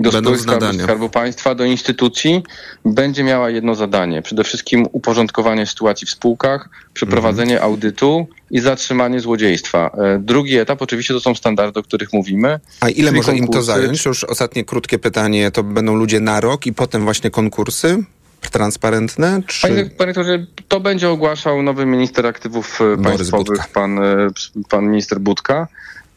do 0.00 0.10
Będą 0.10 0.36
spółek 0.36 0.74
Skarbu, 0.82 1.08
Państwa, 1.08 1.54
do 1.54 1.64
instytucji, 1.64 2.42
będzie 2.84 3.24
miała 3.24 3.50
jedno 3.50 3.74
zadanie. 3.74 4.22
Przede 4.22 4.44
wszystkim 4.44 4.86
uporządkowanie 4.92 5.66
sytuacji 5.66 6.06
w 6.06 6.10
spółkach, 6.10 6.68
przeprowadzenie 6.94 7.62
audytu 7.62 8.26
i 8.50 8.60
zatrzymanie 8.60 9.20
złodziejstwa. 9.20 9.90
E, 9.98 10.18
Drugi 10.18 10.56
etap 10.56 10.82
oczywiście 10.82 11.14
to 11.14 11.20
są 11.20 11.34
standardy, 11.34 11.80
o 11.80 11.82
których 11.82 12.12
mówimy. 12.12 12.60
A 12.80 12.88
ile 12.88 13.12
może 13.12 13.32
im 13.32 13.38
to 13.38 13.52
konkursy. 13.52 13.66
zająć? 13.66 14.04
Już 14.04 14.24
ostatnie 14.24 14.64
krótkie 14.64 14.98
pytanie, 14.98 15.50
to 15.50 15.62
będą 15.62 15.96
ludzie 15.96 16.20
na 16.20 16.40
rok 16.40 16.66
i 16.66 16.72
potem 16.72 17.04
właśnie 17.04 17.30
konkursy 17.30 18.04
transparentne? 18.50 19.42
Czy... 19.46 19.68
Panie, 19.98 20.06
doktorze, 20.06 20.46
to 20.68 20.80
będzie 20.80 21.10
ogłaszał 21.10 21.62
nowy 21.62 21.86
minister 21.86 22.26
aktywów 22.26 22.80
państwowych, 23.02 23.68
pan, 23.68 23.98
e, 23.98 24.28
pan 24.68 24.86
minister 24.86 25.20
Budka. 25.20 25.68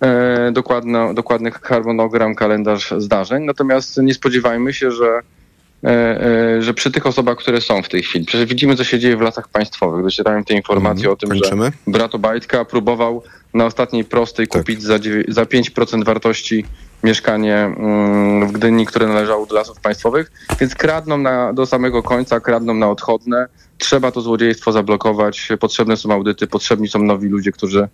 E, 0.04 0.52
dokładno, 0.52 1.14
dokładnych 1.14 1.62
harmonogram, 1.62 2.36
kalendarz 2.36 2.94
zdarzeń. 2.98 3.44
Natomiast 3.44 3.98
nie 3.98 4.14
spodziewajmy 4.14 4.74
się, 4.74 4.92
że, 4.92 5.20
e, 5.84 5.90
e, 5.90 6.62
że 6.62 6.74
przy 6.74 6.92
tych 6.92 7.06
osobach, 7.06 7.38
które 7.38 7.62
są 7.62 7.82
w 7.82 7.90
tej 7.90 8.04
chwili, 8.04 8.26
przecież 8.26 8.50
widzimy, 8.50 8.76
co 8.76 8.84
się 8.84 9.00
dzieje 9.00 9.18
w 9.18 9.22
lasach 9.22 9.48
państwowych. 9.48 10.04
Docierają 10.04 10.44
te 10.44 10.54
informacje 10.54 11.12
o 11.12 11.16
tym, 11.16 11.30
kończymy. 11.30 11.66
że 11.66 11.92
brat 11.92 12.16
Obajtka 12.16 12.66
próbował 12.66 13.24
na 13.54 13.66
ostatniej 13.66 14.06
prostej 14.06 14.48
kupić 14.48 14.82
za, 14.82 14.98
za 15.28 15.44
5% 15.44 16.06
wartości 16.06 16.66
mieszkanie 17.04 17.56
mm, 17.56 18.48
w 18.48 18.52
Gdyni, 18.52 18.86
które 18.86 19.08
należało 19.08 19.46
do 19.46 19.56
lasów 19.56 19.80
państwowych, 19.80 20.32
więc 20.60 20.76
kradną 20.76 21.18
na, 21.18 21.54
do 21.54 21.66
samego 21.66 22.04
końca, 22.04 22.40
kradną 22.40 22.74
na 22.74 22.90
odchodne. 22.90 23.48
Trzeba 23.78 24.12
to 24.12 24.22
złodziejstwo 24.22 24.72
zablokować. 24.72 25.50
Potrzebne 25.60 25.98
są 25.98 26.12
audyty, 26.12 26.48
potrzebni 26.48 26.88
są 26.88 27.04
nowi 27.04 27.30
ludzie, 27.30 27.52
którzy 27.52 27.88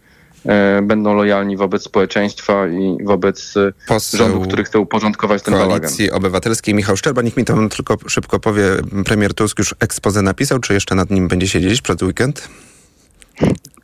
będą 0.81 1.13
lojalni 1.13 1.57
wobec 1.57 1.83
społeczeństwa 1.83 2.67
i 2.67 2.97
wobec 3.03 3.57
e, 3.57 3.73
Poseł 3.87 4.17
rządu, 4.17 4.41
który 4.41 4.63
chce 4.63 4.79
uporządkować 4.79 5.43
ten 5.43 5.53
bałagan. 5.53 5.79
Koalicji 5.79 6.11
Obywatelskiej 6.11 6.73
Michał 6.75 6.97
Szczerba. 6.97 7.21
Niech 7.21 7.37
mi 7.37 7.45
to 7.45 7.67
tylko 7.69 7.97
szybko 8.07 8.39
powie. 8.39 8.63
Premier 9.05 9.33
Tusk 9.33 9.59
już 9.59 9.75
ekspozę 9.79 10.21
napisał, 10.21 10.59
czy 10.59 10.73
jeszcze 10.73 10.95
nad 10.95 11.09
nim 11.09 11.27
będzie 11.27 11.47
siedzieć 11.47 11.81
przed 11.81 12.03
weekend? 12.03 12.49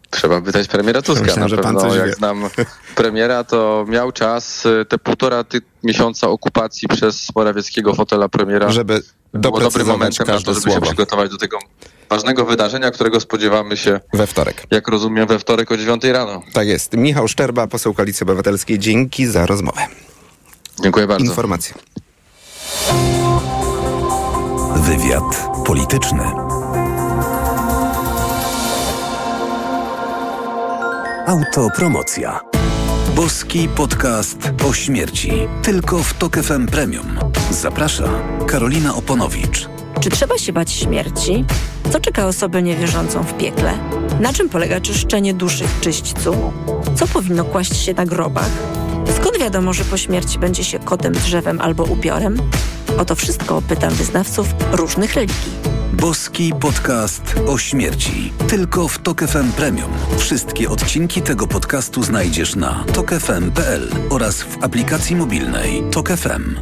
Trzeba 0.09 0.41
pytać 0.41 0.67
premiera 0.67 1.01
Tuska. 1.01 1.21
Myślałem, 1.21 1.41
na 1.41 1.47
że 1.47 1.57
pan 1.57 1.63
pewno, 1.75 1.89
coś 1.89 1.97
jak 1.97 2.07
wie. 2.07 2.13
znam 2.13 2.43
premiera, 2.95 3.43
to 3.43 3.85
miał 3.89 4.11
czas 4.11 4.65
y, 4.65 4.85
te 4.89 4.97
półtora 4.97 5.43
ty- 5.43 5.61
miesiąca 5.83 6.27
okupacji 6.27 6.87
przez 6.87 7.27
Morawieckiego 7.35 7.93
fotela 7.93 8.29
premiera. 8.29 8.69
Żeby 8.69 9.01
było 9.33 9.59
dobrym 9.59 9.87
momentem 9.87 10.27
na 10.27 10.33
to, 10.33 10.39
żeby 10.39 10.61
słowo. 10.61 10.75
się 10.79 10.81
przygotować 10.81 11.31
do 11.31 11.37
tego 11.37 11.57
ważnego 12.09 12.45
wydarzenia, 12.45 12.91
którego 12.91 13.19
spodziewamy 13.19 13.77
się, 13.77 13.99
We 14.13 14.27
wtorek. 14.27 14.63
jak 14.71 14.87
rozumiem, 14.87 15.27
we 15.27 15.39
wtorek 15.39 15.71
o 15.71 15.77
9 15.77 16.03
rano. 16.03 16.41
Tak 16.53 16.67
jest. 16.67 16.93
Michał 16.93 17.27
Szczerba, 17.27 17.67
poseł 17.67 17.93
Koalicji 17.93 18.23
Obywatelskiej. 18.23 18.79
Dzięki 18.79 19.25
za 19.27 19.45
rozmowę. 19.45 19.81
Dziękuję 20.83 21.07
bardzo. 21.07 21.25
Informacje. 21.25 21.73
Wywiad 24.75 25.47
polityczny. 25.65 26.23
Autopromocja. 31.27 32.39
Boski 33.15 33.67
podcast 33.75 34.37
o 34.69 34.73
śmierci. 34.73 35.31
Tylko 35.63 35.97
w 36.03 36.13
Tok 36.13 36.35
FM 36.37 36.65
Premium. 36.65 37.19
Zaprasza 37.51 38.09
Karolina 38.47 38.95
Oponowicz. 38.95 39.67
Czy 40.05 40.11
trzeba 40.11 40.37
się 40.37 40.53
bać 40.53 40.71
śmierci? 40.71 41.45
Co 41.91 41.99
czeka 41.99 42.27
osobę 42.27 42.61
niewierzącą 42.61 43.23
w 43.23 43.37
piekle? 43.37 43.73
Na 44.19 44.33
czym 44.33 44.49
polega 44.49 44.81
czyszczenie 44.81 45.33
duszy 45.33 45.63
w 45.67 45.81
czyśćcu? 45.81 46.53
Co 46.95 47.07
powinno 47.07 47.45
kłaść 47.45 47.77
się 47.77 47.93
na 47.93 48.05
grobach? 48.05 48.49
Skąd 49.15 49.39
wiadomo, 49.39 49.73
że 49.73 49.85
po 49.85 49.97
śmierci 49.97 50.39
będzie 50.39 50.63
się 50.63 50.79
kotem, 50.79 51.13
drzewem 51.13 51.61
albo 51.61 51.83
upiorem? 51.83 52.37
O 52.97 53.05
to 53.05 53.15
wszystko 53.15 53.61
pytam 53.61 53.93
wyznawców 53.93 54.47
różnych 54.71 55.13
religii. 55.13 55.51
Boski 55.93 56.53
podcast 56.59 57.35
o 57.47 57.57
śmierci. 57.57 58.33
Tylko 58.47 58.87
w 58.87 58.99
Tok 58.99 59.21
FM 59.21 59.51
Premium. 59.51 59.91
Wszystkie 60.17 60.69
odcinki 60.69 61.21
tego 61.21 61.47
podcastu 61.47 62.03
znajdziesz 62.03 62.55
na 62.55 62.83
tokefm.pl 62.93 63.89
oraz 64.09 64.41
w 64.41 64.63
aplikacji 64.63 65.15
mobilnej 65.15 65.83
Tok 65.91 66.09
FM. 66.09 66.55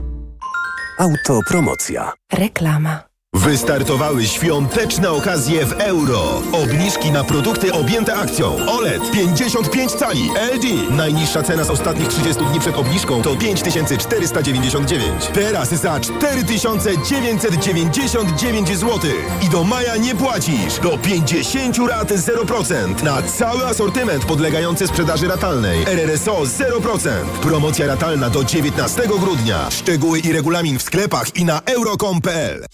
Autopromocja. 1.00 2.14
Reklama. 2.34 3.13
Wystartowały 3.34 4.26
świąteczne 4.26 5.12
okazje 5.12 5.66
w 5.66 5.72
euro. 5.72 6.42
Obniżki 6.52 7.12
na 7.12 7.24
produkty 7.24 7.74
objęte 7.74 8.16
akcją. 8.16 8.56
OLED 8.68 9.12
55 9.12 9.92
cali 9.92 10.30
LG. 10.54 10.92
Najniższa 10.92 11.44
cena 11.44 11.64
z 11.64 11.70
ostatnich 11.70 12.08
30 12.08 12.46
dni 12.46 12.60
przed 12.60 12.78
obniżką 12.78 13.22
to 13.22 13.36
5499. 13.36 15.30
Teraz 15.34 15.70
za 15.70 16.00
4999 16.00 18.68
zł. 18.78 19.00
I 19.42 19.50
do 19.50 19.64
maja 19.64 19.98
nie 19.98 20.16
płacisz. 20.16 20.80
Do 20.84 20.98
50 20.98 21.78
rat 21.90 22.12
0%. 22.12 23.04
Na 23.04 23.22
cały 23.22 23.66
asortyment 23.66 24.26
podlegający 24.26 24.88
sprzedaży 24.88 25.28
ratalnej. 25.28 25.84
RRSO 25.86 26.42
0%. 26.42 27.10
Promocja 27.42 27.88
ratalna 27.88 28.30
do 28.30 28.44
19 28.44 29.02
grudnia. 29.20 29.72
Szczegóły 29.72 30.20
i 30.20 30.34
regulamin 30.34 30.80
w 30.80 30.84
sklepach 30.84 31.36
i 31.36 31.46
na 31.46 31.62
euro.com.pl. 31.66 32.66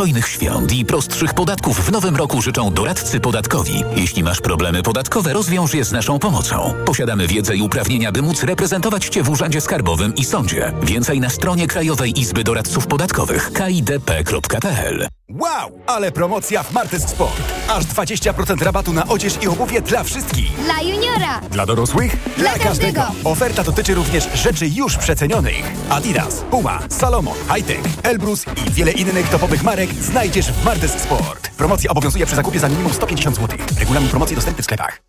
Spokojnych 0.00 0.28
świąt 0.28 0.72
i 0.72 0.84
prostszych 0.84 1.34
podatków 1.34 1.86
w 1.86 1.92
nowym 1.92 2.16
roku 2.16 2.42
życzą 2.42 2.72
doradcy 2.72 3.20
podatkowi. 3.20 3.84
Jeśli 3.96 4.22
masz 4.22 4.40
problemy 4.40 4.82
podatkowe, 4.82 5.32
rozwiąż 5.32 5.74
je 5.74 5.84
z 5.84 5.92
naszą 5.92 6.18
pomocą. 6.18 6.74
Posiadamy 6.86 7.26
wiedzę 7.26 7.56
i 7.56 7.62
uprawnienia, 7.62 8.12
by 8.12 8.22
móc 8.22 8.42
reprezentować 8.42 9.08
Cię 9.08 9.22
w 9.22 9.30
Urzędzie 9.30 9.60
Skarbowym 9.60 10.14
i 10.14 10.24
Sądzie. 10.24 10.72
Więcej 10.82 11.20
na 11.20 11.30
stronie 11.30 11.66
Krajowej 11.66 12.20
Izby 12.20 12.44
Doradców 12.44 12.86
Podatkowych 12.86 13.52
kidp.pl 13.52 15.08
Wow, 15.38 15.70
ale 15.86 16.12
promocja 16.12 16.62
w 16.62 16.72
Martes 16.72 17.08
Sport. 17.08 17.42
Aż 17.68 17.84
20% 17.84 18.62
rabatu 18.62 18.92
na 18.92 19.06
odzież 19.08 19.42
i 19.42 19.48
obuwie 19.48 19.80
dla 19.80 20.04
wszystkich. 20.04 20.64
Dla 20.64 20.82
juniora! 20.82 21.40
Dla 21.50 21.66
dorosłych? 21.66 22.16
Dla 22.38 22.58
każdego. 22.58 23.02
Oferta 23.24 23.64
dotyczy 23.64 23.94
również 23.94 24.28
rzeczy 24.34 24.68
już 24.68 24.96
przecenionych. 24.96 25.62
Adidas, 25.90 26.34
Puma, 26.50 26.78
Salomon, 26.88 27.34
Hightech, 27.54 27.80
Elbrus 28.02 28.44
i 28.66 28.70
wiele 28.70 28.92
innych 28.92 29.28
topowych 29.28 29.62
marek 29.62 29.94
znajdziesz 29.94 30.52
w 30.52 30.64
Martes 30.64 30.90
Sport. 31.02 31.50
Promocja 31.56 31.90
obowiązuje 31.90 32.26
przy 32.26 32.36
zakupie 32.36 32.60
za 32.60 32.68
minimum 32.68 32.92
150 32.92 33.36
zł. 33.36 33.58
Regulamin 33.78 34.08
promocji 34.08 34.36
dostępny 34.36 34.62
w 34.62 34.64
sklepach. 34.64 35.02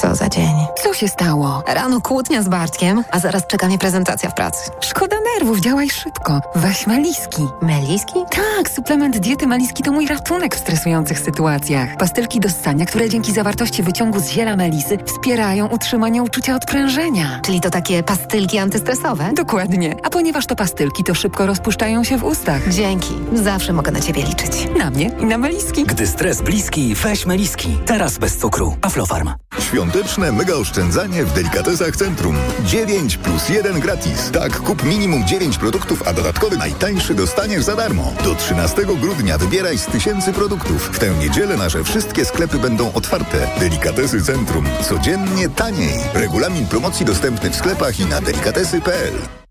Co 0.00 0.14
za 0.14 0.28
dzień. 0.28 0.54
Co 0.82 0.94
się 0.94 1.08
stało? 1.08 1.62
Rano 1.66 2.00
kłótnia 2.00 2.42
z 2.42 2.48
Bartkiem, 2.48 3.04
a 3.10 3.18
zaraz 3.18 3.46
czeka 3.46 3.66
mnie 3.66 3.78
prezentacja 3.78 4.30
w 4.30 4.34
pracy. 4.34 4.70
Szkoda 4.80 5.15
nerwów, 5.38 5.60
działaj 5.60 5.90
szybko. 5.90 6.40
Weź 6.54 6.86
Meliski. 6.86 7.42
Meliski? 7.62 8.14
Tak, 8.30 8.70
suplement 8.70 9.18
diety 9.18 9.46
Meliski 9.46 9.82
to 9.82 9.92
mój 9.92 10.06
ratunek 10.06 10.56
w 10.56 10.58
stresujących 10.58 11.18
sytuacjach. 11.18 11.96
Pastylki 11.96 12.40
do 12.40 12.48
ssania, 12.48 12.86
które 12.86 13.08
dzięki 13.08 13.32
zawartości 13.32 13.82
wyciągu 13.82 14.20
z 14.20 14.28
ziela 14.28 14.56
melisy 14.56 14.98
wspierają 15.06 15.66
utrzymanie 15.66 16.22
uczucia 16.22 16.54
odprężenia. 16.56 17.40
Czyli 17.44 17.60
to 17.60 17.70
takie 17.70 18.02
pastylki 18.02 18.58
antystresowe? 18.58 19.30
Dokładnie. 19.34 19.96
A 20.02 20.10
ponieważ 20.10 20.46
to 20.46 20.56
pastylki, 20.56 21.04
to 21.04 21.14
szybko 21.14 21.46
rozpuszczają 21.46 22.04
się 22.04 22.18
w 22.18 22.24
ustach. 22.24 22.68
Dzięki. 22.68 23.14
Zawsze 23.32 23.72
mogę 23.72 23.92
na 23.92 24.00
ciebie 24.00 24.22
liczyć. 24.22 24.68
Na 24.78 24.90
mnie 24.90 25.10
i 25.20 25.24
na 25.24 25.38
Meliski. 25.38 25.84
Gdy 25.84 26.06
stres 26.06 26.42
bliski, 26.42 26.94
weź 26.94 27.26
Meliski. 27.26 27.78
Teraz 27.86 28.18
bez 28.18 28.38
cukru. 28.38 28.76
Aflofarm. 28.82 29.30
Świąteczne 29.58 30.32
mega 30.32 30.54
oszczędzanie 30.54 31.24
w 31.24 31.32
Delikatesach 31.32 31.96
Centrum. 31.96 32.36
9 32.64 33.16
plus 33.16 33.48
1 33.48 33.80
gratis. 33.80 34.30
Tak, 34.30 34.60
kup 34.60 34.84
minimum 34.84 35.25
9 35.26 35.58
produktów, 35.58 36.08
a 36.08 36.12
dodatkowy 36.12 36.56
najtańszy 36.56 37.14
dostaniesz 37.14 37.64
za 37.64 37.76
darmo. 37.76 38.12
Do 38.24 38.34
13 38.34 38.82
grudnia 39.00 39.38
wybieraj 39.38 39.78
z 39.78 39.86
tysięcy 39.86 40.32
produktów. 40.32 40.90
W 40.92 40.98
tę 40.98 41.14
niedzielę 41.14 41.56
nasze 41.56 41.84
wszystkie 41.84 42.24
sklepy 42.24 42.58
będą 42.58 42.92
otwarte. 42.92 43.48
Delikatesy 43.60 44.22
Centrum. 44.22 44.66
Codziennie 44.88 45.48
taniej. 45.48 46.00
Regulamin 46.14 46.66
promocji 46.66 47.06
dostępny 47.06 47.50
w 47.50 47.56
sklepach 47.56 48.00
i 48.00 48.06
na 48.06 48.20
delikatesy.pl. 48.20 49.45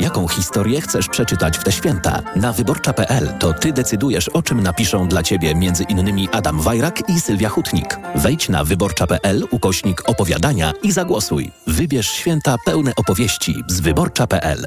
Jaką 0.00 0.28
historię 0.28 0.80
chcesz 0.80 1.08
przeczytać 1.08 1.58
w 1.58 1.64
te 1.64 1.72
święta? 1.72 2.22
Na 2.36 2.52
wyborcza.pl 2.52 3.28
to 3.38 3.52
ty 3.52 3.72
decydujesz, 3.72 4.28
o 4.28 4.42
czym 4.42 4.62
napiszą 4.62 5.08
dla 5.08 5.22
ciebie 5.22 5.54
między 5.54 5.84
innymi 5.84 6.28
Adam 6.32 6.60
Wajrak 6.60 7.08
i 7.08 7.20
Sylwia 7.20 7.48
Hutnik. 7.48 7.98
Wejdź 8.14 8.48
na 8.48 8.64
wyborcza.pl 8.64 9.44
ukośnik 9.50 10.08
opowiadania 10.08 10.72
i 10.82 10.92
zagłosuj. 10.92 11.50
Wybierz 11.66 12.10
święta 12.10 12.56
pełne 12.64 12.92
opowieści 12.96 13.64
z 13.68 13.80
wyborcza.pl. 13.80 14.66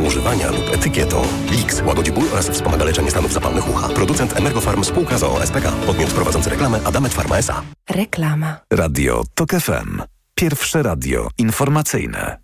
używania 0.01 0.51
lub 0.51 0.73
etykietą. 0.73 1.21
Lix. 1.51 1.81
Łagodzi 1.85 2.11
ból 2.11 2.25
oraz 2.33 2.49
wspomaga 2.49 2.85
leczenie 2.85 3.11
stanów 3.11 3.33
zapalnych 3.33 3.69
ucha. 3.69 3.89
Producent 3.89 4.37
Emergofarm 4.37 4.83
spółka 4.83 5.17
z 5.17 5.23
OSPK. 5.23 5.71
Podmiot 5.85 6.09
prowadzący 6.09 6.49
reklamę 6.49 6.79
Adamet 6.85 7.13
Pharma 7.13 7.37
S.A. 7.37 7.61
Reklama. 7.89 8.57
Radio 8.73 9.23
TOK 9.33 9.49
FM. 9.51 10.01
Pierwsze 10.35 10.83
radio 10.83 11.27
informacyjne. 11.37 12.37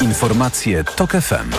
Informacje 0.00 0.84
TOK 0.84 1.10
FM. 1.10 1.50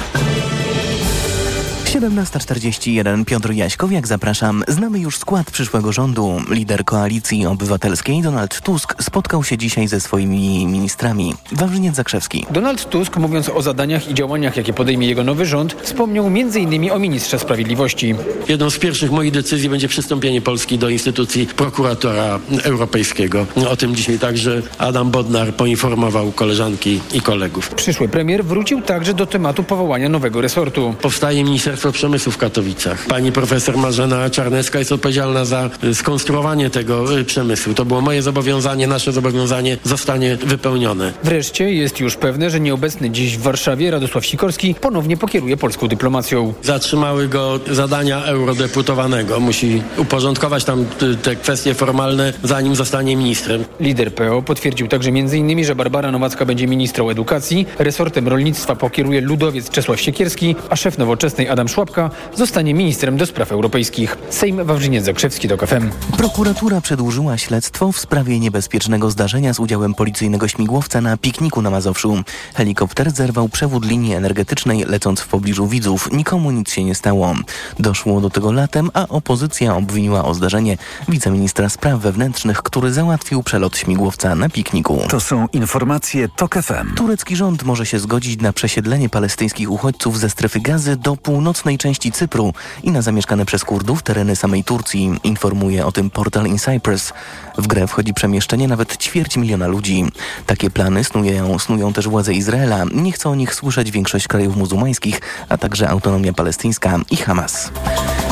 17.41 1.95 3.25
Piotr 3.25 3.51
Jaśkowiak, 3.51 4.07
zapraszam. 4.07 4.63
Znamy 4.67 4.99
już 4.99 5.17
skład 5.17 5.51
przyszłego 5.51 5.91
rządu. 5.91 6.41
Lider 6.49 6.85
Koalicji 6.85 7.45
Obywatelskiej 7.45 8.21
Donald 8.21 8.61
Tusk 8.61 9.03
spotkał 9.03 9.43
się 9.43 9.57
dzisiaj 9.57 9.87
ze 9.87 9.99
swoimi 9.99 10.67
ministrami. 10.67 11.33
Wawrzyniec 11.51 11.95
Zakrzewski. 11.95 12.45
Donald 12.51 12.89
Tusk, 12.89 13.17
mówiąc 13.17 13.49
o 13.49 13.61
zadaniach 13.61 14.09
i 14.09 14.13
działaniach, 14.13 14.57
jakie 14.57 14.73
podejmie 14.73 15.07
jego 15.07 15.23
nowy 15.23 15.45
rząd, 15.45 15.73
wspomniał 15.81 16.27
m.in. 16.27 16.91
o 16.91 16.99
ministrze 16.99 17.39
sprawiedliwości. 17.39 18.15
Jedną 18.47 18.69
z 18.69 18.79
pierwszych 18.79 19.11
moich 19.11 19.31
decyzji 19.31 19.69
będzie 19.69 19.87
przystąpienie 19.87 20.41
Polski 20.41 20.77
do 20.77 20.89
instytucji 20.89 21.47
prokuratora 21.47 22.39
europejskiego. 22.63 23.45
O 23.69 23.75
tym 23.75 23.95
dzisiaj 23.95 24.19
także 24.19 24.61
Adam 24.77 25.11
Bodnar 25.11 25.53
poinformował 25.53 26.31
koleżanki 26.31 26.99
i 27.13 27.21
kolegów. 27.21 27.69
Przyszły 27.69 28.07
premier 28.07 28.45
wrócił 28.45 28.81
także 28.81 29.13
do 29.13 29.25
tematu 29.25 29.63
powołania 29.63 30.09
nowego 30.09 30.41
resortu. 30.41 30.95
Powstaje 31.01 31.43
Ministerstwo 31.43 31.84
Przemysłu 31.91 32.31
w 32.31 32.37
Katowicach. 32.37 33.05
Pani 33.05 33.31
profesor 33.31 33.77
Marzena 33.77 34.29
Czarnecka 34.29 34.79
jest 34.79 34.91
odpowiedzialna 34.91 35.45
za 35.45 35.69
y, 35.83 35.95
skonstruowanie 35.95 36.69
tego 36.69 37.19
y, 37.19 37.25
przemysłu. 37.25 37.73
To 37.73 37.85
było 37.85 38.01
moje 38.01 38.21
zobowiązanie, 38.21 38.87
nasze 38.87 39.11
zobowiązanie 39.11 39.77
zostanie 39.83 40.35
wypełnione. 40.35 41.13
Wreszcie 41.23 41.73
jest 41.73 41.99
już 41.99 42.15
pewne, 42.15 42.49
że 42.49 42.59
nieobecny 42.59 43.09
dziś 43.09 43.37
w 43.37 43.41
Warszawie 43.41 43.91
Radosław 43.91 44.25
Sikorski 44.25 44.75
ponownie 44.81 45.17
pokieruje 45.17 45.57
polską 45.57 45.87
dyplomacją. 45.87 46.53
Zatrzymały 46.63 47.27
go 47.27 47.59
zadania 47.71 48.23
eurodeputowanego. 48.23 49.39
Musi 49.39 49.81
uporządkować 49.97 50.63
tam 50.63 50.85
y, 51.01 51.15
te 51.15 51.35
kwestie 51.35 51.73
formalne, 51.73 52.33
zanim 52.43 52.75
zostanie 52.75 53.15
ministrem. 53.15 53.65
Lider 53.79 54.15
PO 54.15 54.41
potwierdził 54.41 54.87
także 54.87 55.09
m.in., 55.09 55.65
że 55.65 55.75
Barbara 55.75 56.11
Nowacka 56.11 56.45
będzie 56.45 56.67
ministrą 56.67 57.09
edukacji, 57.09 57.65
resortem 57.79 58.27
rolnictwa 58.27 58.75
pokieruje 58.75 59.21
ludowiec 59.21 59.69
Czesław 59.69 60.01
Siekierski, 60.01 60.55
a 60.69 60.75
szef 60.75 60.97
nowoczesnej 60.97 61.49
Adam 61.49 61.67
Szłapka 61.75 62.09
zostanie 62.35 62.73
ministrem 62.73 63.17
do 63.17 63.25
spraw 63.25 63.51
europejskich. 63.51 64.17
Sejm 64.29 64.65
Wawrzyniec 64.65 65.05
Zakrzewski 65.05 65.47
do 65.47 65.57
KFM. 65.57 65.89
Prokuratura 66.17 66.81
przedłużyła 66.81 67.37
śledztwo 67.37 67.91
w 67.91 67.99
sprawie 67.99 68.39
niebezpiecznego 68.39 69.11
zdarzenia 69.11 69.53
z 69.53 69.59
udziałem 69.59 69.93
policyjnego 69.93 70.47
śmigłowca 70.47 71.01
na 71.01 71.17
pikniku 71.17 71.61
na 71.61 71.69
Mazowszu. 71.69 72.23
Helikopter 72.53 73.11
zerwał 73.11 73.49
przewód 73.49 73.85
linii 73.85 74.13
energetycznej 74.13 74.83
lecąc 74.87 75.21
w 75.21 75.27
pobliżu 75.27 75.67
widzów. 75.67 76.09
Nikomu 76.11 76.51
nic 76.51 76.71
się 76.71 76.83
nie 76.83 76.95
stało. 76.95 77.33
Doszło 77.79 78.21
do 78.21 78.29
tego 78.29 78.51
latem, 78.51 78.91
a 78.93 79.07
opozycja 79.07 79.75
obwiniła 79.75 80.25
o 80.25 80.33
zdarzenie 80.33 80.77
wiceministra 81.09 81.69
spraw 81.69 81.99
wewnętrznych, 81.99 82.61
który 82.61 82.93
załatwił 82.93 83.43
przelot 83.43 83.77
śmigłowca 83.77 84.35
na 84.35 84.49
pikniku. 84.49 85.01
To 85.09 85.19
są 85.19 85.47
informacje 85.53 86.29
TOK 86.29 86.55
FM. 86.55 86.95
Turecki 86.95 87.35
rząd 87.35 87.63
może 87.63 87.85
się 87.85 87.99
zgodzić 87.99 88.41
na 88.41 88.53
przesiedlenie 88.53 89.09
palestyńskich 89.09 89.71
uchodźców 89.71 90.19
ze 90.19 90.29
strefy 90.29 90.59
gazy 90.59 90.95
do 90.95 91.15
północnej 91.15 91.64
części 91.65 92.11
Cypru 92.11 92.53
i 92.83 92.91
na 92.91 93.01
zamieszkane 93.01 93.45
przez 93.45 93.63
Kurdów 93.63 94.03
tereny 94.03 94.35
samej 94.35 94.63
Turcji, 94.63 95.19
informuje 95.23 95.85
o 95.85 95.91
tym 95.91 96.09
portal 96.09 96.47
In 96.47 96.59
Cyprus. 96.59 97.13
W 97.57 97.67
grę 97.67 97.87
wchodzi 97.87 98.13
przemieszczenie 98.13 98.67
nawet 98.67 98.97
ćwierć 98.97 99.37
miliona 99.37 99.67
ludzi. 99.67 100.05
Takie 100.45 100.69
plany 100.69 101.03
snują, 101.03 101.59
snują 101.59 101.93
też 101.93 102.07
władze 102.07 102.33
Izraela. 102.33 102.83
Nie 102.93 103.11
chce 103.11 103.29
o 103.29 103.35
nich 103.35 103.55
słyszeć 103.55 103.91
większość 103.91 104.27
krajów 104.27 104.55
muzułmańskich, 104.55 105.21
a 105.49 105.57
także 105.57 105.89
autonomia 105.89 106.33
palestyńska 106.33 106.99
i 107.11 107.17
Hamas. 107.17 107.71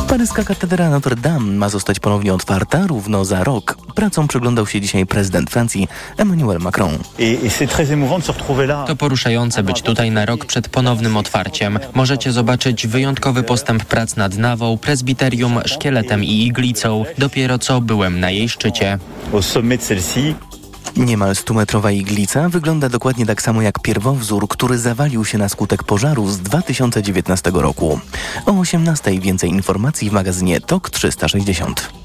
Paryska 0.08 0.44
katedra 0.44 0.90
Notre 0.90 1.16
Dame 1.16 1.52
ma 1.52 1.70
zostać 1.70 2.00
ponownie 2.00 2.34
otwarta 2.34 2.88
równo 2.88 3.26
za 3.26 3.44
rok. 3.44 3.78
Pracom 3.96 4.28
przyglądał 4.28 4.68
się 4.68 4.82
dzisiaj 4.82 5.06
prezydent 5.06 5.50
Francji 5.50 5.88
Emmanuel 6.18 6.60
Macron. 6.60 6.98
To 8.86 8.96
poruszające 8.96 9.64
być 9.64 9.82
tutaj 9.82 10.12
na 10.12 10.26
rok 10.26 10.46
przed 10.46 10.70
ponownym 10.70 11.18
otwarciem. 11.18 11.80
Możecie 11.94 12.32
zobaczyć 12.32 12.88
wyjątkowy 12.88 13.44
postęp 13.44 13.86
prac 13.86 14.16
nad 14.16 14.38
nawą, 14.38 14.78
prezbiterium, 14.78 15.60
szkieletem 15.66 16.24
i 16.24 16.46
iglicą. 16.46 17.06
Dopiero 17.18 17.60
co 17.60 17.82
byłem 17.82 18.20
na 18.20 18.32
jej 18.32 18.50
szczycie. 18.50 19.00
Niemal 20.98 21.34
100-metrowa 21.34 21.94
iglica 21.94 22.50
wygląda 22.50 22.90
dokładnie 22.90 23.26
tak 23.26 23.42
samo 23.42 23.62
jak 23.62 23.80
pierwowzór, 23.80 24.48
który 24.48 24.78
zawalił 24.78 25.26
się 25.26 25.38
na 25.38 25.50
skutek 25.50 25.84
pożaru 25.84 26.28
z 26.28 26.40
2019 26.40 27.52
roku. 27.54 28.00
O 28.46 28.52
18 28.52 29.20
więcej 29.20 29.50
informacji 29.50 30.10
w 30.10 30.14
magazynie 30.14 30.62
TOK 30.62 30.90
360. 30.90 32.03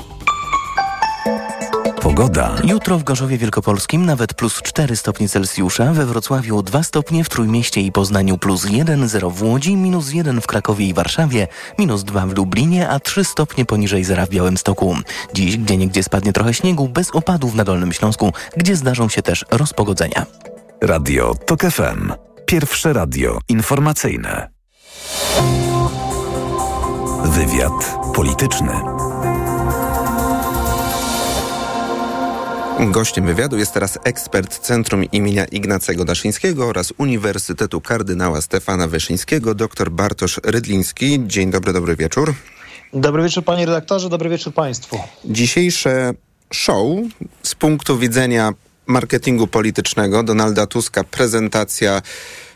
Pogoda. 2.02 2.54
Jutro 2.64 2.98
w 2.98 3.04
Gorzowie 3.04 3.38
Wielkopolskim 3.38 4.06
nawet 4.06 4.34
plus 4.34 4.62
4 4.62 4.96
stopnie 4.96 5.28
Celsjusza, 5.28 5.92
we 5.92 6.06
Wrocławiu 6.06 6.62
2 6.62 6.82
stopnie, 6.82 7.24
w 7.24 7.28
Trójmieście 7.28 7.80
i 7.80 7.92
Poznaniu 7.92 8.38
plus 8.38 8.70
1, 8.70 9.08
0 9.08 9.30
w 9.30 9.42
Łodzi, 9.42 9.76
minus 9.76 10.12
1 10.12 10.40
w 10.40 10.46
Krakowie 10.46 10.86
i 10.86 10.94
Warszawie, 10.94 11.48
minus 11.78 12.04
2 12.04 12.26
w 12.26 12.36
Lublinie, 12.36 12.88
a 12.88 13.00
3 13.00 13.24
stopnie 13.24 13.64
poniżej 13.64 14.04
zera 14.04 14.26
w 14.26 14.28
Białymstoku. 14.28 14.96
Dziś 15.34 15.56
gdzieniegdzie 15.56 16.02
spadnie 16.02 16.32
trochę 16.32 16.54
śniegu, 16.54 16.88
bez 16.88 17.10
opadów 17.10 17.54
na 17.54 17.64
Dolnym 17.64 17.92
Śląsku, 17.92 18.32
gdzie 18.56 18.76
zdarzą 18.76 19.08
się 19.08 19.22
też 19.22 19.44
rozpogodzenia. 19.50 20.26
Radio 20.82 21.34
TOK 21.34 21.60
FM. 21.60 22.12
Pierwsze 22.46 22.92
radio 22.92 23.38
informacyjne. 23.48 24.48
Wywiad 27.24 27.98
polityczny. 28.14 28.72
Gościem 32.86 33.26
wywiadu 33.26 33.58
jest 33.58 33.74
teraz 33.74 33.98
ekspert 34.04 34.58
Centrum 34.58 35.04
imienia 35.04 35.44
Ignacego 35.44 36.04
Daszyńskiego 36.04 36.66
oraz 36.66 36.92
Uniwersytetu 36.98 37.80
Kardynała 37.80 38.40
Stefana 38.40 38.88
Wyszyńskiego, 38.88 39.54
dr 39.54 39.90
Bartosz 39.90 40.40
Rydliński. 40.44 41.20
Dzień 41.26 41.50
dobry, 41.50 41.72
dobry 41.72 41.96
wieczór. 41.96 42.34
Dobry 42.92 43.22
wieczór 43.22 43.44
panie 43.44 43.66
redaktorze, 43.66 44.08
dobry 44.08 44.28
wieczór 44.28 44.54
państwu. 44.54 44.98
Dzisiejsze 45.24 46.14
show 46.52 46.86
z 47.42 47.54
punktu 47.54 47.98
widzenia 47.98 48.52
marketingu 48.86 49.46
politycznego 49.46 50.22
Donalda 50.22 50.66
Tuska, 50.66 51.04
prezentacja 51.04 52.02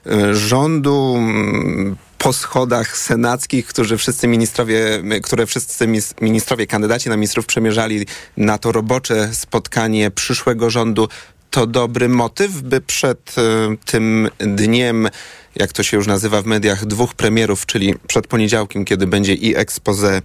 y, 0.06 0.34
rządu, 0.34 1.14
mm, 1.16 1.96
po 2.22 2.32
schodach 2.32 2.96
senackich, 2.96 3.66
którzy 3.66 3.98
wszyscy 3.98 4.28
ministrowie, 4.28 5.02
które 5.22 5.46
wszyscy 5.46 5.88
ministrowie, 6.20 6.66
kandydaci 6.66 7.08
na 7.08 7.16
ministrów 7.16 7.46
przemierzali 7.46 8.06
na 8.36 8.58
to 8.58 8.72
robocze 8.72 9.28
spotkanie 9.32 10.10
przyszłego 10.10 10.70
rządu. 10.70 11.08
To 11.50 11.66
dobry 11.66 12.08
motyw, 12.08 12.62
by 12.62 12.80
przed 12.80 13.34
y, 13.38 13.42
tym 13.84 14.28
dniem, 14.38 15.08
jak 15.56 15.72
to 15.72 15.82
się 15.82 15.96
już 15.96 16.06
nazywa 16.06 16.42
w 16.42 16.46
mediach, 16.46 16.86
dwóch 16.86 17.14
premierów, 17.14 17.66
czyli 17.66 17.94
przed 18.06 18.26
poniedziałkiem, 18.26 18.84
kiedy 18.84 19.06
będzie 19.06 19.34
i 19.34 19.56
expose 19.56 20.22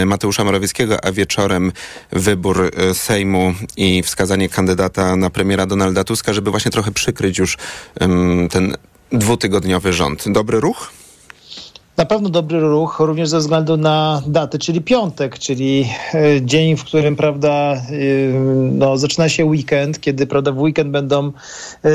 y, 0.00 0.06
Mateusza 0.06 0.44
Morawieckiego, 0.44 1.04
a 1.04 1.12
wieczorem 1.12 1.72
wybór 2.12 2.70
y, 2.90 2.94
Sejmu 2.94 3.54
i 3.76 4.02
wskazanie 4.02 4.48
kandydata 4.48 5.16
na 5.16 5.30
premiera 5.30 5.66
Donalda 5.66 6.04
Tuska, 6.04 6.32
żeby 6.32 6.50
właśnie 6.50 6.70
trochę 6.70 6.92
przykryć 6.92 7.38
już 7.38 7.58
ten 8.50 8.76
dwutygodniowy 9.12 9.92
rząd. 9.92 10.24
Dobry 10.26 10.60
ruch? 10.60 10.99
Na 11.96 12.06
pewno 12.06 12.28
dobry 12.28 12.60
ruch, 12.60 12.96
również 13.00 13.28
ze 13.28 13.38
względu 13.38 13.76
na 13.76 14.22
datę, 14.26 14.58
czyli 14.58 14.80
piątek, 14.80 15.38
czyli 15.38 15.88
e, 16.14 16.42
dzień, 16.42 16.76
w 16.76 16.84
którym 16.84 17.16
prawda, 17.16 17.50
e, 17.50 17.80
no, 18.72 18.98
zaczyna 18.98 19.28
się 19.28 19.44
weekend, 19.44 20.00
kiedy 20.00 20.26
prawda, 20.26 20.52
w 20.52 20.58
weekend 20.58 20.90
będą 20.90 21.26
e, 21.26 21.90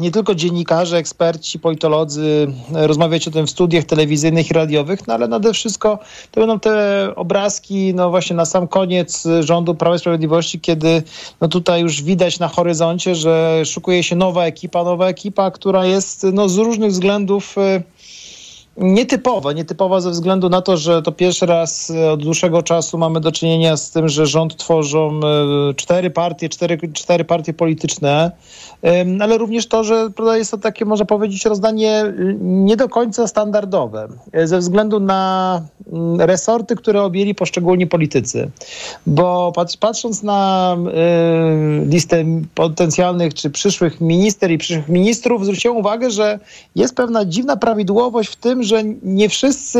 nie 0.00 0.10
tylko 0.10 0.34
dziennikarze, 0.34 0.96
eksperci, 0.96 1.58
politolodzy 1.58 2.46
rozmawiać 2.72 3.28
o 3.28 3.30
tym 3.30 3.46
w 3.46 3.50
studiach 3.50 3.84
telewizyjnych 3.84 4.50
i 4.50 4.54
radiowych, 4.54 5.06
no 5.06 5.14
ale 5.14 5.28
nade 5.28 5.52
wszystko 5.52 5.98
to 6.30 6.40
będą 6.40 6.60
te 6.60 7.06
obrazki, 7.16 7.94
no 7.94 8.10
właśnie 8.10 8.36
na 8.36 8.44
sam 8.44 8.68
koniec 8.68 9.28
rządu 9.40 9.74
Prawa 9.74 9.96
i 9.96 9.98
Sprawiedliwości, 9.98 10.60
kiedy 10.60 11.02
no 11.40 11.48
tutaj 11.48 11.82
już 11.82 12.02
widać 12.02 12.38
na 12.38 12.48
horyzoncie, 12.48 13.14
że 13.14 13.62
szukuje 13.64 14.02
się 14.02 14.16
nowa 14.16 14.44
ekipa, 14.44 14.84
nowa 14.84 15.08
ekipa, 15.08 15.50
która 15.50 15.86
jest 15.86 16.26
no, 16.32 16.48
z 16.48 16.56
różnych 16.56 16.90
względów 16.90 17.56
nietypowa. 18.80 19.52
Nietypowa 19.52 20.00
ze 20.00 20.10
względu 20.10 20.48
na 20.48 20.62
to, 20.62 20.76
że 20.76 21.02
to 21.02 21.12
pierwszy 21.12 21.46
raz 21.46 21.92
od 22.12 22.22
dłuższego 22.22 22.62
czasu 22.62 22.98
mamy 22.98 23.20
do 23.20 23.32
czynienia 23.32 23.76
z 23.76 23.90
tym, 23.90 24.08
że 24.08 24.26
rząd 24.26 24.56
tworzą 24.56 25.20
e, 25.70 25.74
cztery 25.74 26.10
partie, 26.10 26.48
cztery, 26.48 26.78
cztery 26.92 27.24
partie 27.24 27.52
polityczne, 27.52 28.32
ale 29.20 29.38
również 29.38 29.66
to, 29.66 29.84
że 29.84 30.10
jest 30.34 30.50
to 30.50 30.58
takie, 30.58 30.84
można 30.84 31.06
powiedzieć, 31.06 31.44
rozdanie 31.44 32.04
y, 32.04 32.36
nie 32.40 32.76
do 32.76 32.88
końca 32.88 33.26
standardowe, 33.26 34.08
e, 34.32 34.46
ze 34.46 34.58
względu 34.58 35.00
na 35.00 35.62
mm, 35.92 36.20
resorty, 36.20 36.76
które 36.76 37.02
objęli 37.02 37.34
poszczególni 37.34 37.86
politycy. 37.86 38.50
Bo 39.06 39.52
patrz, 39.54 39.76
patrząc 39.76 40.22
na 40.22 40.76
listę 41.86 42.24
potencjalnych 42.54 43.34
czy 43.34 43.50
przyszłych 43.50 44.00
minister 44.00 44.50
i 44.50 44.58
przyszłych 44.58 44.88
ministrów, 44.88 45.44
zwróciłem 45.44 45.76
uwagę, 45.76 46.10
że 46.10 46.38
jest 46.76 46.96
pewna 46.96 47.24
dziwna 47.24 47.56
prawidłowość 47.56 48.30
w 48.30 48.36
tym, 48.36 48.62
że 48.70 48.84
nie 49.02 49.28
wszyscy 49.28 49.78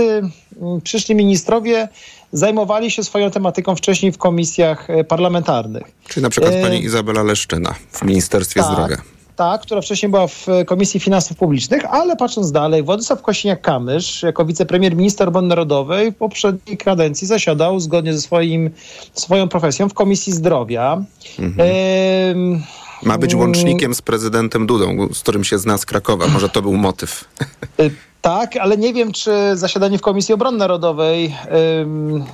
mm, 0.60 0.80
przyszli 0.80 1.14
ministrowie 1.14 1.88
zajmowali 2.32 2.90
się 2.90 3.04
swoją 3.04 3.30
tematyką 3.30 3.76
wcześniej 3.76 4.12
w 4.12 4.18
komisjach 4.18 4.90
e, 4.90 5.04
parlamentarnych. 5.04 5.82
Czyli 6.08 6.22
na 6.22 6.30
przykład 6.30 6.54
E, 6.54 6.62
pani 6.62 6.84
Izabela 6.84 7.22
Leszczyna 7.22 7.74
w 7.90 8.02
Ministerstwie 8.02 8.60
tak. 8.60 8.72
Zdrowia. 8.72 8.96
Tak, 9.36 9.60
która 9.60 9.80
wcześniej 9.80 10.10
była 10.10 10.26
w 10.26 10.48
e, 10.48 10.64
Komisji 10.64 11.00
Finansów 11.00 11.36
Publicznych, 11.36 11.84
ale 11.84 12.16
patrząc 12.16 12.52
dalej, 12.52 12.82
Władysław 12.82 13.22
Kosiniak-Kamysz 13.22 14.26
jako 14.26 14.44
wicepremier 14.44 14.96
minister 14.96 15.28
obrony 15.28 15.48
narodowej 15.48 16.12
w 16.12 16.16
poprzedniej 16.16 16.76
kadencji 16.76 17.26
zasiadał 17.26 17.80
zgodnie 17.80 18.14
ze 18.14 18.20
swoim, 18.20 18.70
swoją 19.14 19.48
profesją 19.48 19.88
w 19.88 19.94
Komisji 19.94 20.32
Zdrowia. 20.32 21.02
Em, 21.38 22.62
Ma 23.02 23.18
być 23.18 23.34
łącznikiem 23.34 23.94
z 23.94 24.02
prezydentem 24.02 24.66
Dudą, 24.66 25.08
z 25.12 25.20
którym 25.20 25.44
się 25.44 25.58
zna 25.58 25.78
z 25.78 25.86
Krakowa. 25.86 26.28
Może 26.28 26.48
to 26.48 26.62
był 26.62 26.76
motyw. 26.76 27.24
Y, 27.80 27.90
Tak, 28.20 28.56
ale 28.56 28.76
nie 28.76 28.92
wiem, 28.92 29.12
czy 29.12 29.30
zasiadanie 29.54 29.98
w 29.98 30.00
Komisji 30.00 30.34
Obrony 30.34 30.58
Narodowej 30.58 31.34
ym, 31.82 32.24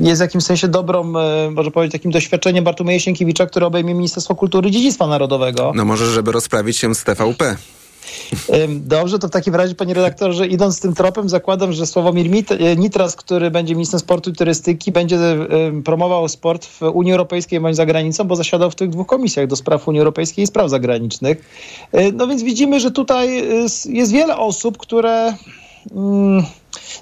jest 0.00 0.20
w 0.20 0.22
jakimś 0.22 0.44
sensie 0.44 0.68
dobrą, 0.68 1.12
y, 1.46 1.50
może 1.50 1.70
powiedzieć, 1.70 1.92
takim 1.92 2.10
doświadczeniem 2.10 2.64
Bartłomieja 2.64 3.00
Sienkiewicza, 3.00 3.46
który 3.46 3.66
obejmie 3.66 3.94
Ministerstwo 3.94 4.34
Kultury 4.34 4.68
i 4.68 4.72
Dziedzictwa 4.72 5.06
Narodowego. 5.06 5.72
No 5.74 5.84
może, 5.84 6.06
żeby 6.06 6.32
rozprawić 6.32 6.76
się 6.76 6.94
z 6.94 7.04
TVP. 7.04 7.56
Dobrze, 8.68 9.18
to 9.18 9.28
w 9.28 9.30
takim 9.30 9.54
razie, 9.54 9.74
panie 9.74 9.94
redaktorze, 9.94 10.46
idąc 10.46 10.80
tym 10.80 10.94
tropem, 10.94 11.28
zakładam, 11.28 11.72
że 11.72 11.86
Sławomir 11.86 12.26
e, 12.50 12.76
Nitras, 12.76 13.16
który 13.16 13.50
będzie 13.50 13.74
ministrem 13.74 14.00
sportu 14.00 14.30
i 14.30 14.32
turystyki, 14.32 14.92
będzie 14.92 15.18
promował 15.84 16.28
sport 16.28 16.66
w 16.66 16.82
Unii 16.82 17.12
Europejskiej 17.12 17.60
bądź 17.60 17.76
za 17.76 17.86
granicą, 17.86 18.24
bo 18.24 18.36
zasiadał 18.36 18.70
w 18.70 18.74
tych 18.74 18.90
dwóch 18.90 19.06
komisjach 19.06 19.46
do 19.46 19.56
spraw 19.56 19.88
Unii 19.88 20.00
Europejskiej 20.00 20.42
i 20.44 20.46
spraw 20.46 20.70
zagranicznych. 20.70 21.38
Y, 21.94 22.12
No 22.12 22.26
więc 22.26 22.42
widzimy, 22.42 22.80
że 22.80 22.90
tutaj 22.90 23.38
s- 23.64 23.84
jest 23.84 24.12
wiele 24.12 24.36
osób, 24.36 24.78
które 24.78 25.34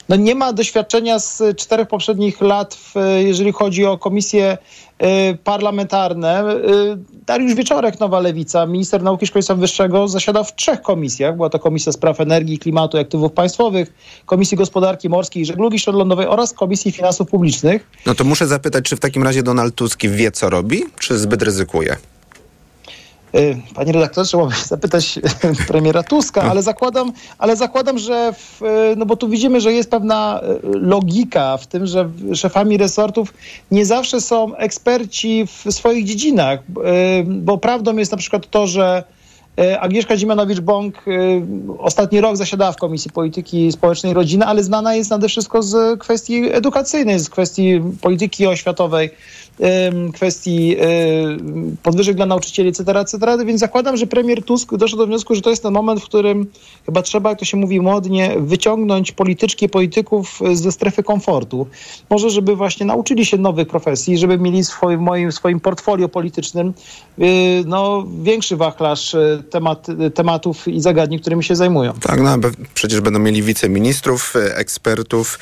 no 0.09 0.17
nie 0.17 0.35
ma 0.35 0.53
doświadczenia 0.53 1.19
z 1.19 1.43
czterech 1.57 1.89
poprzednich 1.89 2.41
lat, 2.41 2.75
w, 2.75 2.95
jeżeli 3.19 3.53
chodzi 3.53 3.85
o 3.85 3.99
komisje 3.99 4.59
y, 5.03 5.39
parlamentarne. 5.45 6.55
Y, 6.55 7.19
Dariusz 7.27 7.55
Wieczorek, 7.55 8.01
Nowa 8.01 8.21
Lewica, 8.21 8.67
minister 8.67 9.03
nauki 9.03 9.25
i 9.25 9.27
szkolnictwa 9.27 9.55
wyższego, 9.55 10.09
zasiadał 10.09 10.45
w 10.45 10.55
trzech 10.55 10.83
komisjach. 10.83 11.37
Była 11.37 11.51
to 11.51 11.59
Komisja 11.59 11.93
Spraw 11.93 12.21
Energii, 12.21 12.59
Klimatu 12.59 12.97
i 12.97 13.01
Aktywów 13.01 13.33
Państwowych, 13.33 13.93
Komisji 14.27 14.57
Gospodarki 14.57 15.09
Morskiej 15.09 15.43
i 15.43 15.47
Żeglugi 15.47 15.79
Śródlądowej 15.79 16.27
oraz 16.27 16.53
Komisji 16.53 16.93
Finansów 16.93 17.29
Publicznych. 17.29 17.91
No 18.07 18.15
to 18.15 18.25
muszę 18.25 18.47
zapytać, 18.47 18.85
czy 18.85 18.97
w 18.97 19.01
takim 19.01 19.23
razie 19.23 19.43
Donald 19.43 19.75
Tusk 19.75 20.07
wie, 20.07 20.31
co 20.31 20.51
robi, 20.51 20.85
czy 20.99 21.19
zbyt 21.19 21.43
ryzykuje? 21.43 21.97
Y, 23.35 23.57
Panie 23.75 23.93
redaktorze, 23.93 24.29
trzeba 24.29 24.47
by 24.47 24.55
zapytać 24.67 25.19
premiera 25.69 26.03
Tuska, 26.03 26.43
ale 26.43 26.63
zakładam, 26.63 27.13
ale 27.39 27.57
zakładam, 27.57 27.99
że 27.99 28.33
w, 28.33 28.63
y, 28.63 28.97
no 28.97 29.07
bo 29.07 29.17
tu 29.17 29.29
widzimy, 29.29 29.61
że 29.61 29.73
jest 29.73 29.91
pewna 29.91 30.41
y, 30.43 30.79
logika 30.79 31.57
w 31.57 31.67
tym, 31.67 31.87
że 31.87 32.11
szefami 32.35 32.77
resortów 32.77 33.35
nie 33.71 33.87
zawsze 33.87 34.21
są 34.21 34.57
eksperci 34.57 35.47
w 35.47 35.73
swoich 35.73 36.05
dziedzinach, 36.05 36.61
bo 37.25 37.59
prawdą 37.59 37.97
jest 37.97 38.13
na 38.13 38.19
przykład 38.19 38.51
to, 38.51 38.67
że 38.67 39.05
Agnieszka 39.81 40.17
Dziemianowicz-Bąk 40.17 40.93
ostatni 41.79 42.21
rok 42.21 42.37
zasiadała 42.37 42.73
w 42.73 42.77
Komisji 42.77 43.11
Polityki 43.11 43.73
Społecznej 43.73 44.13
i 44.13 44.15
Rodziny, 44.15 44.47
ale 44.47 44.65
znana 44.65 44.95
jest 44.95 45.11
nade 45.11 45.29
wszystko 45.29 45.63
z 45.63 46.01
kwestii 46.01 46.53
edukacyjnej, 46.53 47.19
z 47.19 47.31
kwestii 47.31 47.81
polityki 48.01 48.47
oświatowej, 48.47 49.11
kwestii 50.15 50.77
podwyżek 51.83 52.17
dla 52.17 52.27
nauczycieli, 52.27 52.69
etc., 52.69 53.01
etc., 53.01 53.19
więc 53.47 53.61
zakładam, 53.61 53.97
że 53.97 54.07
premier 54.07 54.43
Tusk 54.43 54.77
doszedł 54.77 54.99
do 54.99 55.07
wniosku, 55.07 55.35
że 55.35 55.43
to 55.43 55.51
jest 55.51 55.63
ten 55.63 55.73
moment, 55.73 56.01
w 56.01 56.05
którym 56.05 56.47
chyba 56.87 57.03
trzeba, 57.03 57.31
jak 57.31 57.39
to 57.39 57.45
się 57.45 57.57
mówi 57.57 57.81
modnie, 57.81 58.35
wyciągnąć 58.39 59.13
polityczki 59.13 59.69
polityków 59.69 60.41
ze 60.53 60.73
strefy 60.73 61.03
komfortu. 61.03 61.67
Może, 62.11 62.31
żeby 62.31 62.57
właśnie 62.57 62.87
nauczyli 62.87 63.27
się 63.27 63.37
nowych 63.37 63.69
profesji, 63.69 64.19
żeby 64.19 64.39
mieli 64.39 64.65
swoim, 64.65 65.01
moim, 65.01 65.33
swoim 65.33 65.61
portfolio 65.61 66.09
politycznym 66.09 66.75
y, 67.19 67.65
no, 67.67 68.07
większy 68.23 68.57
wachlarz 68.57 69.15
y, 69.15 69.43
temat, 69.51 69.87
tematów 70.15 70.69
i 70.69 70.81
zagadnień, 70.81 71.21
którymi 71.21 71.45
się 71.45 71.57
zajmują. 71.57 71.93
Tak, 71.93 72.21
no 72.21 72.37
przecież 72.75 73.01
będą 73.01 73.19
mieli 73.19 73.43
wiceministrów, 73.43 74.37
e, 74.37 74.57
ekspertów, 74.57 75.39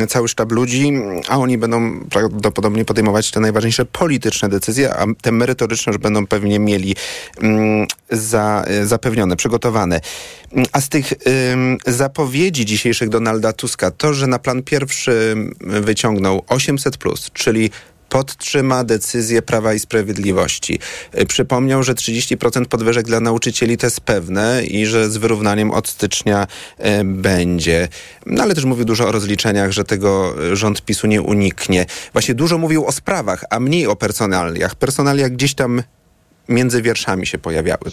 e, 0.00 0.06
cały 0.06 0.28
sztab 0.28 0.52
ludzi, 0.52 0.92
a 1.28 1.38
oni 1.38 1.58
będą 1.58 2.00
prawdopodobnie 2.10 2.84
podejmować 2.92 3.30
te 3.30 3.40
najważniejsze 3.40 3.84
polityczne 3.84 4.48
decyzje, 4.48 4.94
a 4.94 5.06
te 5.22 5.32
merytoryczne 5.32 5.92
już 5.92 6.02
będą 6.02 6.26
pewnie 6.26 6.58
mieli 6.58 6.96
mm, 7.42 7.86
za, 8.10 8.64
e, 8.66 8.86
zapewnione, 8.86 9.36
przygotowane. 9.36 10.00
Mm, 10.52 10.66
A 10.72 10.80
z 10.80 10.88
tych 10.88 11.12
zapowiedzi 11.86 12.64
dzisiejszych 12.64 13.08
Donalda 13.08 13.52
Tuska, 13.52 13.90
to, 13.90 14.14
że 14.14 14.26
na 14.26 14.38
plan 14.38 14.62
pierwszy 14.62 15.30
mm, 15.32 15.82
wyciągnął 15.82 16.42
800, 16.48 16.98
czyli 17.32 17.70
podtrzyma 18.12 18.84
decyzję 18.84 19.42
Prawa 19.42 19.74
i 19.74 19.78
Sprawiedliwości. 19.78 20.78
Y, 21.20 21.26
Przypomniał, 21.26 21.82
że 21.82 21.94
30% 21.94 22.64
podwyżek 22.64 23.06
dla 23.06 23.20
nauczycieli 23.20 23.78
to 23.78 23.86
jest 23.86 24.00
pewne 24.00 24.62
i 24.64 24.86
że 24.86 25.10
z 25.10 25.16
wyrównaniem 25.16 25.70
od 25.70 25.88
stycznia 25.88 26.46
y, 26.80 27.04
będzie. 27.04 27.88
No 28.26 28.42
ale 28.42 28.54
też 28.54 28.64
mówił 28.64 28.84
dużo 28.84 29.08
o 29.08 29.12
rozliczeniach, 29.12 29.72
że 29.72 29.84
tego 29.84 30.34
y, 30.52 30.56
rząd 30.56 30.82
PiSu 30.82 31.06
nie 31.06 31.22
uniknie. 31.22 31.86
Właśnie 32.12 32.34
dużo 32.34 32.58
mówił 32.58 32.86
o 32.86 32.92
sprawach, 32.92 33.44
a 33.50 33.60
mniej 33.60 33.86
o 33.86 33.96
personaliach. 33.96 34.74
Personalia 34.74 35.28
gdzieś 35.28 35.54
tam 35.54 35.82
między 36.48 36.82
wierszami 36.82 37.26
się 37.26 37.38
pojawiały. 37.38 37.90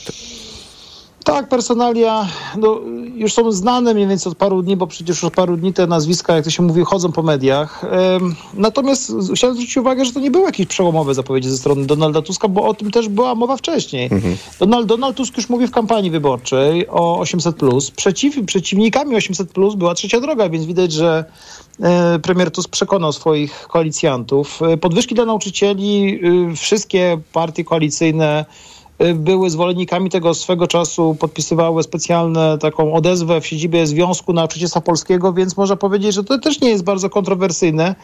Tak, 1.23 1.49
personalia 1.49 2.27
no, 2.57 2.79
już 3.15 3.33
są 3.33 3.51
znane 3.51 3.93
mniej 3.93 4.07
więcej 4.07 4.31
od 4.31 4.37
paru 4.37 4.61
dni, 4.61 4.77
bo 4.77 4.87
przecież 4.87 5.23
od 5.23 5.33
paru 5.33 5.57
dni 5.57 5.73
te 5.73 5.87
nazwiska, 5.87 6.35
jak 6.35 6.43
to 6.45 6.49
się 6.51 6.63
mówi, 6.63 6.83
chodzą 6.83 7.11
po 7.11 7.23
mediach. 7.23 7.85
Natomiast 8.53 9.11
chciałem 9.35 9.55
zwrócić 9.55 9.77
uwagę, 9.77 10.05
że 10.05 10.13
to 10.13 10.19
nie 10.19 10.31
były 10.31 10.45
jakieś 10.45 10.67
przełomowe 10.67 11.13
zapowiedzi 11.13 11.49
ze 11.49 11.57
strony 11.57 11.85
Donalda 11.85 12.21
Tuska, 12.21 12.47
bo 12.47 12.63
o 12.63 12.73
tym 12.73 12.91
też 12.91 13.09
była 13.09 13.35
mowa 13.35 13.57
wcześniej. 13.57 14.09
Donald, 14.59 14.87
Donald 14.87 15.17
Tusk 15.17 15.37
już 15.37 15.49
mówi 15.49 15.67
w 15.67 15.71
kampanii 15.71 16.11
wyborczej 16.11 16.87
o 16.87 17.19
800+. 17.23 17.91
Przeciw, 17.95 18.45
przeciwnikami 18.45 19.15
800+, 19.15 19.75
była 19.75 19.93
trzecia 19.93 20.19
droga, 20.19 20.49
więc 20.49 20.65
widać, 20.65 20.91
że 20.91 21.25
e, 21.81 22.19
premier 22.19 22.51
Tusk 22.51 22.69
przekonał 22.69 23.13
swoich 23.13 23.67
koalicjantów. 23.67 24.61
E, 24.61 24.77
Podwyżki 24.77 25.15
dla 25.15 25.25
nauczycieli, 25.25 26.19
e, 26.51 26.55
wszystkie 26.55 27.19
partie 27.33 27.63
koalicyjne 27.63 28.45
y, 28.45 28.78
były 29.15 29.49
zwolennikami 29.49 30.09
tego 30.09 30.33
swego 30.33 30.67
czasu, 30.67 31.15
podpisywały 31.19 31.83
specjalne 31.83 32.57
taką 32.57 32.93
odezwę 32.93 33.41
w 33.41 33.47
siedzibie 33.47 33.87
Związku 33.87 34.33
Nauczycielstwa 34.33 34.81
Polskiego, 34.81 35.33
więc 35.33 35.57
można 35.57 35.75
powiedzieć, 35.75 36.13
że 36.13 36.23
to 36.23 36.39
też 36.39 36.61
nie 36.61 36.69
jest 36.69 36.83
bardzo 36.83 37.09
kontrowersyjne. 37.09 37.95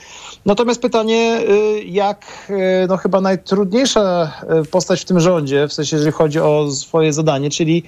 Natomiast 0.45 0.81
pytanie, 0.81 1.41
y, 1.49 1.83
jak 1.83 2.47
y, 2.49 2.87
no 2.87 2.97
chyba 2.97 3.21
najtrudniejsza 3.21 4.31
y, 4.63 4.65
postać 4.65 5.01
w 5.01 5.05
tym 5.05 5.19
rządzie, 5.19 5.67
w 5.67 5.73
sensie 5.73 5.95
jeżeli 5.95 6.11
chodzi 6.11 6.39
o 6.39 6.71
swoje 6.71 7.13
zadanie, 7.13 7.49
czyli 7.49 7.83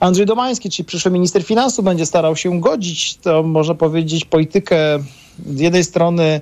Andrzej 0.00 0.26
Domański, 0.26 0.70
czyli 0.70 0.86
przyszły 0.86 1.10
minister 1.10 1.44
finansów 1.44 1.84
będzie 1.84 2.06
starał 2.06 2.36
się 2.36 2.60
godzić, 2.60 3.16
to 3.16 3.42
można 3.42 3.74
powiedzieć, 3.74 4.24
politykę 4.24 4.98
z 5.46 5.60
jednej 5.60 5.84
strony 5.84 6.40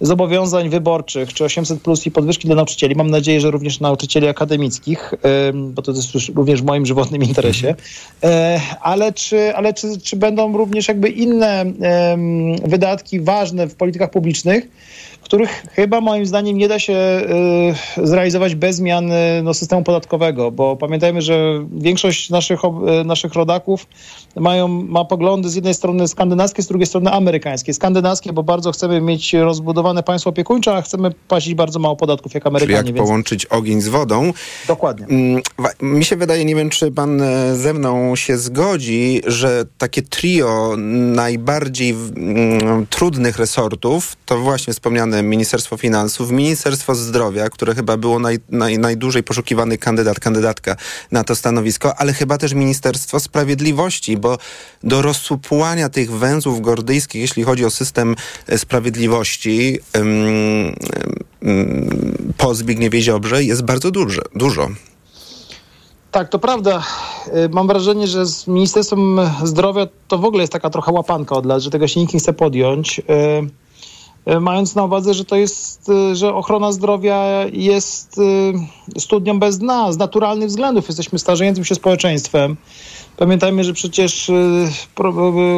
zobowiązań 0.00 0.68
wyborczych, 0.68 1.34
czy 1.34 1.44
800 1.44 1.82
plus 1.82 2.06
i 2.06 2.10
podwyżki 2.10 2.46
dla 2.46 2.56
nauczycieli. 2.56 2.94
Mam 2.94 3.10
nadzieję, 3.10 3.40
że 3.40 3.50
również 3.50 3.80
nauczycieli 3.80 4.28
akademickich, 4.28 5.14
bo 5.54 5.82
to 5.82 5.92
jest 5.92 6.14
również 6.34 6.62
w 6.62 6.64
moim 6.64 6.86
żywotnym 6.86 7.22
interesie. 7.22 7.74
E, 8.22 8.60
Ale 8.82 9.12
czy, 9.12 9.56
ale 9.56 9.74
czy, 9.74 10.00
czy 10.00 10.16
będą 10.16 10.56
również 10.56 10.88
jakby 10.88 11.08
inne 11.08 11.64
wydatki 12.64 13.20
ważne 13.20 13.66
w 13.66 13.74
politykach 13.74 14.10
publicznych, 14.10 14.68
których 15.30 15.62
chyba 15.72 16.00
moim 16.00 16.26
zdaniem 16.26 16.58
nie 16.58 16.68
da 16.68 16.78
się 16.78 16.92
y, 18.02 18.06
zrealizować 18.06 18.54
bez 18.54 18.76
zmiany 18.76 19.40
no, 19.42 19.54
systemu 19.54 19.82
podatkowego, 19.82 20.50
bo 20.50 20.76
pamiętajmy, 20.76 21.22
że 21.22 21.66
większość 21.72 22.30
naszych, 22.30 22.60
y, 23.00 23.04
naszych 23.04 23.34
rodaków 23.34 23.86
mają, 24.36 24.68
ma 24.68 25.04
poglądy 25.04 25.48
z 25.48 25.54
jednej 25.54 25.74
strony 25.74 26.08
skandynawskie, 26.08 26.62
z 26.62 26.66
drugiej 26.66 26.86
strony 26.86 27.10
amerykańskie. 27.10 27.74
Skandynawskie, 27.74 28.32
bo 28.32 28.42
bardzo 28.42 28.72
chcemy 28.72 29.00
mieć 29.00 29.32
rozbudowane 29.32 30.02
państwo 30.02 30.30
opiekuńcze, 30.30 30.76
a 30.76 30.82
chcemy 30.82 31.10
płacić 31.28 31.54
bardzo 31.54 31.78
mało 31.78 31.96
podatków 31.96 32.34
jak 32.34 32.42
Czyli 32.42 32.50
Amerykanie. 32.50 32.76
jak 32.76 32.86
więc... 32.86 32.98
połączyć 32.98 33.46
ogień 33.46 33.80
z 33.80 33.88
wodą. 33.88 34.32
Dokładnie. 34.68 35.06
Mm, 35.06 35.42
Mi 35.82 36.04
się 36.04 36.16
wydaje, 36.16 36.44
nie 36.44 36.54
wiem, 36.54 36.70
czy 36.70 36.90
pan 36.90 37.22
e, 37.22 37.56
ze 37.56 37.74
mną 37.74 38.16
się 38.16 38.38
zgodzi, 38.38 39.20
że 39.26 39.64
takie 39.78 40.02
trio 40.02 40.74
najbardziej 41.14 41.90
mm, 41.90 42.86
trudnych 42.86 43.38
resortów 43.38 44.16
to 44.26 44.38
właśnie 44.38 44.72
wspomniane 44.72 45.19
Ministerstwo 45.22 45.76
Finansów, 45.76 46.30
Ministerstwo 46.30 46.94
Zdrowia, 46.94 47.50
które 47.50 47.74
chyba 47.74 47.96
było 47.96 48.18
naj, 48.18 48.38
naj, 48.48 48.78
najdłużej 48.78 49.22
poszukiwany 49.22 49.78
kandydat, 49.78 50.20
kandydatka 50.20 50.76
na 51.10 51.24
to 51.24 51.36
stanowisko, 51.36 51.94
ale 51.96 52.12
chyba 52.12 52.38
też 52.38 52.52
Ministerstwo 52.52 53.20
Sprawiedliwości, 53.20 54.16
bo 54.16 54.38
do 54.82 55.02
rozsupłania 55.02 55.88
tych 55.88 56.12
węzłów 56.12 56.60
gordyjskich, 56.60 57.20
jeśli 57.20 57.42
chodzi 57.42 57.64
o 57.64 57.70
system 57.70 58.16
e, 58.46 58.58
sprawiedliwości 58.58 59.78
ym, 59.96 60.74
ym, 61.44 62.34
po 62.36 62.54
Zbigniewie 62.54 63.02
Ziobrze 63.02 63.44
jest 63.44 63.62
bardzo 63.62 63.90
duże, 63.90 64.22
dużo. 64.34 64.68
Tak, 66.10 66.28
to 66.28 66.38
prawda. 66.38 66.82
Y, 67.36 67.48
Mam 67.48 67.66
wrażenie, 67.66 68.06
że 68.06 68.26
z 68.26 68.46
Ministerstwem 68.46 69.20
Zdrowia 69.44 69.86
to 70.08 70.18
w 70.18 70.24
ogóle 70.24 70.42
jest 70.42 70.52
taka 70.52 70.70
trochę 70.70 70.92
łapanka 70.92 71.34
od 71.34 71.46
lat, 71.46 71.62
że 71.62 71.70
tego 71.70 71.88
się 71.88 72.00
nikt 72.00 72.14
nie 72.14 72.20
chce 72.20 72.32
podjąć. 72.32 73.00
Y, 74.30 74.40
Mając 74.40 74.74
na 74.74 74.84
uwadze, 74.84 75.14
że 75.14 75.24
to 75.24 75.36
jest, 75.36 75.88
y, 75.88 76.16
że 76.16 76.34
ochrona 76.34 76.72
zdrowia 76.72 77.46
jest 77.52 78.18
y, 78.18 79.00
studnią 79.00 79.38
bez 79.38 79.58
dna, 79.58 79.92
z 79.92 79.98
naturalnych 79.98 80.48
względów. 80.48 80.88
Jesteśmy 80.88 81.18
starzejącym 81.18 81.64
się 81.64 81.74
społeczeństwem. 81.74 82.56
Pamiętajmy, 83.16 83.64
że 83.64 83.72
przecież 83.72 84.30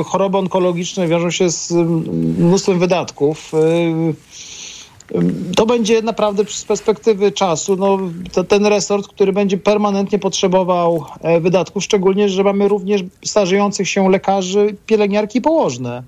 choroby 0.06 0.38
onkologiczne 0.38 1.08
wiążą 1.08 1.30
się 1.30 1.50
z 1.50 1.72
mnóstwem 2.38 2.78
wydatków. 2.78 3.52
To 5.56 5.66
będzie 5.66 6.02
naprawdę 6.02 6.44
z 6.48 6.64
perspektywy 6.64 7.32
czasu 7.32 7.76
no, 7.76 7.98
to 8.32 8.44
ten 8.44 8.66
resort, 8.66 9.08
który 9.08 9.32
będzie 9.32 9.58
permanentnie 9.58 10.18
potrzebował 10.18 11.04
e, 11.20 11.40
wydatków, 11.40 11.84
szczególnie, 11.84 12.28
że 12.28 12.44
mamy 12.44 12.68
również 12.68 13.02
starzejących 13.24 13.88
się 13.88 14.10
lekarzy, 14.10 14.76
pielęgniarki 14.86 15.38
i 15.38 15.42
położne. 15.42 16.02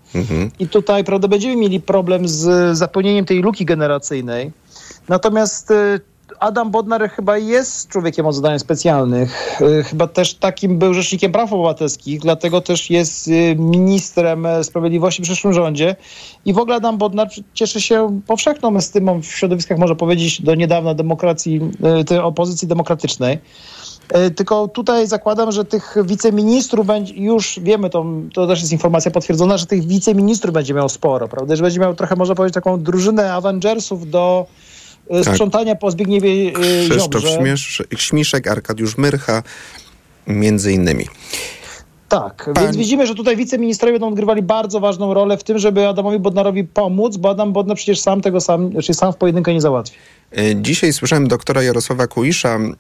I 0.59 0.69
tutaj 0.69 1.05
prawda, 1.05 1.29
będziemy 1.29 1.57
mieli 1.57 1.81
problem 1.81 2.29
z 2.29 2.77
zapełnieniem 2.79 3.25
tej 3.25 3.41
luki 3.43 3.65
generacyjnej. 3.65 4.53
Natomiast 5.09 5.71
e, 5.71 6.01
Adam 6.41 6.71
Bodnar 6.71 7.11
chyba 7.11 7.39
jest 7.39 7.89
człowiekiem 7.89 8.27
od 8.27 8.35
zadań 8.35 8.59
specjalnych. 8.59 9.61
E, 9.61 9.83
Chyba 9.83 10.07
też 10.07 10.35
takim 10.35 10.79
był 10.79 10.95
rzecznikiem 10.95 11.33
praw 11.33 11.53
obywatelskich, 11.53 12.21
dlatego 12.21 12.61
też 12.61 12.91
jest 12.91 13.29
e, 13.29 13.57
ministrem 13.57 14.47
e, 14.47 14.65
sprawiedliwości 14.65 15.23
w 15.23 15.25
przyszłym 15.25 15.53
rządzie. 15.53 15.97
I 16.45 16.53
w 16.53 16.59
ogóle 16.59 16.77
Adam 16.77 16.99
Bodnar 16.99 17.29
cieszy 17.55 17.81
się 17.81 18.21
powszechną 18.27 18.77
estymą 18.77 19.23
w 19.23 19.27
środowiskach, 19.27 19.79
można 19.79 19.97
powiedzieć, 19.97 20.43
do 20.43 20.55
niedawna 20.55 20.95
demokracji, 20.95 21.61
e, 21.83 22.05
tej 22.05 22.19
opozycji 22.19 22.69
demokratycznej. 22.69 23.39
Tylko 24.37 24.69
tutaj 24.69 25.07
zakładam, 25.07 25.53
że 25.53 25.65
tych 25.65 25.97
wiceministrów 26.05 26.87
będzie, 26.87 27.15
już 27.15 27.61
wiemy, 27.63 27.91
to, 27.91 28.05
to 28.35 28.47
też 28.47 28.61
jest 28.61 28.73
informacja 28.73 29.11
potwierdzona, 29.11 29.57
że 29.57 29.67
tych 29.67 29.87
wiceministrów 29.87 30.55
będzie 30.55 30.75
miał 30.75 30.89
sporo, 30.89 31.29
prawda? 31.29 31.57
Że 31.57 31.63
będzie 31.63 31.81
miał 31.81 31.95
trochę, 31.95 32.17
można 32.17 32.35
powiedzieć, 32.35 32.55
taką 32.55 32.83
drużynę 32.83 33.33
Avengersów 33.33 34.11
do 34.11 34.47
Tak. 35.09 35.35
sprzątania 35.35 35.75
po 35.75 35.91
Zbigniewie 35.91 36.31
e, 36.31 36.53
Krzysztof 36.89 37.23
Ziobrze. 37.23 37.39
Śmiesz, 37.39 37.83
Śmiszek, 37.97 38.49
Arkadiusz 38.49 38.99
Myrcha, 38.99 39.43
między 40.27 40.73
innymi. 40.73 41.05
Tak, 42.09 42.51
więc 42.61 42.77
widzimy, 42.77 43.07
że 43.07 43.15
tutaj 43.15 43.37
wiceministrowie 43.37 43.93
będą 43.93 44.09
odgrywali 44.09 44.43
bardzo 44.43 44.81
ważną 44.81 45.15
rolę 45.15 45.37
w 45.37 45.45
tym, 45.45 45.59
żeby 45.59 45.89
Adamowi 45.89 46.19
Bodnarowi 46.19 46.65
pomóc, 46.65 47.17
bo 47.17 47.31
Adam 47.31 47.53
Bodnar 47.53 47.77
przecież 47.77 48.01
sam 48.01 48.21
tego 48.21 48.41
sam, 48.41 48.73
czyli 48.73 48.95
sam 48.95 49.13
w 49.13 49.17
pojedynkę 49.17 49.55
nie 49.55 49.61
załatwi. 49.61 49.97
E, 50.37 50.57
Dzisiaj 50.57 50.93
słyszałem 50.93 51.29
doktora 51.29 51.63
Jarosława 51.63 52.07
Kuisza 52.07 52.55
mm, 52.55 52.75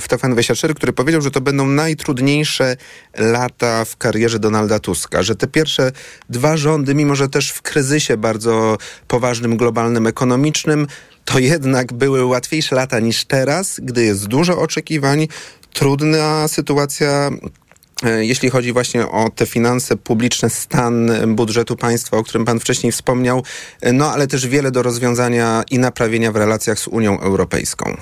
w 0.00 0.08
TFN24, 0.08 0.74
który 0.74 0.92
powiedział, 0.92 1.20
że 1.20 1.30
to 1.30 1.40
będą 1.40 1.66
najtrudniejsze 1.66 2.76
lata 3.18 3.84
w 3.84 3.96
karierze 3.96 4.38
Donalda 4.38 4.78
Tuska, 4.78 5.22
że 5.22 5.36
te 5.36 5.46
pierwsze 5.46 5.92
dwa 6.28 6.56
rządy, 6.56 6.94
mimo 6.94 7.14
że 7.14 7.28
też 7.28 7.50
w 7.50 7.62
kryzysie 7.62 8.16
bardzo 8.16 8.78
poważnym, 9.08 9.56
globalnym, 9.56 10.06
ekonomicznym, 10.06 10.86
to 11.24 11.38
jednak 11.38 11.92
były 11.92 12.24
łatwiejsze 12.24 12.76
lata 12.76 13.00
niż 13.00 13.24
teraz, 13.24 13.80
gdy 13.82 14.04
jest 14.04 14.26
dużo 14.26 14.60
oczekiwań, 14.60 15.28
trudna 15.72 16.48
sytuacja 16.48 17.30
Jeśli 18.20 18.50
chodzi 18.50 18.72
właśnie 18.72 19.08
o 19.08 19.30
te 19.30 19.46
finanse 19.46 19.96
publiczne, 19.96 20.50
stan 20.50 21.10
budżetu 21.34 21.76
państwa, 21.76 22.16
o 22.16 22.24
którym 22.24 22.44
pan 22.44 22.60
wcześniej 22.60 22.92
wspomniał, 22.92 23.42
e, 23.80 23.92
no 23.92 24.12
ale 24.12 24.26
też 24.26 24.46
wiele 24.46 24.70
do 24.70 24.82
rozwiązania 24.82 25.64
i 25.70 25.78
naprawienia 25.78 26.32
w 26.32 26.36
relacjach 26.36 26.78
z 26.78 26.88
Unią 26.88 27.20
Europejską. 27.20 27.96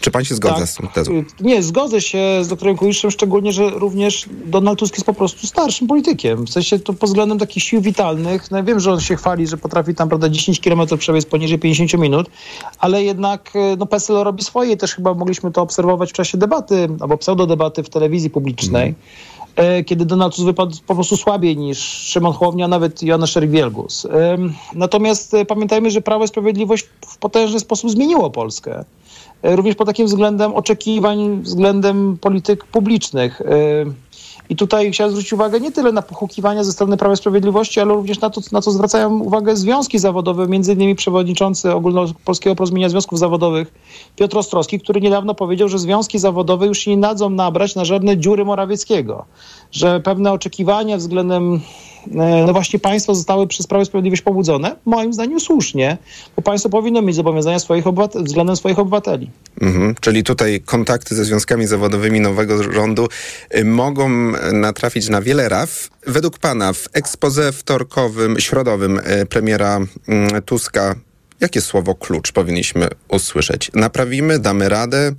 Czy 0.00 0.10
pan 0.10 0.24
się 0.24 0.34
zgadza 0.34 0.56
Tak. 0.56 0.68
z 0.68 0.74
tą 0.74 0.88
tezą? 0.88 1.24
Nie, 1.40 1.62
zgodzę 1.62 2.00
się 2.00 2.18
z 2.42 2.48
doktorem 2.48 2.76
Kuiszem, 2.76 3.10
szczególnie, 3.10 3.52
że 3.52 3.70
również 3.70 4.26
Donald 4.46 4.78
Tusk 4.78 4.94
jest 4.94 5.06
po 5.06 5.14
prostu 5.14 5.46
starszym 5.46 5.86
politykiem. 5.88 6.44
W 6.46 6.50
sensie 6.50 6.78
to 6.78 6.92
pod 6.92 7.08
względem 7.10 7.38
takich 7.38 7.62
sił 7.62 7.80
witalnych. 7.80 8.50
No 8.50 8.64
wiem, 8.64 8.80
że 8.80 8.92
on 8.92 9.00
się 9.00 9.16
chwali, 9.16 9.46
że 9.46 9.56
potrafi 9.56 9.94
tam 9.94 10.08
prawda, 10.08 10.28
10 10.28 10.60
km 10.60 10.80
przebiec 10.98 11.26
poniżej 11.26 11.58
50 11.58 11.94
minut, 12.02 12.30
ale 12.78 13.04
jednak 13.04 13.56
y, 13.56 13.76
no, 13.78 13.86
PSL 13.86 14.14
robi 14.24 14.42
swoje. 14.44 14.76
Też 14.76 14.94
chyba 14.94 15.14
mogliśmy 15.14 15.50
to 15.52 15.62
obserwować 15.62 16.10
w 16.10 16.12
czasie 16.12 16.38
debaty, 16.38 16.88
albo 17.00 17.18
pseudodebaty 17.18 17.82
w 17.82 17.88
telewizji 17.88 18.30
publicznej. 18.30 18.94
e, 19.56 19.84
Kiedy 19.84 20.04
Donald 20.06 20.34
Tusk 20.34 20.46
wypadł 20.46 20.76
po 20.86 20.94
prostu 20.94 21.16
słabiej 21.16 21.56
niż 21.56 21.78
Szymon 21.78 22.32
Hołownia, 22.32 22.68
nawet 22.68 23.02
Joanna 23.02 23.26
Szerik-Wielgus. 23.26 24.04
Ym, 24.34 24.54
Natomiast 24.74 25.34
e, 25.34 25.44
pamiętajmy, 25.44 25.90
że 25.90 26.00
Prawo 26.00 26.24
i 26.24 26.28
Sprawiedliwość 26.28 26.86
w 27.06 27.18
potężny 27.18 27.60
sposób 27.60 27.90
zmieniło 27.90 28.30
Polskę 28.30 28.78
e, 28.78 28.84
również 29.42 29.74
pod 29.74 29.86
takim 29.86 30.06
względem 30.06 30.54
oczekiwań, 30.54 31.42
względem 31.42 32.18
polityk 32.20 32.64
publicznych. 32.64 33.40
E, 33.40 33.44
I 34.48 34.56
tutaj 34.56 34.92
chciałem 34.92 35.10
zwrócić 35.10 35.32
uwagę 35.32 35.60
nie 35.60 35.72
tyle 35.72 35.92
na 35.92 36.02
pochukiwania 36.02 36.64
ze 36.64 36.72
strony 36.72 36.96
Prawa 36.96 37.14
i 37.14 37.16
Sprawiedliwości, 37.16 37.80
ale 37.80 37.94
również 37.94 38.20
na 38.20 38.30
to, 38.30 38.40
na 38.52 38.60
co 38.60 38.70
zwracają 38.70 39.18
uwagę 39.18 39.56
związki 39.56 39.98
zawodowe, 39.98 40.48
między 40.48 40.72
innymi 40.72 40.94
przewodniczący 40.94 41.72
Ogólnopolskiego 41.72 42.56
Porozumienia 42.56 42.88
Związków 42.88 43.18
Zawodowych 43.18 43.72
Piotr 44.16 44.38
Ostrowski, 44.38 44.80
który 44.80 45.00
niedawno 45.00 45.34
powiedział, 45.34 45.68
że 45.68 45.78
związki 45.78 46.18
zawodowe 46.18 46.66
już 46.66 46.86
nie 46.86 46.96
dadzą 46.96 47.30
nabrać 47.30 47.74
na 47.74 47.84
żadne 47.84 48.18
dziury 48.18 48.44
Morawieckiego, 48.44 49.24
że 49.72 50.00
pewne 50.00 50.32
oczekiwania 50.32 50.96
względem 50.96 51.54
e, 51.54 51.89
no 52.06 52.52
właśnie 52.52 52.78
państwo 52.78 53.14
zostały 53.14 53.46
przez 53.46 53.66
Prawo 53.66 53.82
i 53.82 53.86
Sprawiedliwość 53.86 54.22
pobudzone, 54.22 54.76
moim 54.84 55.12
zdaniem 55.12 55.40
słusznie, 55.40 55.98
bo 56.36 56.42
państwo 56.42 56.70
powinno 56.70 57.02
mieć 57.02 57.16
zobowiązania 57.16 57.58
swoich 57.58 57.84
obywatel- 57.84 58.24
względem 58.24 58.56
swoich 58.56 58.78
obywateli. 58.78 59.30
Mhm. 59.60 59.94
Czyli 60.00 60.24
tutaj 60.24 60.60
kontakty 60.60 61.14
ze 61.14 61.24
związkami 61.24 61.66
zawodowymi 61.66 62.20
nowego 62.20 62.72
rządu 62.72 63.08
y, 63.54 63.64
mogą 63.64 64.10
y, 64.10 64.52
natrafić 64.52 65.08
na 65.08 65.22
wiele 65.22 65.48
raf. 65.48 65.90
Według 66.06 66.38
pana 66.38 66.72
w 66.72 66.88
ekspoze 66.92 67.52
wtorkowym, 67.52 68.40
środowym 68.40 68.98
y, 68.98 69.26
premiera 69.26 69.80
mm, 70.08 70.42
Tuska, 70.42 70.94
jakie 71.40 71.60
słowo 71.60 71.94
klucz 71.94 72.32
powinniśmy 72.32 72.88
usłyszeć? 73.08 73.70
Naprawimy, 73.74 74.38
damy 74.38 74.68
radę, 74.68 75.12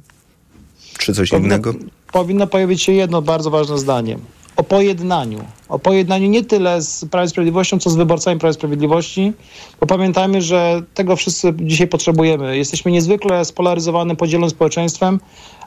czy 0.97 1.13
coś 1.13 1.31
innego? 1.31 1.73
powinno 2.11 2.47
pojawić 2.47 2.81
się 2.81 2.91
jedno 2.91 3.21
bardzo 3.21 3.49
ważne 3.49 3.77
zdanie. 3.77 4.17
O 4.55 4.63
pojednaniu. 4.63 5.39
O 5.69 5.79
pojednaniu 5.79 6.29
nie 6.29 6.43
tyle 6.43 6.81
z 6.81 7.05
Prawem 7.05 7.25
i 7.25 7.29
Sprawiedliwością, 7.29 7.79
co 7.79 7.89
z 7.89 7.95
wyborcami 7.95 8.39
Prawa 8.39 8.51
i 8.51 8.53
Sprawiedliwości, 8.53 9.33
bo 9.79 9.87
pamiętajmy, 9.87 10.41
że 10.41 10.81
tego 10.93 11.15
wszyscy 11.15 11.53
dzisiaj 11.61 11.87
potrzebujemy. 11.87 12.57
Jesteśmy 12.57 12.91
niezwykle 12.91 13.45
spolaryzowanym, 13.45 14.17
podzielonym 14.17 14.49
społeczeństwem, 14.49 15.19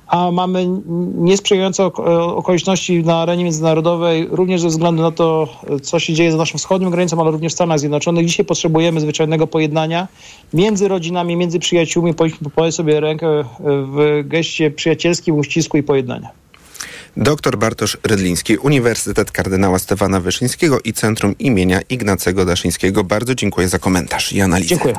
a 0.07 0.31
mamy 0.31 0.67
niesprzyjające 1.15 1.85
ok- 1.85 1.99
okoliczności 2.37 3.05
na 3.05 3.17
arenie 3.23 3.45
międzynarodowej, 3.45 4.29
również 4.31 4.61
ze 4.61 4.69
względu 4.69 5.03
na 5.03 5.11
to, 5.11 5.49
co 5.83 5.99
się 5.99 6.15
dzieje 6.15 6.33
za 6.33 6.39
naszą 6.39 6.59
wschodnią 6.59 6.91
granicą, 6.91 7.21
ale 7.21 7.31
również 7.31 7.53
w 7.53 7.55
Stanach 7.55 7.79
Zjednoczonych. 7.79 8.27
Dzisiaj 8.27 8.47
potrzebujemy 8.47 9.01
zwyczajnego 9.01 9.47
pojednania 9.47 10.09
między 10.53 10.89
rodzinami, 10.89 11.37
między 11.37 11.59
przyjaciółmi. 11.59 12.15
Powinniśmy 12.15 12.73
sobie 12.73 13.01
rękę 13.01 13.45
w 13.61 14.23
geście 14.25 14.71
przyjacielskim, 14.71 15.37
uścisku 15.37 15.77
i 15.77 15.83
pojednania. 15.83 16.44
Doktor 17.17 17.59
Bartosz 17.59 17.99
Rydliński, 18.05 18.57
Uniwersytet 18.57 19.31
Kardynała 19.31 19.79
Stefana 19.79 20.21
Wyszyńskiego 20.21 20.81
i 20.81 20.93
Centrum 20.93 21.39
imienia 21.39 21.81
Ignacego 21.89 22.45
Daszyńskiego. 22.45 23.05
Bardzo 23.05 23.35
dziękuję 23.35 23.69
za 23.69 23.79
komentarz 23.79 24.33
i 24.33 24.41
analizę. 24.41 24.69
Dziękuję. 24.69 24.95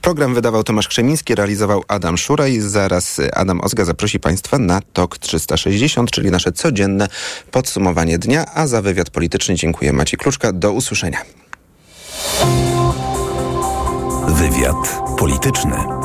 Program 0.00 0.34
wydawał 0.34 0.64
Tomasz 0.64 0.88
Krzemiński, 0.88 1.34
realizował 1.34 1.82
Adam 1.88 2.18
Szuraj. 2.18 2.60
Zaraz 2.60 3.18
y, 3.18 3.34
Adam 3.34 3.60
Ozga 3.60 3.84
zaprosi 3.84 4.20
Państwa 4.20 4.58
na 4.58 4.80
TOK 4.92 5.18
360, 5.18 6.10
czyli 6.10 6.30
nasze 6.30 6.52
codzienne 6.52 7.08
podsumowanie 7.50 8.18
dnia, 8.18 8.44
a 8.54 8.66
za 8.66 8.82
wywiad 8.82 9.10
polityczny 9.10 9.54
dziękuję 9.54 9.92
Maciej 9.92 10.18
Kluczka. 10.18 10.52
Do 10.52 10.72
usłyszenia. 10.72 11.18
Wywiad 14.28 15.00
polityczny. 15.18 15.95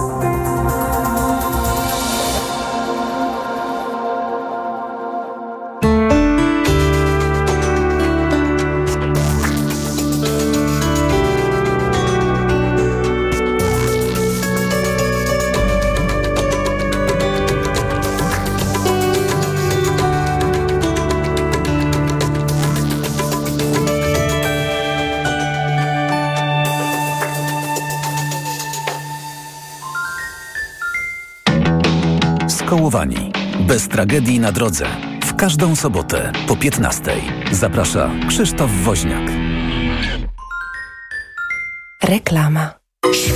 Skołowani. 32.91 33.31
Bez 33.67 33.87
tragedii 33.87 34.39
na 34.39 34.51
drodze. 34.51 34.85
W 35.23 35.35
każdą 35.35 35.75
sobotę 35.75 36.31
po 36.47 36.55
15. 36.55 37.11
Zaprasza 37.51 38.11
Krzysztof 38.27 38.71
Woźniak. 38.71 39.31
Reklama. 42.03 42.80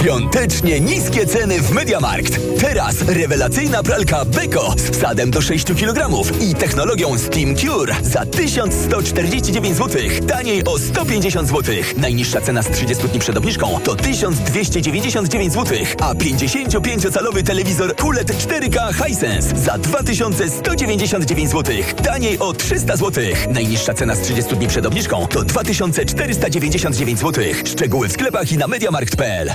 Świątecznie 0.06 0.80
niskie 0.80 1.26
ceny 1.26 1.62
w 1.62 1.72
Mediamarkt. 1.72 2.40
Teraz 2.62 3.02
rewelacyjna 3.02 3.84
pralka 3.84 4.26
Beko 4.26 4.74
z 4.78 4.90
wsadem 4.90 5.32
do 5.32 5.42
6 5.42 5.66
kg 5.66 6.10
i 6.42 6.56
technologią 6.56 7.18
Steam 7.18 7.56
Cure 7.56 7.96
za 8.02 8.26
1149 8.26 9.78
zł. 9.78 10.02
Taniej 10.28 10.64
o 10.66 10.80
150 10.80 11.48
zł. 11.50 11.76
Najniższa 11.98 12.42
cena 12.42 12.64
z 12.64 12.70
30 12.70 13.08
dni 13.08 13.20
przed 13.20 13.38
obniżką 13.38 13.80
to 13.84 13.96
1299 13.96 15.54
zł, 15.54 15.78
a 16.02 16.14
55-calowy 16.14 17.44
telewizor 17.44 17.96
QLED 17.96 18.32
4K 18.32 19.06
Hisense 19.06 19.58
za 19.58 19.78
2199 19.78 21.50
zł. 21.52 21.76
Taniej 22.04 22.40
o 22.40 22.54
300 22.54 22.96
zł. 22.98 23.24
Najniższa 23.50 23.94
cena 23.94 24.16
z 24.16 24.22
30 24.22 24.56
dni 24.56 24.68
przed 24.68 24.86
obniżką 24.86 25.28
to 25.28 25.44
2499 25.44 27.20
zł. 27.20 27.44
Szczegóły 27.66 28.08
w 28.08 28.12
sklepach 28.12 28.52
i 28.52 28.58
na 28.58 28.68
mediamarkt.pl. 28.68 29.55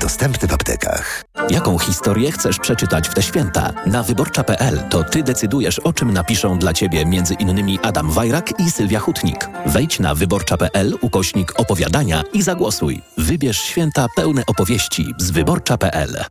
Dostępny 0.00 0.48
w 0.48 0.52
aptekach. 0.54 1.24
Jaką 1.50 1.78
historię 1.78 2.32
chcesz 2.32 2.58
przeczytać 2.58 3.08
w 3.08 3.14
te 3.14 3.22
święta? 3.22 3.72
Na 3.86 4.02
wyborcza.pl 4.02 4.82
to 4.90 5.04
ty 5.04 5.22
decydujesz, 5.22 5.78
o 5.78 5.92
czym 5.92 6.12
napiszą 6.12 6.58
dla 6.58 6.72
ciebie 6.72 7.06
między 7.06 7.34
innymi 7.34 7.78
Adam 7.82 8.10
Wajrak 8.10 8.60
i 8.60 8.70
Sylwia 8.70 9.00
Hutnik. 9.00 9.48
Wejdź 9.66 9.98
na 9.98 10.14
wyborcza.pl 10.14 10.98
ukośnik 11.00 11.60
opowiadania 11.60 12.22
i 12.32 12.42
zagłosuj. 12.42 13.02
Wybierz 13.18 13.60
święta 13.60 14.06
pełne 14.16 14.46
opowieści 14.46 15.14
z 15.18 15.30
wyborcza.pl. 15.30 16.24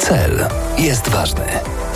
Cel 0.00 0.46
jest 0.78 1.08
ważny, 1.08 1.46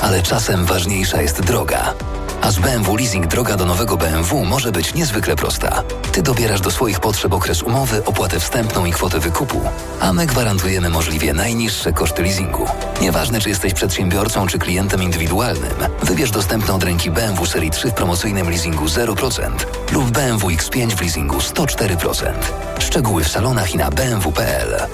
ale 0.00 0.22
czasem 0.22 0.64
ważniejsza 0.64 1.22
jest 1.22 1.42
droga. 1.42 1.94
A 2.42 2.50
z 2.50 2.58
BMW 2.58 2.96
Leasing 2.96 3.26
droga 3.26 3.56
do 3.56 3.66
nowego 3.66 3.96
BMW 3.96 4.44
może 4.44 4.72
być 4.72 4.94
niezwykle 4.94 5.36
prosta. 5.36 5.82
Ty 6.12 6.22
dobierasz 6.22 6.60
do 6.60 6.70
swoich 6.70 7.00
potrzeb 7.00 7.32
okres 7.32 7.62
umowy, 7.62 8.04
opłatę 8.04 8.40
wstępną 8.40 8.84
i 8.84 8.92
kwotę 8.92 9.20
wykupu, 9.20 9.60
a 10.00 10.12
my 10.12 10.26
gwarantujemy 10.26 10.88
możliwie 10.88 11.32
najniższe 11.32 11.92
koszty 11.92 12.22
leasingu. 12.22 12.66
Nieważne, 13.00 13.40
czy 13.40 13.48
jesteś 13.48 13.74
przedsiębiorcą, 13.74 14.46
czy 14.46 14.58
klientem 14.58 15.02
indywidualnym, 15.02 15.74
wybierz 16.02 16.30
dostępne 16.30 16.74
od 16.74 16.84
ręki 16.84 17.10
BMW 17.10 17.46
Serii 17.46 17.70
3 17.70 17.90
w 17.90 17.94
promocyjnym 17.94 18.50
leasingu 18.50 18.84
0% 18.84 19.50
lub 19.92 20.10
BMW 20.10 20.48
X5 20.48 20.90
w 20.90 21.00
leasingu 21.00 21.38
104%. 21.38 22.32
Szczegóły 22.78 23.24
w 23.24 23.28
salonach 23.28 23.74
i 23.74 23.78
na 23.78 23.90
bmw.pl. 23.90 24.88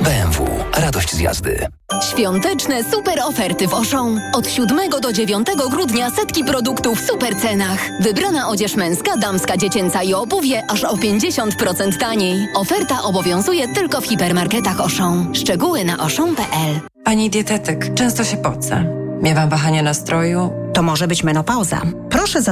BMW. 0.00 0.46
Radość 0.76 1.14
z 1.14 1.20
jazdy. 1.20 1.66
Świąteczne 2.10 2.84
super 2.84 3.20
oferty 3.20 3.68
w 3.68 3.74
Auchan. 3.74 4.20
Od 4.34 4.48
7 4.48 4.90
do 5.02 5.12
9 5.12 5.46
grudnia 5.70 6.10
setki 6.10 6.44
produktów 6.44 7.00
w 7.00 7.06
super 7.06 7.36
cenach. 7.36 7.78
Wybrana 8.00 8.48
odzież 8.48 8.76
męska, 8.76 9.16
damska, 9.16 9.56
dziecięca 9.56 10.02
i 10.02 10.14
obuwie 10.14 10.62
aż 10.70 10.84
o 10.84 10.96
50% 10.96 11.98
taniej. 11.98 12.48
Oferta 12.54 13.02
obowiązuje 13.02 13.68
tylko 13.68 14.00
w 14.00 14.06
hipermarketach 14.06 14.80
Auchan. 14.80 15.34
Szczegóły 15.34 15.84
na 15.84 15.98
auchan.pl. 15.98 16.80
Pani 17.04 17.30
dietetyk, 17.30 17.94
często 17.94 18.24
się 18.24 18.36
pocę. 18.36 18.84
Miewam 19.22 19.48
wahania 19.48 19.82
nastroju. 19.82 20.50
To 20.72 20.82
może 20.82 21.08
być 21.08 21.24
menopauza. 21.24 21.82
Proszę 22.10 22.42